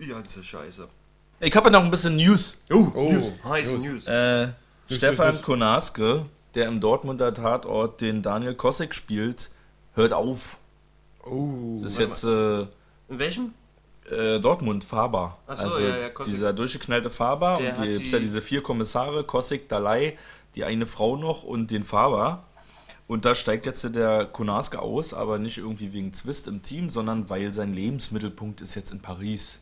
Die 0.00 0.06
ganze 0.06 0.42
Scheiße. 0.42 0.88
Ich 1.40 1.54
habe 1.54 1.66
ja 1.66 1.72
noch 1.72 1.84
ein 1.84 1.90
bisschen 1.90 2.16
News. 2.16 2.56
Oh, 2.72 2.90
Heiße 3.44 3.74
News. 3.78 3.84
News. 3.84 4.06
Äh, 4.08 4.48
Stefan 4.88 5.32
News. 5.32 5.42
Konaske, 5.42 6.26
der 6.54 6.66
im 6.68 6.80
Dortmunder 6.80 7.34
Tatort 7.34 8.00
den 8.00 8.22
Daniel 8.22 8.54
Kosek 8.54 8.94
spielt, 8.94 9.50
hört 9.94 10.12
auf. 10.12 10.58
Oh. 11.24 11.74
Das 11.74 11.92
ist 11.92 11.98
jetzt 11.98 12.24
äh, 12.24 12.60
In 12.62 13.18
welchem? 13.18 13.52
Äh, 14.10 14.38
Dortmund 14.40 14.84
Faber. 14.84 15.36
Ach 15.46 15.56
so, 15.56 15.64
also 15.64 15.82
ja, 15.82 15.96
ja, 15.98 16.08
dieser 16.26 16.52
durchgeknallte 16.52 17.10
Faber 17.10 17.56
Der 17.58 17.76
und 17.76 17.84
die, 17.84 17.98
die- 17.98 18.10
ja 18.10 18.18
diese 18.18 18.40
vier 18.40 18.62
Kommissare, 18.62 19.24
Kosek, 19.24 19.68
Dalai, 19.68 20.16
die 20.54 20.64
eine 20.64 20.86
Frau 20.86 21.16
noch 21.16 21.42
und 21.42 21.70
den 21.70 21.84
Faber. 21.84 22.44
Und 23.06 23.24
da 23.24 23.34
steigt 23.34 23.64
jetzt 23.64 23.94
der 23.94 24.26
Konaske 24.26 24.80
aus, 24.80 25.14
aber 25.14 25.38
nicht 25.38 25.56
irgendwie 25.58 25.92
wegen 25.94 26.12
Zwist 26.12 26.46
im 26.46 26.62
Team, 26.62 26.90
sondern 26.90 27.30
weil 27.30 27.52
sein 27.54 27.72
Lebensmittelpunkt 27.72 28.60
ist 28.60 28.74
jetzt 28.74 28.90
in 28.92 29.00
Paris. 29.00 29.60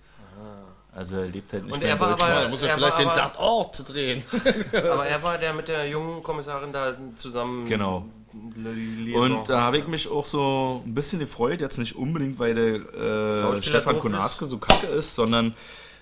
Also 0.92 1.16
er 1.16 1.26
lebt 1.26 1.52
halt 1.52 1.64
nicht 1.64 1.74
Und 1.74 1.80
mehr 1.80 1.90
er 1.90 1.94
in 1.94 2.00
war 2.00 2.08
Deutschland. 2.10 2.32
aber- 2.32 2.42
Da 2.44 2.48
muss 2.48 2.62
er 2.62 2.68
Er 2.70 2.74
vielleicht 2.76 3.04
war 3.04 3.14
den 3.14 3.22
Tatort 3.22 3.88
drehen. 3.92 4.22
Aber 4.90 5.06
er 5.06 5.22
war 5.22 5.36
der 5.38 5.52
mit 5.52 5.68
der 5.68 5.86
jungen 5.88 6.22
Kommissarin 6.22 6.72
da 6.72 6.96
zusammen. 7.18 7.66
Genau. 7.68 8.06
Und 8.32 9.48
da 9.48 9.60
habe 9.62 9.78
ich 9.78 9.86
mich 9.86 10.10
auch 10.10 10.26
so 10.26 10.80
ein 10.84 10.94
bisschen 10.94 11.20
gefreut, 11.20 11.60
jetzt 11.60 11.78
nicht 11.78 11.96
unbedingt, 11.96 12.38
weil 12.38 12.54
der 12.54 13.54
äh, 13.56 13.62
Stefan. 13.62 13.98
Konaske 13.98 14.46
so 14.46 14.58
kacke 14.58 14.86
ist, 14.88 15.14
sondern 15.14 15.54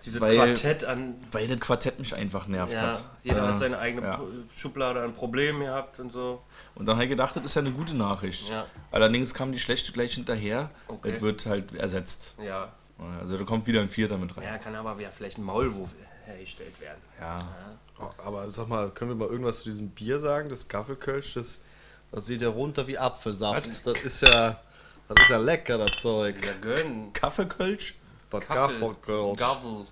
Dieses 0.05 0.21
weil, 0.21 0.37
Quartett 0.37 0.85
an. 0.85 1.15
weil 1.33 1.47
das 1.47 1.61
Quartett 1.61 1.99
mich 1.99 2.15
einfach 2.15 2.47
nervt 2.49 2.73
Ja, 2.73 2.81
hat. 2.81 3.05
jeder 3.23 3.39
Äh, 3.45 3.49
hat 3.49 3.59
seine 3.59 3.79
eigene 3.79 4.07
ja. 4.07 4.21
Schublade 4.55 5.03
an 5.03 5.13
Problemen 5.13 5.61
gehabt 5.61 6.01
und 6.01 6.11
so. 6.13 6.43
Und 6.75 6.87
dann 6.87 6.97
habe 6.97 7.05
ich 7.05 7.11
gedacht, 7.11 7.37
das 7.37 7.45
ist 7.45 7.55
ja 7.55 7.63
eine 7.63 7.71
gute 7.71 7.97
Nachricht. 7.97 8.51
Ja. 8.51 8.67
Allerdings 8.91 9.33
kam 9.33 9.53
die 9.53 9.59
schlechte 9.59 9.93
gleich 9.93 10.15
hinterher. 10.15 10.71
Okay. 10.89 11.13
Es 11.13 11.21
wird 11.23 11.47
halt 11.47 11.75
ersetzt. 11.75 12.35
Ja. 12.45 12.73
Also 13.21 13.37
da 13.37 13.45
kommt 13.45 13.67
wieder 13.67 13.81
ein 13.81 13.89
Vierter 13.89 14.19
mit 14.19 14.37
rein. 14.37 14.45
Ja, 14.45 14.59
kann 14.59 14.75
aber 14.75 15.01
ja 15.01 15.11
vielleicht 15.11 15.39
ein 15.39 15.45
Maulwurf 15.45 15.91
hergestellt 16.27 16.81
werden. 16.81 17.01
Ja. 17.21 17.43
Aber 18.25 18.51
sag 18.51 18.69
mal, 18.69 18.91
können 18.91 19.11
wir 19.13 19.15
mal 19.17 19.29
irgendwas 19.29 19.61
zu 19.61 19.71
diesem 19.71 19.91
Bier 19.91 20.19
sagen? 20.19 20.49
Das 20.49 20.69
Gaffelkölsch, 20.69 21.35
das, 21.35 21.63
das 22.15 22.27
sieht 22.27 22.43
ja 22.43 22.49
runter 22.49 22.87
wie 22.87 22.97
Apfelsaft. 22.97 23.87
Das 23.87 24.03
ist 24.03 24.23
ja, 24.23 24.61
das 25.09 25.25
ist 25.25 25.31
ja 25.31 25.39
lecker, 25.39 25.79
das 25.79 26.01
Zeug. 26.01 26.37
Ja, 26.45 26.53
gönn. 26.61 27.13
Kaffeekölsch? 27.13 27.97
Das. 28.31 28.47
Gaffel. 28.49 28.97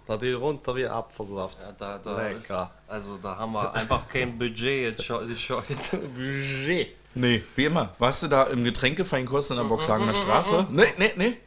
Das 0.06 0.20
geht 0.20 0.36
runter 0.36 0.74
wie 0.74 0.86
Apfelsaft. 0.86 1.58
Ja, 1.62 1.72
da, 1.78 1.98
da, 1.98 2.28
Lecker. 2.28 2.70
Also 2.88 3.16
da 3.22 3.36
haben 3.36 3.52
wir 3.52 3.72
einfach 3.74 4.08
kein 4.08 4.36
Budget 4.36 4.98
jetzt. 4.98 5.08
Budget. 6.16 6.96
Nee, 7.14 7.42
wie 7.54 7.64
immer. 7.66 7.90
Warst 7.98 8.22
du 8.24 8.28
da 8.28 8.44
im 8.44 8.64
Getränkefeinkost 8.64 9.50
in 9.52 9.58
der 9.58 9.64
Boxhagener 9.64 10.14
Straße? 10.14 10.66
Nee, 10.70 10.86
nee, 10.98 11.12
nee. 11.16 11.38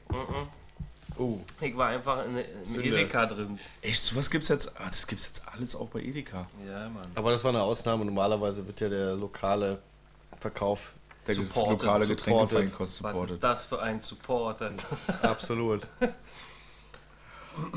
Oh, 1.17 1.39
Ich 1.61 1.75
war 1.75 1.89
einfach 1.89 2.23
in, 2.25 2.65
Sünde. 2.65 2.89
Edeka 2.89 3.25
drin. 3.25 3.57
Echt, 3.81 4.03
sowas 4.03 4.29
gibt's 4.29 4.49
jetzt. 4.49 4.71
Ah, 4.77 4.85
das 4.85 5.07
gibt's 5.07 5.25
jetzt 5.25 5.43
alles 5.53 5.75
auch 5.75 5.87
bei 5.87 6.01
Edeka. 6.01 6.47
Ja, 6.67 6.89
Mann. 6.89 7.07
aber 7.15 7.31
das 7.31 7.43
war 7.43 7.49
eine 7.49 7.61
Ausnahme. 7.61 8.05
Normalerweise 8.05 8.65
wird 8.67 8.81
ja 8.81 8.89
der 8.89 9.15
lokale 9.15 9.79
Verkauf 10.49 10.93
Der 11.25 11.33
Supported, 11.33 11.81
lokale 11.81 12.05
supported. 12.05 12.17
Getränkefeinkost 12.17 13.01
Was 13.03 13.11
supportet. 13.13 13.33
ist 13.35 13.43
das 13.43 13.63
für 13.65 13.81
ein 13.81 13.99
Support? 13.99 14.57
absolut. 15.23 15.87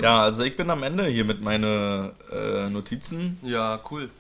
Ja, 0.03 0.21
also 0.23 0.43
ich 0.45 0.55
bin 0.55 0.69
am 0.69 0.83
Ende 0.83 1.07
hier 1.07 1.25
mit 1.25 1.41
meinen 1.41 2.13
äh, 2.31 2.69
Notizen. 2.69 3.39
Ja, 3.43 3.81
cool. 3.91 4.11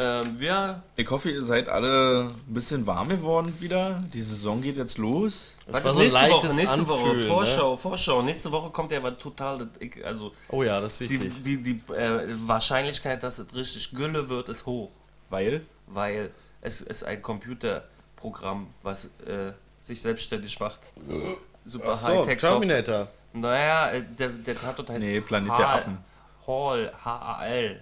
Ähm, 0.00 0.38
wir. 0.38 0.80
Ich 0.94 1.10
hoffe, 1.10 1.28
ihr 1.30 1.42
seid 1.42 1.68
alle 1.68 2.30
ein 2.30 2.54
bisschen 2.54 2.86
warm 2.86 3.08
geworden 3.08 3.52
wieder. 3.58 4.04
Die 4.14 4.20
Saison 4.20 4.62
geht 4.62 4.76
jetzt 4.76 4.96
los. 4.98 5.56
Das 5.66 5.82
was 5.82 5.96
war 5.96 6.02
ist 6.04 6.12
so 6.12 6.18
ein 6.18 6.28
nächste 6.28 6.30
Woche? 6.30 6.30
leichtes 6.46 6.56
Nächste 6.56 6.88
Woche. 6.88 7.00
Anfühlen, 7.02 7.20
ne? 7.22 7.26
Vorschau, 7.26 7.76
Vorschau. 7.76 8.22
Nächste 8.22 8.52
Woche 8.52 8.70
kommt 8.70 8.92
ja 8.92 9.02
was 9.02 9.18
total. 9.18 9.58
das- 9.58 10.04
Also 10.04 10.32
Oh 10.50 10.62
ja, 10.62 10.78
das 10.80 11.00
ist 11.00 11.10
die, 11.10 11.20
wichtig. 11.20 11.42
die, 11.42 11.62
die 11.64 11.92
äh, 11.94 12.20
Wahrscheinlichkeit, 12.46 13.24
dass 13.24 13.40
es 13.40 13.52
richtig 13.52 13.90
Gülle 13.90 14.28
wird, 14.28 14.48
ist 14.50 14.66
hoch. 14.66 14.92
Weil? 15.30 15.66
Weil 15.88 16.30
es 16.60 16.80
ist 16.80 17.04
ein 17.04 17.22
Computerprogramm, 17.22 18.68
was 18.82 19.06
äh, 19.26 19.52
sich 19.82 20.00
selbstständig 20.02 20.58
macht. 20.60 20.80
Super 21.64 21.92
Ach 21.92 21.96
so, 21.96 22.08
Hightech. 22.08 22.38
Terminator. 22.38 23.08
Naja, 23.32 23.90
äh, 23.90 24.02
der, 24.02 24.28
der 24.28 24.54
Tatort 24.54 24.90
heißt 24.90 25.04
Nee, 25.04 25.20
Planet 25.20 25.58
der 25.58 25.68
Affen. 25.68 25.98
Hall, 26.46 26.92
H-A-L. 27.04 27.80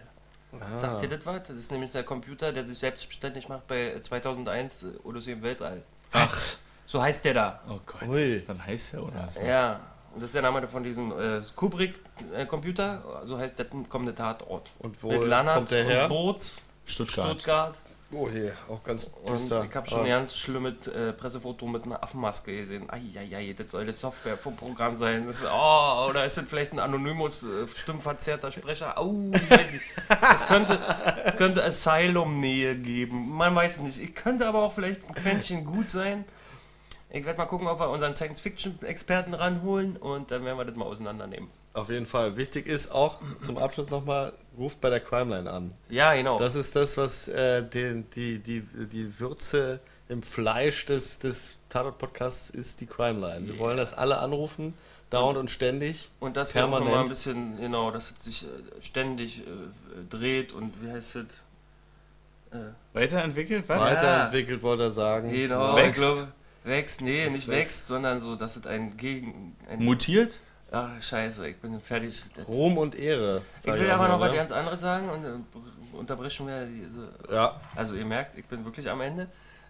Ah. 0.53 0.77
Sagt 0.77 1.03
ihr 1.03 1.09
das 1.09 1.25
was? 1.25 1.43
Das 1.47 1.57
ist 1.57 1.71
nämlich 1.71 1.93
der 1.93 2.03
Computer, 2.05 2.53
der 2.53 2.63
sich 2.65 2.79
selbstständig 2.79 3.49
macht 3.49 3.67
bei 3.67 3.99
2001 4.01 4.83
äh, 4.83 4.87
Odyssee 5.05 5.33
im 5.33 5.43
Weltall. 5.43 5.83
Was? 6.13 6.61
So 6.87 7.03
heißt 7.03 7.25
der 7.25 7.35
da. 7.35 7.61
Oh 7.69 7.79
Gott. 7.85 8.09
Ui. 8.09 8.43
Dann 8.47 8.65
heißt 8.65 8.95
er 8.95 9.03
oder 9.05 9.27
so. 9.29 9.43
Ja, 9.43 9.81
und 10.15 10.23
das 10.23 10.29
ist 10.31 10.35
der 10.35 10.43
Name 10.43 10.67
von 10.67 10.83
diesem 10.83 11.13
äh, 11.13 11.43
Kubrick-Computer. 11.55 13.03
so 13.25 13.39
heißt 13.39 13.59
der 13.59 13.67
kommende 13.89 14.15
Tatort. 14.15 14.71
Und 14.79 15.03
wo 15.03 15.11
Mit 15.11 15.25
Lannert 15.25 15.57
kommt 15.57 15.71
der 15.71 15.85
her? 15.85 16.03
und 16.05 16.09
Boots, 16.09 16.63
Stuttgart. 16.87 17.27
Stuttgart. 17.27 17.75
Oh 18.19 18.29
je, 18.33 18.51
auch 18.71 18.83
ganz 18.83 19.13
Und 19.25 19.35
düster. 19.35 19.67
ich 19.69 19.77
habe 19.77 19.87
schon 19.89 20.01
Ah. 20.01 20.05
ein 20.05 20.09
ganz 20.09 20.35
schlimmes 20.35 20.87
äh, 20.87 21.13
Pressefoto 21.13 21.67
mit 21.67 21.85
einer 21.85 22.03
Affenmaske 22.03 22.57
gesehen. 22.57 22.89
Eieiei, 22.89 23.53
das 23.53 23.71
soll 23.71 23.85
das 23.85 24.01
Software 24.01 24.39
vom 24.39 24.57
Programm 24.57 24.97
sein. 24.97 25.27
Das 25.27 25.45
oh, 25.45 26.07
oder 26.09 26.25
ist 26.25 26.39
das 26.39 26.47
vielleicht 26.49 26.73
ein 26.73 26.79
Anonymous, 26.79 27.43
äh, 27.43 27.69
stimmverzerrter 27.69 28.51
Sprecher? 28.53 28.97
Au, 28.99 29.13
ich 29.35 29.51
weiß 29.51 29.73
nicht. 29.73 29.85
Es 30.33 30.47
könnte, 30.47 30.79
es 31.25 31.37
könnte 31.37 31.63
Asylum-Nähe 31.63 32.77
geben. 32.77 33.31
Man 33.37 33.55
weiß 33.55 33.75
es 33.77 33.81
nicht. 33.81 33.99
Ich 34.01 34.15
könnte 34.15 34.47
aber 34.47 34.63
auch 34.63 34.73
vielleicht 34.73 35.07
ein 35.09 35.15
Quäntchen 35.15 35.65
gut 35.67 35.91
sein. 35.91 36.25
Ich 37.11 37.25
werde 37.25 37.39
mal 37.39 37.47
gucken, 37.47 37.67
ob 37.69 37.79
wir 37.81 37.91
unseren 37.91 38.15
Science-Fiction-Experten 38.15 39.35
ranholen 39.35 39.97
und 39.99 40.31
dann 40.31 40.45
werden 40.45 40.57
wir 40.59 40.65
das 40.65 40.75
mal 40.77 40.87
auseinandernehmen. 40.87 41.49
Auf 41.77 41.91
jeden 41.91 42.07
Fall. 42.07 42.39
Wichtig 42.39 42.67
ist 42.67 42.91
auch 42.91 43.21
zum 43.45 43.59
Abschluss 43.59 43.91
nochmal, 43.91 44.33
ruft 44.57 44.81
bei 44.81 44.89
der 44.89 44.99
Crimeline 45.01 45.51
an. 45.51 45.73
Ja, 45.91 46.15
genau. 46.15 46.39
Das 46.39 46.55
ist 46.55 46.75
das, 46.75 46.97
was 46.97 47.29
äh, 47.29 47.63
den, 47.63 48.09
die, 48.17 48.39
die, 48.39 48.63
die 48.91 49.21
Würze 49.21 49.81
im 50.09 50.23
Fleisch 50.23 50.87
des, 50.87 51.19
des 51.19 51.59
Tatort-Podcasts 51.69 52.49
ist, 52.49 52.81
die 52.81 52.87
Crimeline. 52.87 53.47
Wir 53.47 53.59
wollen, 53.59 53.77
dass 53.77 53.93
alle 53.93 54.21
anrufen, 54.21 54.73
dauernd 55.11 55.37
und 55.37 55.51
ständig. 55.51 56.11
Und 56.19 56.39
das 56.39 56.55
wir 56.55 56.65
auch 56.65 56.71
noch 56.71 56.71
mal 56.71 56.79
ein 56.79 56.85
permanent. 56.85 57.11
bisschen, 57.11 57.59
genau, 57.59 57.91
dass 57.91 58.15
es 58.17 58.25
sich 58.25 58.45
äh, 58.45 58.47
ständig 58.81 59.41
äh, 59.41 59.43
dreht 60.09 60.55
und 60.55 60.73
wie 60.83 60.91
heißt 60.91 61.17
es? 61.17 61.25
Äh, 62.53 62.57
Weiterentwickelt? 62.95 63.65
Was? 63.69 63.81
Weiterentwickelt, 63.81 64.63
wollte 64.63 64.85
er 64.85 64.91
sagen. 64.93 65.31
Genau, 65.31 65.77
Wächst. 65.77 65.91
ich 65.91 66.07
glaube, 66.07 66.29
wächst, 66.65 67.01
nee, 67.03 67.25
Es 67.27 67.33
nicht 67.35 67.49
wächst. 67.49 67.59
wächst, 67.59 67.87
sondern 67.89 68.21
so, 68.21 68.35
dass 68.35 68.57
es 68.57 68.67
ein 68.67 68.97
Gegen... 68.97 69.55
Ein, 69.69 69.85
Mutiert? 69.85 70.41
Ach, 70.73 71.01
scheiße, 71.01 71.49
ich 71.49 71.57
bin 71.59 71.81
fertig. 71.81 72.23
Ruhm 72.49 72.79
und 72.79 72.95
Ehre. 72.95 73.43
Ich 73.61 73.67
will 73.67 73.91
auch 73.91 73.95
aber 73.95 74.09
mal, 74.09 74.09
noch 74.09 74.21
was 74.21 74.31
ne? 74.31 74.37
ganz 74.37 74.53
anderes 74.53 74.81
sagen 74.81 75.09
und 75.09 75.25
äh, 75.25 75.97
unterbrechen 75.97 76.47
wir 76.47 76.67
diese... 76.67 77.09
Ja. 77.33 77.61
Also 77.75 77.95
ihr 77.95 78.05
merkt, 78.05 78.37
ich 78.37 78.45
bin 78.47 78.65
wirklich 78.65 78.91
am 78.91 79.01
Ende. 79.01 79.29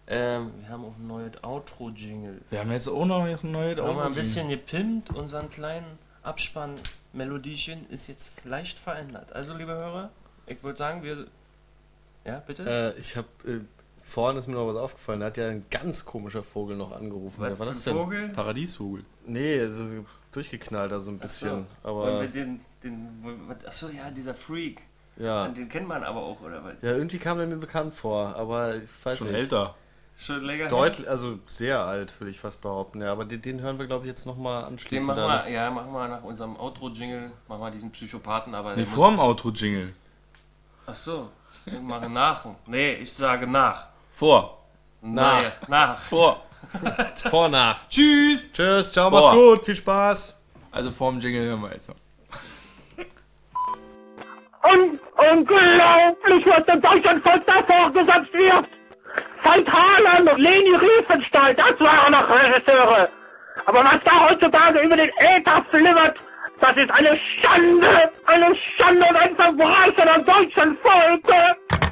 Ähm, 0.09 0.53
wir 0.61 0.69
haben 0.69 0.85
auch 0.85 0.97
ein 0.97 1.07
neues 1.07 1.33
Outro-Jingle. 1.43 2.41
Wir 2.49 2.61
haben 2.61 2.73
jetzt 2.73 2.89
auch 2.89 3.05
noch 3.05 3.25
ein 3.25 3.39
neues 3.43 3.43
Wir 3.43 3.53
haben 3.53 3.53
mal 3.53 3.73
ein 3.73 3.81
Outro-Jingle. 3.81 4.15
bisschen 4.15 4.49
gepimpt, 4.49 5.11
unseren 5.11 5.51
kleinen 5.51 5.99
Abspann-Melodiechen 6.23 7.89
ist 7.91 8.07
jetzt 8.09 8.31
leicht 8.45 8.79
verändert. 8.79 9.33
Also, 9.33 9.55
liebe 9.55 9.73
Hörer, 9.73 10.11
ich 10.47 10.63
würde 10.63 10.79
sagen, 10.79 11.03
wir. 11.03 11.27
Ja, 12.25 12.43
bitte? 12.45 12.95
Äh, 12.97 13.01
ich 13.01 13.17
habe 13.17 13.29
äh, 13.47 13.61
vorhin 14.07 14.39
ist 14.39 14.47
mir 14.47 14.55
noch 14.55 14.67
was 14.69 14.77
aufgefallen. 14.77 15.21
Da 15.21 15.27
hat 15.27 15.37
ja 15.37 15.49
ein 15.49 15.67
ganz 15.71 16.05
komischer 16.05 16.43
Vogel 16.43 16.77
noch 16.77 16.93
angerufen. 16.93 17.37
Was 17.41 17.51
war 17.51 17.57
für 17.57 17.65
das 17.67 17.87
ein 17.87 17.93
denn? 17.95 18.03
Vogel? 18.03 18.29
Paradiesvogel. 18.31 19.05
Nee, 19.27 19.61
also 19.61 19.85
so 19.87 20.05
durchgeknallt 20.33 20.93
da 20.93 21.01
so 21.01 21.11
ein 21.11 21.17
Ach 21.19 21.23
bisschen. 21.23 21.67
so. 21.83 21.89
Aber 21.89 22.05
Und 22.13 22.19
mit 22.21 22.35
den, 22.35 22.61
den, 22.83 23.09
achso, 23.67 23.89
ja, 23.89 24.11
dieser 24.11 24.35
Freak. 24.35 24.81
Ja. 25.19 25.49
Den 25.49 25.69
kennt 25.69 25.89
man 25.89 26.03
aber 26.05 26.21
auch, 26.21 26.41
oder 26.43 26.63
was? 26.63 26.75
ja, 26.83 26.93
irgendwie 26.93 27.19
kam 27.19 27.39
der 27.39 27.47
mir 27.47 27.57
bekannt 27.57 27.95
vor. 27.95 28.35
Aber 28.37 28.77
ich 28.77 28.91
weiß 29.05 29.19
Schon 29.19 29.29
nicht. 29.29 29.37
älter. 29.37 29.75
Schon 30.19 30.43
länger 30.45 30.69
Deutlich, 30.69 31.09
also 31.11 31.39
sehr 31.45 31.81
alt, 31.81 32.19
würde 32.21 32.31
ich 32.31 32.41
fast 32.41 32.63
behaupten. 32.63 33.03
Ja, 33.03 33.13
aber 33.13 33.27
den, 33.27 33.43
den 33.43 33.61
hören 33.61 33.79
wir, 33.79 33.87
glaube 33.87 34.05
ich, 34.07 34.09
jetzt 34.09 34.25
nochmal 34.25 34.63
Den 34.63 34.69
anschließend. 34.73 35.07
machen 35.09 35.19
dann. 35.21 35.45
wir, 35.47 35.51
ja, 35.53 35.71
machen 35.71 35.93
wir 35.93 36.09
nach 36.09 36.23
unserem 36.23 36.57
Outro-Jingle, 36.57 37.33
machen 37.49 37.61
wir 37.61 37.71
diesen 37.71 37.91
Psychopathen, 37.91 38.55
aber. 38.55 38.77
Nee, 38.77 38.87
vor 38.87 39.11
dem 39.11 39.19
Outro-Jingle. 39.21 39.93
Ach 40.87 40.95
so, 40.95 41.29
ich 41.67 41.81
mache 41.83 42.09
nach. 42.09 42.47
Nee, 42.67 42.95
ich 42.95 43.13
sage 43.13 43.47
nach. 43.47 43.89
Vor. 44.17 44.65
Nach. 45.03 45.43
Nee, 45.43 45.49
nach. 45.69 45.99
Vor. 45.99 46.43
Vor, 47.31 47.51
nach. 47.51 47.87
Tschüss. 47.91 48.51
Tschüss, 48.51 48.91
ciao, 48.91 49.11
Vor. 49.11 49.21
macht's 49.21 49.35
gut, 49.35 49.67
viel 49.67 49.75
Spaß. 49.75 50.43
Also 50.73 50.91
vor 50.91 51.11
dem 51.11 51.21
Jingle 51.21 51.45
hören 51.45 51.61
wir 51.61 51.73
jetzt 51.73 51.91
noch. 51.91 51.97
Un 54.65 54.99
unglaublich, 55.33 56.47
was 56.47 56.65
dem 56.65 56.81
Deutschlandvolk 56.81 57.43
da 57.47 57.63
vorgesetzt 57.63 58.33
wird. 58.33 58.69
Veit 59.45 59.69
Haaland 59.71 60.33
und 60.33 60.39
Leni 60.39 60.75
Riefenstahl, 60.77 61.55
das 61.55 61.79
waren 61.79 62.13
noch 62.13 62.29
Regisseure. 62.31 63.11
Aber 63.67 63.85
was 63.85 64.03
da 64.05 64.31
heutzutage 64.31 64.81
über 64.81 64.97
den 64.97 65.11
Äther 65.19 65.63
flimmert, 65.71 66.17
das 66.61 66.77
ist 66.77 66.91
eine 66.91 67.19
Schande, 67.41 68.11
eine 68.25 68.57
Schande 68.77 69.07
und 69.11 69.17
ein 69.17 69.37
Verbrechen 69.37 70.09
am 70.09 70.25
deutschen 70.25 70.79
Volke. 70.79 71.86